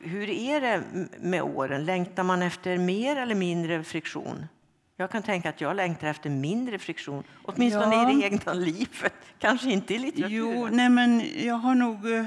Hur 0.00 0.30
är 0.30 0.60
det 0.60 0.82
med 1.20 1.42
åren? 1.42 1.84
Längtar 1.84 2.22
man 2.22 2.42
efter 2.42 2.78
mer 2.78 3.16
eller 3.16 3.34
mindre 3.34 3.84
friktion? 3.84 4.46
Jag 4.96 5.10
kan 5.10 5.22
tänka 5.22 5.48
att 5.48 5.60
jag 5.60 5.76
längtar 5.76 6.06
efter 6.08 6.30
mindre 6.30 6.78
friktion, 6.78 7.24
åtminstone 7.44 7.94
ja. 7.94 8.12
i 8.12 8.14
det 8.14 8.26
egna 8.26 8.52
livet. 8.52 9.12
Kanske 9.38 9.70
inte 9.70 9.94
i 9.94 9.98
litteraturen. 9.98 10.32
Jo, 10.32 10.68
nej 10.72 10.88
men 10.88 11.22
jag 11.44 11.54
har 11.54 11.74
nog... 11.74 12.12
Eh, 12.12 12.24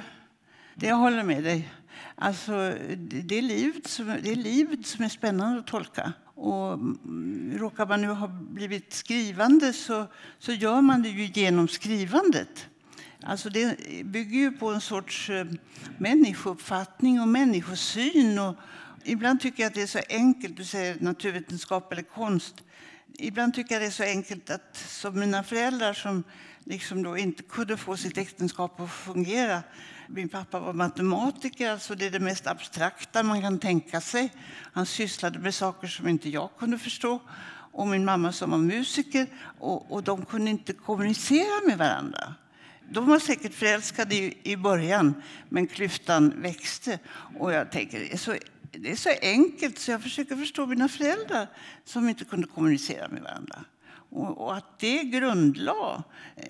det 0.76 0.88
jag 0.88 0.96
håller 0.96 1.24
med 1.24 1.44
dig. 1.44 1.70
Alltså, 2.16 2.74
det, 2.98 3.38
är 3.38 3.42
livet 3.42 3.88
som, 3.88 4.08
det 4.24 4.32
är 4.32 4.36
livet 4.36 4.88
som 4.88 5.06
är 5.06 5.10
spännande 5.10 5.60
att 5.60 5.68
tolka. 5.68 6.14
Och 6.36 6.74
mm, 6.74 7.54
råkar 7.58 7.86
man 7.86 8.02
nu 8.02 8.08
ha 8.08 8.28
blivit 8.28 8.94
skrivande 8.94 9.74
så, 9.74 10.06
så 10.40 10.52
gör 10.52 10.82
man 10.82 11.02
det 11.02 11.10
ju 11.10 11.26
genom 11.26 11.68
skrivandet. 11.68 12.70
Alltså 13.24 13.50
det 13.50 13.78
bygger 14.06 14.40
ju 14.40 14.52
på 14.52 14.70
en 14.70 14.82
sorts 14.82 15.30
eh, 15.30 15.46
människouppfattning 15.98 17.22
och 17.22 17.28
människosyn. 17.28 18.40
Och 18.40 18.56
ibland 19.04 19.42
tycker 19.42 19.64
jag 19.64 19.68
att 19.68 19.76
det 19.76 19.82
är 19.82 19.88
så 19.88 20.02
enkelt, 20.10 20.58
du 20.58 20.66
säger 20.66 20.98
naturvetenskap 21.00 21.92
eller 21.92 22.04
konst. 22.04 22.56
Ibland 23.14 23.54
tycker 23.54 23.76
jag 23.76 23.82
det 23.82 23.88
är 23.88 23.92
så 23.92 24.04
enkelt 24.04 24.50
att 24.50 24.78
som 24.88 25.20
mina 25.20 25.44
föräldrar 25.44 25.94
som 25.94 26.24
liksom 26.64 27.04
då 27.04 27.18
inte 27.18 27.44
kunde 27.44 27.78
få 27.78 27.98
sitt 27.98 28.18
äktenskap 28.18 28.80
att 28.80 28.92
fungera 28.92 29.64
min 30.12 30.30
pappa 30.30 30.60
var 30.60 30.74
matematiker, 30.74 31.72
alltså 31.72 31.96
det 31.96 32.06
är 32.06 32.12
det 32.12 32.20
mest 32.20 32.48
abstrakta 32.48 33.24
man 33.24 33.42
kan 33.42 33.60
tänka 33.60 34.02
sig. 34.02 34.34
Han 34.74 34.86
sysslade 34.86 35.40
med 35.40 35.56
saker 35.56 35.88
som 35.88 36.08
inte 36.08 36.30
jag 36.30 36.50
kunde 36.60 36.78
förstå. 36.78 37.20
Och 37.72 37.88
min 37.88 38.06
mamma 38.06 38.32
som 38.32 38.52
var 38.52 38.58
musiker 38.58 39.28
och, 39.60 39.92
och 39.92 40.04
de 40.04 40.26
kunde 40.26 40.52
inte 40.52 40.74
kommunicera 40.74 41.68
med 41.68 41.78
varandra. 41.78 42.36
De 42.92 43.08
var 43.08 43.20
säkert 43.20 43.54
förälskade 43.54 44.16
i, 44.16 44.38
i 44.44 44.58
början, 44.58 45.24
men 45.50 45.68
klyftan 45.68 46.42
växte. 46.42 47.00
Och 47.40 47.54
jag 47.54 47.72
tänker, 47.72 48.00
det 48.00 48.14
är 48.14 48.18
så 48.18 48.36
det 48.72 48.92
är 48.92 48.96
så 48.96 49.10
enkelt 49.22 49.80
så 49.80 49.92
jag 49.92 50.04
försöker 50.04 50.36
förstå 50.36 50.66
mina 50.66 50.88
föräldrar 50.88 51.48
som 51.86 52.10
inte 52.10 52.26
kunde 52.26 52.48
kommunicera 52.48 53.08
med 53.08 53.22
varandra. 53.22 53.64
Och, 54.10 54.38
och 54.38 54.56
att 54.56 54.80
det 54.80 55.04
grundlade 55.04 56.04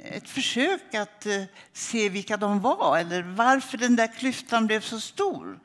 ett 0.03 0.29
försök 0.29 0.95
att 0.95 1.25
eh, 1.25 1.43
se 1.73 2.09
vilka 2.09 2.37
de 2.37 2.59
var 2.59 2.97
eller 2.97 3.23
varför 3.23 3.77
den 3.77 3.95
där 3.95 4.07
klyftan 4.07 4.67
blev 4.67 4.81
så 4.81 4.99
stor 4.99 5.59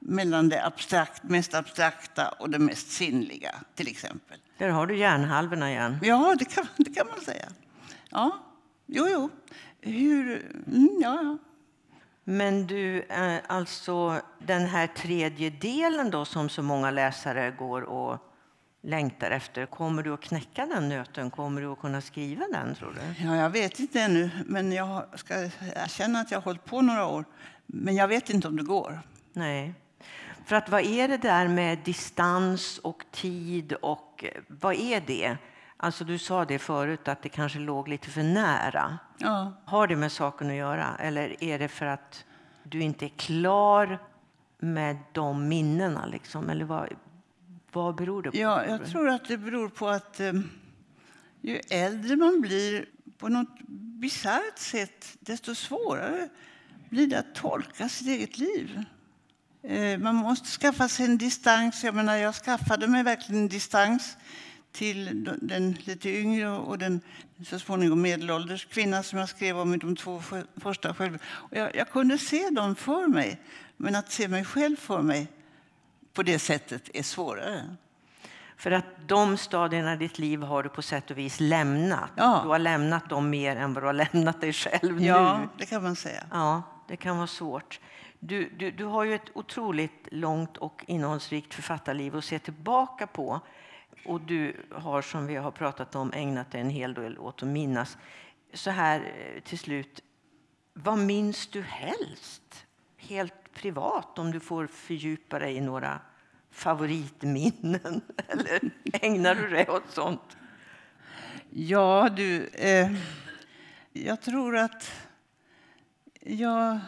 mellan 0.00 0.48
det 0.48 0.66
abstrakt, 0.66 1.22
mest 1.22 1.54
abstrakta 1.54 2.28
och 2.28 2.50
det 2.50 2.58
mest 2.58 2.90
sinnliga, 2.90 3.54
till 3.74 3.88
exempel. 3.88 4.38
Där 4.58 4.68
har 4.68 4.86
du 4.86 4.96
hjärnhalvorna 4.96 5.70
igen. 5.70 5.98
Ja, 6.02 6.36
det 6.38 6.44
kan, 6.44 6.66
det 6.76 6.94
kan 6.94 7.06
man 7.06 7.20
säga. 7.20 7.48
Ja, 8.10 8.38
jo, 8.86 9.08
jo. 9.10 9.30
Hur... 9.80 10.46
Mm, 10.66 10.98
ja, 11.00 11.20
ja. 11.22 11.38
Men 12.24 12.66
du, 12.66 13.02
eh, 13.02 13.36
alltså 13.46 14.20
den 14.38 14.66
här 14.66 14.86
tredje 14.86 15.50
delen 15.50 16.10
då 16.10 16.24
som 16.24 16.48
så 16.48 16.62
många 16.62 16.90
läsare 16.90 17.50
går 17.50 17.82
och 17.82 18.18
längtar 18.82 19.30
efter. 19.30 19.66
Kommer 19.66 20.02
du 20.02 20.14
att 20.14 20.20
knäcka 20.20 20.66
den 20.66 20.88
nöten? 20.88 21.30
Kommer 21.30 21.60
du 21.60 21.66
att 21.66 21.80
kunna 21.80 22.00
skriva 22.00 22.44
den 22.52 22.74
tror 22.74 22.94
du? 22.94 23.24
Ja, 23.24 23.36
jag 23.36 23.50
vet 23.50 23.78
inte 23.78 24.00
ännu, 24.00 24.30
men 24.46 24.72
jag 24.72 25.04
ska 25.14 25.34
erkänna 25.74 26.20
att 26.20 26.30
jag 26.30 26.38
har 26.38 26.44
hållit 26.44 26.64
på 26.64 26.82
några 26.82 27.06
år. 27.06 27.24
Men 27.66 27.94
jag 27.94 28.08
vet 28.08 28.30
inte 28.30 28.48
om 28.48 28.56
det 28.56 28.62
går. 28.62 29.00
Nej. 29.32 29.74
För 30.44 30.56
att 30.56 30.68
vad 30.68 30.84
är 30.84 31.08
det 31.08 31.16
där 31.16 31.48
med 31.48 31.78
distans 31.78 32.78
och 32.78 33.04
tid 33.10 33.72
och 33.72 34.24
eh, 34.24 34.42
vad 34.48 34.74
är 34.74 35.00
det? 35.06 35.36
Alltså 35.80 36.04
du 36.04 36.18
sa 36.18 36.44
det 36.44 36.58
förut 36.58 37.08
att 37.08 37.22
det 37.22 37.28
kanske 37.28 37.58
låg 37.58 37.88
lite 37.88 38.10
för 38.10 38.22
nära. 38.22 38.98
Ja. 39.18 39.52
Har 39.64 39.86
det 39.86 39.96
med 39.96 40.12
saken 40.12 40.48
att 40.48 40.54
göra 40.54 40.96
eller 40.98 41.44
är 41.44 41.58
det 41.58 41.68
för 41.68 41.86
att 41.86 42.24
du 42.62 42.80
inte 42.80 43.06
är 43.06 43.12
klar 43.16 43.98
med 44.58 44.96
de 45.12 45.48
minnena 45.48 46.06
liksom? 46.06 46.50
Eller 46.50 46.64
vad, 46.64 46.88
vad 47.72 47.94
beror 47.94 48.22
det 48.22 48.30
på? 48.30 48.36
Ja, 48.36 48.64
jag 48.66 48.86
tror 48.86 49.08
att 49.08 49.28
det 49.28 49.38
beror 49.38 49.68
på 49.68 49.88
att 49.88 50.20
eh, 50.20 50.32
ju 51.40 51.60
äldre 51.70 52.16
man 52.16 52.40
blir 52.40 52.86
på 53.18 53.28
något 53.28 53.58
bisarrt 54.00 54.58
sätt, 54.58 55.16
desto 55.20 55.54
svårare 55.54 56.28
blir 56.88 57.06
det 57.06 57.18
att 57.18 57.34
tolka 57.34 57.88
sitt 57.88 58.08
eget 58.08 58.38
liv. 58.38 58.84
Eh, 59.62 59.98
man 59.98 60.14
måste 60.14 60.48
skaffa 60.48 60.88
sig 60.88 61.06
en 61.06 61.18
distans. 61.18 61.84
Jag 61.84 61.94
menar, 61.94 62.16
jag 62.16 62.34
skaffade 62.34 62.86
mig 62.86 63.02
verkligen 63.02 63.42
en 63.42 63.48
distans 63.48 64.16
till 64.78 65.24
den 65.42 65.72
lite 65.72 66.10
yngre 66.10 66.48
och 66.50 66.78
den 66.78 67.00
så 67.46 67.58
småningom 67.58 68.02
medelålders 68.02 68.66
kvinna 68.66 69.02
som 69.02 69.18
jag 69.18 69.28
skrev 69.28 69.58
om 69.58 69.74
i 69.74 69.76
de 69.76 69.96
två 69.96 70.22
första 70.56 70.94
själv. 70.94 71.18
Jag, 71.50 71.76
jag, 71.76 71.90
kunde 71.90 72.18
se 72.18 72.50
dem 72.50 72.74
för 72.74 73.06
mig, 73.06 73.40
men 73.76 73.96
att 73.96 74.12
se 74.12 74.28
mig 74.28 74.44
själv 74.44 74.76
för 74.76 75.02
mig 75.02 75.26
på 76.12 76.22
det 76.22 76.38
sättet 76.38 76.90
är 76.94 77.02
svårare. 77.02 77.76
För 78.56 78.70
att 78.70 78.84
de 79.06 79.36
stadierna 79.36 79.94
i 79.94 79.96
ditt 79.96 80.18
liv 80.18 80.42
har 80.42 80.62
du 80.62 80.68
på 80.68 80.82
sätt 80.82 81.10
och 81.10 81.18
vis 81.18 81.40
lämnat. 81.40 82.10
Ja. 82.16 82.40
Du 82.44 82.48
har 82.48 82.58
lämnat 82.58 83.08
dem 83.08 83.30
mer 83.30 83.56
än 83.56 83.74
vad 83.74 83.82
du 83.82 83.86
har 83.86 83.92
lämnat 83.92 84.40
dig 84.40 84.52
själv 84.52 85.02
ja, 85.02 85.38
nu. 85.38 85.48
det 85.58 85.66
kan 85.66 85.82
man 85.82 85.96
säga. 85.96 86.24
Ja, 86.30 86.62
det 86.88 86.96
kan 86.96 87.16
vara 87.16 87.26
svårt. 87.26 87.80
Du, 88.18 88.50
du, 88.58 88.70
du 88.70 88.84
har 88.84 89.04
ju 89.04 89.14
ett 89.14 89.30
otroligt 89.34 90.08
långt 90.10 90.56
och 90.56 90.84
innehållsrikt 90.86 91.54
författarliv 91.54 92.16
att 92.16 92.24
se 92.24 92.38
tillbaka 92.38 93.06
på. 93.06 93.40
Och 94.04 94.20
du 94.20 94.56
har, 94.70 95.02
som 95.02 95.26
vi 95.26 95.36
har 95.36 95.50
pratat 95.50 95.94
om, 95.94 96.12
ägnat 96.12 96.50
dig 96.50 96.60
en 96.60 96.70
hel 96.70 96.94
del 96.94 97.18
åt 97.18 97.42
att 97.42 97.48
minnas. 97.48 97.98
Så 98.52 98.70
här 98.70 99.00
eh, 99.00 99.40
till 99.40 99.58
slut, 99.58 100.02
vad 100.74 100.98
minns 100.98 101.46
du 101.46 101.62
helst? 101.62 102.66
Helt 102.96 103.52
privat, 103.54 104.18
om 104.18 104.30
du 104.30 104.40
får 104.40 104.66
fördjupa 104.66 105.38
dig 105.38 105.56
i 105.56 105.60
några 105.60 106.00
favoritminnen? 106.50 108.00
Eller 108.28 108.60
ägnar 108.92 109.34
du 109.34 109.48
dig 109.48 109.68
åt 109.68 109.90
sånt? 109.90 110.36
Ja, 111.50 112.08
du... 112.16 112.46
Eh, 112.46 112.92
jag 113.92 114.20
tror 114.20 114.56
att 114.56 114.90
jag 116.20 116.78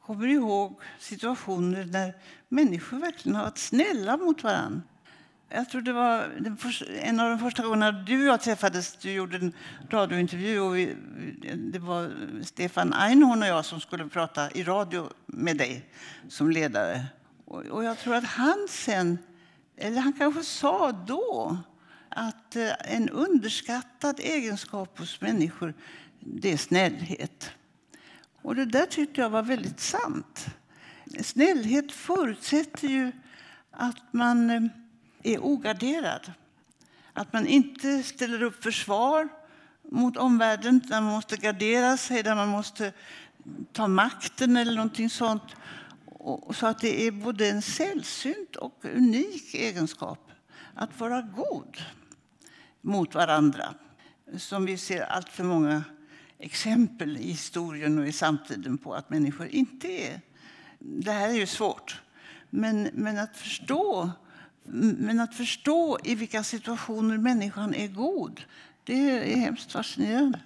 kommer 0.00 0.26
ihåg 0.26 0.80
situationer 0.98 1.84
där 1.84 2.14
människor 2.48 2.98
verkligen 2.98 3.36
har 3.36 3.44
varit 3.44 3.58
snälla 3.58 4.16
mot 4.16 4.42
varandra. 4.42 4.82
Jag 5.50 5.68
tror 5.68 5.80
det 5.80 5.92
var 5.92 6.30
en 7.02 7.20
av 7.20 7.30
de 7.30 7.38
första 7.38 7.62
gångerna 7.62 7.92
du 7.92 8.20
och 8.20 8.26
jag 8.26 8.40
träffades. 8.40 8.96
Du 8.96 9.12
gjorde 9.12 9.36
en 9.36 9.52
radiointervju 9.90 10.60
och 10.60 10.76
vi, 10.76 10.96
det 11.56 11.78
var 11.78 12.10
Stefan 12.42 12.92
Einhorn 12.92 13.42
och 13.42 13.48
jag 13.48 13.64
som 13.64 13.80
skulle 13.80 14.08
prata 14.08 14.50
i 14.50 14.62
radio 14.62 15.08
med 15.26 15.56
dig 15.56 15.90
som 16.28 16.50
ledare. 16.50 17.06
Och, 17.44 17.60
och 17.60 17.84
jag 17.84 17.98
tror 17.98 18.14
att 18.14 18.24
han 18.24 18.66
sen, 18.70 19.18
eller 19.76 20.00
han 20.00 20.12
kanske 20.12 20.42
sa 20.42 20.92
då, 20.92 21.58
att 22.08 22.56
eh, 22.56 22.94
en 22.94 23.08
underskattad 23.08 24.20
egenskap 24.20 24.98
hos 24.98 25.20
människor, 25.20 25.74
det 26.20 26.52
är 26.52 26.56
snällhet. 26.56 27.50
Och 28.42 28.54
det 28.54 28.64
där 28.64 28.86
tyckte 28.86 29.20
jag 29.20 29.30
var 29.30 29.42
väldigt 29.42 29.80
sant. 29.80 30.46
Snällhet 31.22 31.92
förutsätter 31.92 32.88
ju 32.88 33.12
att 33.70 34.12
man 34.12 34.50
eh, 34.50 34.60
är 35.34 35.44
ogarderad. 35.44 36.32
Att 37.12 37.32
man 37.32 37.46
inte 37.46 38.02
ställer 38.02 38.42
upp 38.42 38.62
försvar 38.62 39.28
mot 39.82 40.16
omvärlden, 40.16 40.80
där 40.84 41.00
man 41.00 41.12
måste 41.12 41.36
gardera 41.36 41.96
sig, 41.96 42.22
där 42.22 42.34
man 42.34 42.48
måste 42.48 42.92
ta 43.72 43.88
makten 43.88 44.56
eller 44.56 44.74
någonting 44.74 45.10
sånt. 45.10 45.42
Så 46.50 46.66
att 46.66 46.80
det 46.80 47.06
är 47.06 47.10
både 47.10 47.48
en 47.48 47.62
sällsynt 47.62 48.56
och 48.56 48.84
unik 48.94 49.54
egenskap 49.54 50.30
att 50.74 51.00
vara 51.00 51.22
god 51.22 51.76
mot 52.80 53.14
varandra. 53.14 53.74
Som 54.36 54.66
vi 54.66 54.78
ser 54.78 55.02
allt 55.02 55.28
för 55.28 55.44
många 55.44 55.84
exempel 56.38 57.16
i 57.16 57.28
historien 57.28 57.98
och 57.98 58.08
i 58.08 58.12
samtiden 58.12 58.78
på 58.78 58.94
att 58.94 59.10
människor 59.10 59.46
inte 59.46 59.88
är. 59.88 60.20
Det 60.78 61.12
här 61.12 61.28
är 61.28 61.34
ju 61.34 61.46
svårt. 61.46 62.02
Men, 62.50 62.90
men 62.92 63.18
att 63.18 63.36
förstå 63.36 64.10
men 64.70 65.20
att 65.20 65.34
förstå 65.34 65.98
i 66.04 66.14
vilka 66.14 66.42
situationer 66.42 67.18
människan 67.18 67.74
är 67.74 67.88
god, 67.88 68.40
det 68.84 69.32
är 69.32 69.36
hemskt 69.36 69.72
fascinerande. 69.72 70.40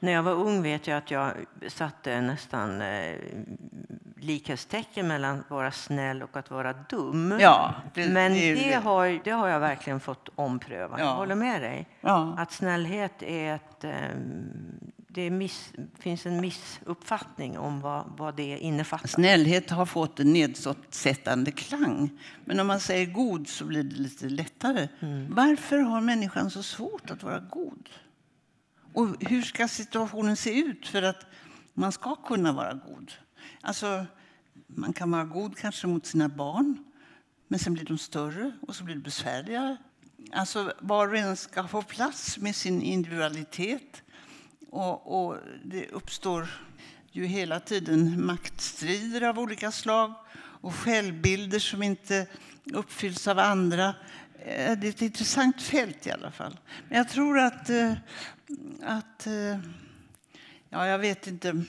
När 0.00 0.12
jag 0.12 0.22
var 0.22 0.32
ung 0.32 0.62
vet 0.62 0.86
jag 0.86 0.98
att 0.98 1.10
jag 1.10 1.32
satte 1.68 2.20
nästan 2.20 2.80
eh, 2.80 3.14
likhetstecken 4.16 5.08
mellan 5.08 5.40
att 5.40 5.50
vara 5.50 5.70
snäll 5.70 6.22
och 6.22 6.36
att 6.36 6.50
vara 6.50 6.72
dum. 6.72 7.38
Ja, 7.40 7.74
det, 7.94 8.08
Men 8.08 8.32
det, 8.32 8.54
det, 8.54 8.74
har, 8.74 9.20
det 9.24 9.30
har 9.30 9.48
jag 9.48 9.60
verkligen 9.60 10.00
fått 10.00 10.28
ompröva. 10.34 10.98
Ja. 10.98 11.04
Jag 11.04 11.14
håller 11.14 11.34
med 11.34 11.62
dig. 11.62 11.88
Ja. 12.00 12.34
Att 12.38 12.52
snällhet 12.52 13.22
är 13.22 13.54
ett... 13.54 13.84
Eh, 13.84 13.92
det 15.14 15.30
miss, 15.30 15.72
finns 15.98 16.26
en 16.26 16.40
missuppfattning 16.40 17.58
om 17.58 17.80
vad, 17.80 18.04
vad 18.16 18.36
det 18.36 18.58
innefattar. 18.58 19.08
Snällhet 19.08 19.70
har 19.70 19.86
fått 19.86 20.20
en 20.20 20.32
nedsättande 20.32 21.50
klang. 21.50 22.10
Men 22.44 22.60
om 22.60 22.66
man 22.66 22.80
säger 22.80 23.06
god 23.06 23.48
så 23.48 23.64
blir 23.64 23.82
det 23.82 23.96
lite 23.96 24.28
lättare. 24.28 24.88
Mm. 25.00 25.34
Varför 25.34 25.78
har 25.78 26.00
människan 26.00 26.50
så 26.50 26.62
svårt 26.62 27.10
att 27.10 27.22
vara 27.22 27.38
god? 27.40 27.88
Och 28.92 29.08
hur 29.20 29.42
ska 29.42 29.68
situationen 29.68 30.36
se 30.36 30.58
ut 30.58 30.86
för 30.86 31.02
att 31.02 31.26
man 31.74 31.92
ska 31.92 32.16
kunna 32.16 32.52
vara 32.52 32.74
god? 32.74 33.12
Alltså, 33.60 34.06
man 34.66 34.92
kan 34.92 35.10
vara 35.10 35.24
god 35.24 35.56
kanske 35.56 35.86
mot 35.86 36.06
sina 36.06 36.28
barn, 36.28 36.84
men 37.48 37.58
sen 37.58 37.74
blir 37.74 37.84
de 37.84 37.98
större 37.98 38.52
och 38.66 38.74
så 38.74 38.84
blir 38.84 38.94
det 38.94 39.00
besvärligare. 39.00 39.76
Alltså, 40.32 40.72
var 40.80 41.08
och 41.08 41.16
en 41.16 41.36
ska 41.36 41.68
få 41.68 41.82
plats 41.82 42.38
med 42.38 42.56
sin 42.56 42.82
individualitet 42.82 44.03
och, 44.74 45.26
och 45.26 45.38
det 45.64 45.88
uppstår 45.88 46.48
ju 47.10 47.26
hela 47.26 47.60
tiden 47.60 48.26
maktstrider 48.26 49.22
av 49.22 49.38
olika 49.38 49.72
slag 49.72 50.14
och 50.36 50.74
självbilder 50.74 51.58
som 51.58 51.82
inte 51.82 52.26
uppfylls 52.72 53.28
av 53.28 53.38
andra. 53.38 53.94
Eh, 54.38 54.78
det 54.78 54.86
är 54.86 54.90
ett 54.90 55.02
intressant 55.02 55.62
fält 55.62 56.06
i 56.06 56.10
alla 56.10 56.30
fall. 56.30 56.58
Men 56.88 56.98
jag 56.98 57.08
tror 57.08 57.38
att... 57.38 57.70
Eh, 57.70 57.92
att 58.82 59.26
eh, 59.26 59.58
ja, 60.68 60.86
jag 60.86 60.98
vet 60.98 61.26
inte. 61.26 61.62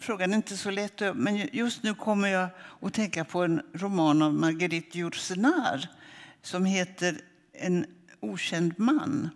Frågan 0.00 0.32
är 0.32 0.36
inte 0.36 0.56
så 0.56 0.70
lätt. 0.70 1.00
Men 1.14 1.48
just 1.52 1.82
nu 1.82 1.94
kommer 1.94 2.28
jag 2.28 2.48
att 2.80 2.94
tänka 2.94 3.24
på 3.24 3.42
en 3.42 3.62
roman 3.72 4.22
av 4.22 4.34
Marguerite 4.34 4.98
Yourcenar 4.98 5.88
som 6.42 6.64
heter 6.64 7.20
En 7.52 7.86
okänd 8.20 8.74
man. 8.78 9.30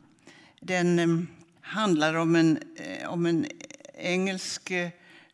Den 0.60 1.28
handlar 1.66 2.14
om 2.14 2.36
en, 2.36 2.58
eh, 2.76 3.08
om 3.08 3.26
en 3.26 3.44
eh, 3.44 3.50
engelsk 3.94 4.70
eh, 4.70 4.88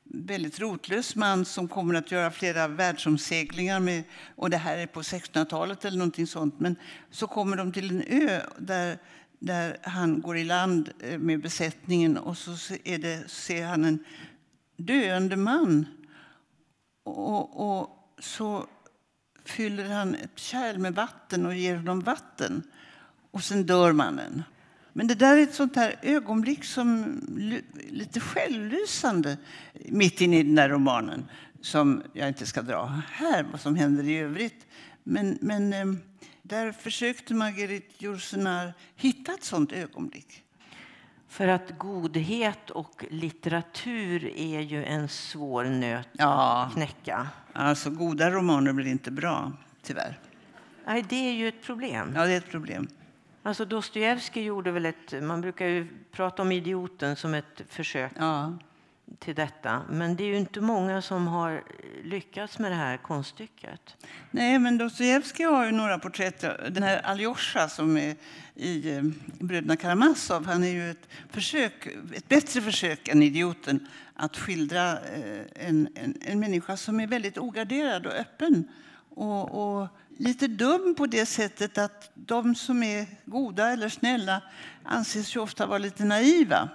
väldigt 0.04 0.60
rotlös 0.60 1.16
man 1.16 1.44
som 1.44 1.68
kommer 1.68 1.94
att 1.94 2.10
göra 2.10 2.30
flera 2.30 2.68
världsomseglingar. 2.68 3.80
Med, 3.80 4.04
och 4.36 4.50
det 4.50 4.56
här 4.56 4.78
är 4.78 4.86
på 4.86 5.02
1600-talet 5.02 5.84
eller 5.84 5.98
någonting 5.98 6.26
sånt. 6.26 6.60
Men 6.60 6.76
så 7.10 7.26
kommer 7.26 7.56
de 7.56 7.72
till 7.72 7.90
en 7.90 8.02
ö 8.06 8.40
där, 8.58 8.98
där 9.38 9.76
han 9.82 10.20
går 10.20 10.36
i 10.36 10.44
land 10.44 10.90
med 11.18 11.40
besättningen 11.40 12.16
och 12.18 12.38
så 12.38 12.74
är 12.84 12.98
det, 12.98 13.30
ser 13.30 13.66
han 13.66 13.84
en 13.84 14.04
döende 14.76 15.36
man. 15.36 15.86
Och, 17.04 17.80
och 17.80 17.90
så 18.18 18.66
fyller 19.44 19.88
han 19.88 20.14
ett 20.14 20.38
kärl 20.38 20.78
med 20.78 20.94
vatten 20.94 21.46
och 21.46 21.54
ger 21.54 21.76
honom 21.76 22.00
vatten. 22.00 22.62
Och 23.30 23.42
sen 23.42 23.66
dör 23.66 23.92
mannen. 23.92 24.42
Men 24.92 25.06
det 25.06 25.14
där 25.14 25.36
är 25.36 25.42
ett 25.42 25.54
sånt 25.54 25.76
här 25.76 25.98
ögonblick 26.02 26.64
som 26.64 27.20
lite 27.90 28.20
självlysande 28.20 29.36
mitt 29.72 30.20
inne 30.20 30.38
i 30.38 30.42
den 30.42 30.54
där 30.54 30.68
romanen 30.68 31.28
som 31.60 32.02
jag 32.12 32.28
inte 32.28 32.46
ska 32.46 32.62
dra 32.62 33.02
här, 33.10 33.42
vad 33.42 33.60
som 33.60 33.76
händer 33.76 34.04
i 34.04 34.18
övrigt. 34.18 34.66
Men, 35.02 35.38
men 35.40 35.72
eh, 35.72 35.84
där 36.42 36.72
försökte 36.72 37.34
Marguerite 37.34 38.04
Yourcenar 38.04 38.74
hitta 38.96 39.32
ett 39.32 39.44
sånt 39.44 39.72
ögonblick. 39.72 40.42
För 41.28 41.48
att 41.48 41.78
godhet 41.78 42.70
och 42.70 43.04
litteratur 43.10 44.32
är 44.36 44.60
ju 44.60 44.84
en 44.84 45.08
svår 45.08 45.64
nöt 45.64 46.08
ja. 46.12 46.62
att 46.62 46.74
knäcka. 46.74 47.28
Alltså, 47.52 47.90
goda 47.90 48.30
romaner 48.30 48.72
blir 48.72 48.86
inte 48.86 49.10
bra, 49.10 49.52
tyvärr. 49.82 50.18
Nej, 50.86 51.04
det 51.08 51.28
är 51.28 51.32
ju 51.32 51.48
ett 51.48 51.62
problem. 51.62 52.12
Ja, 52.16 52.24
det 52.24 52.32
är 52.32 52.38
ett 52.38 52.50
problem. 52.50 52.88
Alltså 53.42 53.64
Dostojevskij 53.64 54.44
gjorde 54.44 54.70
väl 54.70 54.86
ett... 54.86 55.22
Man 55.22 55.40
brukar 55.40 55.66
ju 55.66 55.88
prata 56.10 56.42
om 56.42 56.52
idioten 56.52 57.16
som 57.16 57.34
ett 57.34 57.62
försök 57.68 58.12
ja. 58.16 58.58
till 59.18 59.34
detta. 59.34 59.82
Men 59.90 60.16
det 60.16 60.24
är 60.24 60.28
ju 60.28 60.36
inte 60.36 60.60
många 60.60 61.02
som 61.02 61.26
har 61.26 61.62
lyckats 62.02 62.58
med 62.58 62.70
det 62.70 62.76
här 62.76 62.96
konststycket. 62.96 63.96
Nej, 64.30 64.58
men 64.58 64.78
Dostojevskij 64.78 65.46
har 65.46 65.66
ju 65.66 65.72
några 65.72 65.98
porträtt. 65.98 66.40
Den 66.68 66.82
här 66.82 67.02
Aljosha 67.02 67.68
som 67.68 67.96
är 67.96 68.16
i 68.54 68.96
eh, 68.96 69.02
Bröderna 69.38 69.76
Karamazov, 69.76 70.46
han 70.46 70.64
är 70.64 70.72
ju 70.72 70.90
ett, 70.90 71.08
försök, 71.30 71.86
ett 72.14 72.28
bättre 72.28 72.60
försök 72.60 73.08
än 73.08 73.22
idioten 73.22 73.88
att 74.14 74.36
skildra 74.36 74.92
eh, 74.92 75.68
en, 75.68 75.88
en, 75.94 76.14
en 76.20 76.40
människa 76.40 76.76
som 76.76 77.00
är 77.00 77.06
väldigt 77.06 77.38
ogarderad 77.38 78.06
och 78.06 78.12
öppen. 78.12 78.68
Och, 79.14 79.80
och 79.80 79.88
lite 80.22 80.48
dum 80.48 80.94
på 80.98 81.06
det 81.06 81.26
sättet 81.26 81.78
att 81.78 82.10
de 82.14 82.54
som 82.54 82.82
är 82.82 83.06
goda 83.24 83.72
eller 83.72 83.88
snälla 83.88 84.42
anses 84.82 85.36
ju 85.36 85.40
ofta 85.40 85.66
vara 85.66 85.78
lite 85.78 86.04
naiva. 86.04 86.68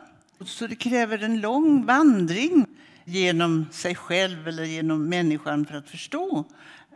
Så 0.45 0.67
det 0.67 0.75
kräver 0.75 1.23
en 1.23 1.41
lång 1.41 1.85
vandring 1.85 2.65
genom 3.05 3.65
sig 3.71 3.95
själv 3.95 4.47
eller 4.47 4.63
genom 4.63 5.09
människan 5.09 5.65
för 5.65 5.75
att 5.75 5.89
förstå 5.89 6.45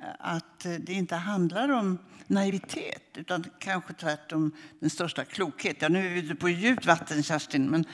eh, 0.02 0.10
att 0.20 0.60
det 0.80 0.94
inte 0.94 1.16
handlar 1.16 1.70
om 1.70 1.98
naivitet 2.28 3.18
utan 3.18 3.46
kanske 3.60 3.94
tvärtom 3.94 4.52
den 4.80 4.90
största 4.90 5.26
klokhet. 5.26 5.78
Ja, 5.80 5.90
nu 5.90 6.06
är 6.06 6.10
vi 6.10 6.20
ute 6.20 6.36
på 6.36 6.50
djupt 6.50 6.86
vatten, 6.86 7.24
Kerstin. 7.24 7.70
Men... 7.70 7.86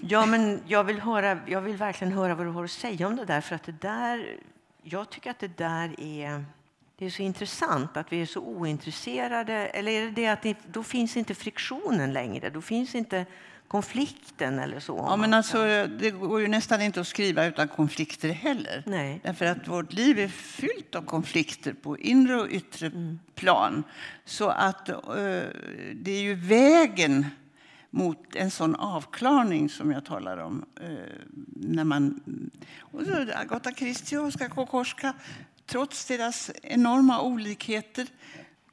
Ja, 0.00 0.26
men 0.26 0.60
jag 0.66 0.84
vill, 0.84 1.00
höra, 1.00 1.38
jag 1.46 1.60
vill 1.60 1.76
verkligen 1.76 2.12
höra 2.12 2.34
vad 2.34 2.46
du 2.46 2.50
har 2.50 2.64
att 2.64 2.70
säga 2.70 3.06
om 3.06 3.16
det 3.16 3.24
där. 3.24 3.40
För 3.40 3.54
att 3.54 3.64
det 3.64 3.80
där 3.80 4.36
jag 4.82 5.10
tycker 5.10 5.30
att 5.30 5.38
det 5.38 5.58
där 5.58 6.00
är 6.00 6.44
det 7.02 7.06
är 7.06 7.10
så 7.10 7.22
intressant 7.22 7.96
att 7.96 8.12
vi 8.12 8.22
är 8.22 8.26
så 8.26 8.40
ointresserade. 8.40 9.52
Eller 9.52 9.92
är 9.92 10.04
det 10.04 10.10
det 10.10 10.26
att 10.26 10.42
det, 10.42 10.56
då 10.72 10.82
finns 10.82 11.16
inte 11.16 11.34
friktionen 11.34 12.12
längre? 12.12 12.50
Då 12.50 12.60
finns 12.60 12.94
inte 12.94 13.26
konflikten 13.68 14.58
eller 14.58 14.80
så? 14.80 14.96
Ja, 14.96 15.16
men 15.16 15.34
alltså, 15.34 15.86
det 15.86 16.10
går 16.10 16.40
ju 16.40 16.48
nästan 16.48 16.82
inte 16.82 17.00
att 17.00 17.06
skriva 17.06 17.46
utan 17.46 17.68
konflikter 17.68 18.28
heller. 18.28 18.82
Nej. 18.86 19.20
Därför 19.22 19.46
att 19.46 19.68
vårt 19.68 19.92
liv 19.92 20.18
är 20.18 20.28
fyllt 20.28 20.94
av 20.94 21.02
konflikter 21.02 21.72
på 21.72 21.98
inre 21.98 22.40
och 22.40 22.48
yttre 22.50 22.86
mm. 22.86 23.18
plan. 23.34 23.84
Så 24.24 24.48
att 24.48 24.88
uh, 24.88 24.96
det 25.94 26.10
är 26.10 26.22
ju 26.22 26.34
vägen 26.34 27.26
mot 27.90 28.36
en 28.36 28.50
sån 28.50 28.74
avklarning 28.74 29.68
som 29.68 29.92
jag 29.92 30.04
talar 30.04 30.36
om. 30.36 30.64
Uh, 30.82 30.96
när 31.56 31.84
man, 31.84 32.20
och 32.80 33.02
så 33.06 33.26
Agatha 33.34 33.72
Christie 33.72 34.18
och 34.18 34.26
Oskar 34.26 34.48
Kokoschka 34.48 35.14
trots 35.66 36.04
deras 36.04 36.50
enorma 36.62 37.22
olikheter 37.22 38.06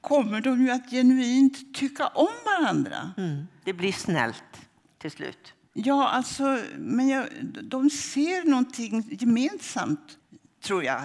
kommer 0.01 0.41
de 0.41 0.61
ju 0.61 0.71
att 0.71 0.89
genuint 0.91 1.75
tycka 1.75 2.07
om 2.07 2.33
varandra. 2.45 3.13
Mm. 3.17 3.47
Det 3.63 3.73
blir 3.73 3.91
snällt 3.91 4.67
till 4.97 5.11
slut. 5.11 5.53
Ja, 5.73 6.09
alltså, 6.09 6.59
men 6.77 7.07
jag, 7.07 7.25
de 7.63 7.89
ser 7.89 8.49
någonting 8.49 9.17
gemensamt, 9.19 10.17
tror 10.63 10.83
jag, 10.83 11.01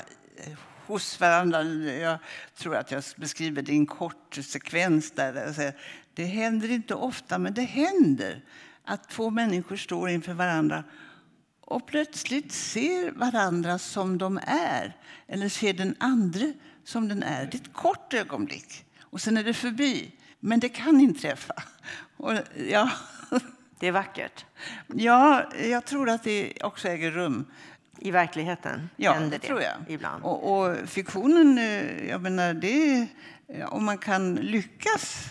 hos 0.86 1.20
varandra. 1.20 1.62
Jag 1.62 2.18
tror 2.56 2.76
att 2.76 2.90
jag 2.90 3.04
beskriver 3.16 3.62
det 3.62 3.72
i 3.72 3.76
en 3.76 3.86
kort 3.86 4.34
sekvens. 4.34 5.10
där. 5.10 5.74
Det 6.14 6.24
händer 6.24 6.70
inte 6.70 6.94
ofta, 6.94 7.38
men 7.38 7.54
det 7.54 7.62
händer 7.62 8.44
att 8.84 9.08
två 9.08 9.30
människor 9.30 9.76
står 9.76 10.08
inför 10.08 10.32
varandra 10.32 10.84
och 11.66 11.86
plötsligt 11.86 12.52
ser 12.52 13.10
varandra 13.10 13.78
som 13.78 14.18
de 14.18 14.40
är 14.46 14.96
eller 15.26 15.48
ser 15.48 15.72
den 15.72 15.96
andra 15.98 16.52
som 16.84 17.08
den 17.08 17.22
är. 17.22 17.46
Det 17.46 17.56
är 17.56 17.60
ett 17.60 17.72
kort 17.72 18.14
ögonblick 18.14 18.84
och 19.00 19.20
sen 19.20 19.36
är 19.36 19.44
det 19.44 19.54
förbi. 19.54 20.12
Men 20.40 20.60
det 20.60 20.68
kan 20.68 21.00
inträffa. 21.00 21.62
Och, 22.16 22.32
ja. 22.68 22.90
Det 23.78 23.88
är 23.88 23.92
vackert. 23.92 24.44
Ja, 24.86 25.50
jag 25.64 25.84
tror 25.84 26.08
att 26.10 26.22
det 26.22 26.52
också 26.62 26.88
äger 26.88 27.10
rum. 27.10 27.44
I 27.98 28.10
verkligheten 28.10 28.90
ja, 28.96 29.12
händer 29.12 29.38
det, 29.38 29.46
tror 29.46 29.62
jag. 29.62 29.74
ibland. 29.88 30.24
Och, 30.24 30.52
och 30.52 30.76
fiktionen, 30.88 31.58
eh, 31.58 32.08
jag 32.08 32.20
menar, 32.20 32.54
det, 32.54 33.06
om 33.66 33.84
man 33.84 33.98
kan 33.98 34.34
lyckas 34.34 35.28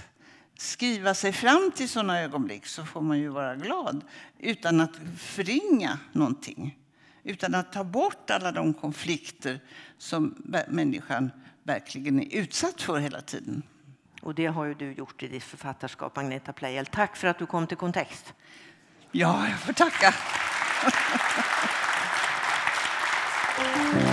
skriva 0.58 1.14
sig 1.14 1.32
fram 1.34 1.72
till 1.76 1.90
sådana 1.90 2.20
ögonblick 2.20 2.66
så 2.66 2.86
får 2.86 3.02
man 3.02 3.20
ju 3.20 3.30
vara 3.30 3.56
glad 3.56 4.02
utan 4.40 4.82
att 4.82 4.96
förringa 5.18 6.00
någonting. 6.12 6.80
Utan 7.24 7.56
att 7.56 7.74
ta 7.74 7.84
bort 7.84 8.30
alla 8.30 8.52
de 8.52 8.74
konflikter 8.74 9.60
som 9.98 10.36
människan 10.68 11.32
verkligen 11.64 12.20
är 12.20 12.36
utsatt 12.36 12.82
för 12.82 13.00
hela 13.00 13.22
tiden. 13.22 13.64
Och 14.22 14.36
det 14.36 14.46
har 14.46 14.66
ju 14.66 14.74
du 14.74 14.94
gjort 14.94 15.24
i 15.24 15.28
ditt 15.28 15.44
författarskap, 15.44 16.18
Agneta 16.18 16.54
Pleijel. 16.54 16.86
Tack 16.86 17.16
för 17.16 17.28
att 17.28 17.40
du 17.40 17.46
kom 17.46 17.68
till 17.68 17.78
Kontext. 17.78 18.34
Ja, 19.12 19.50
jag 19.50 19.60
får 19.60 19.74
tacka. 19.74 20.14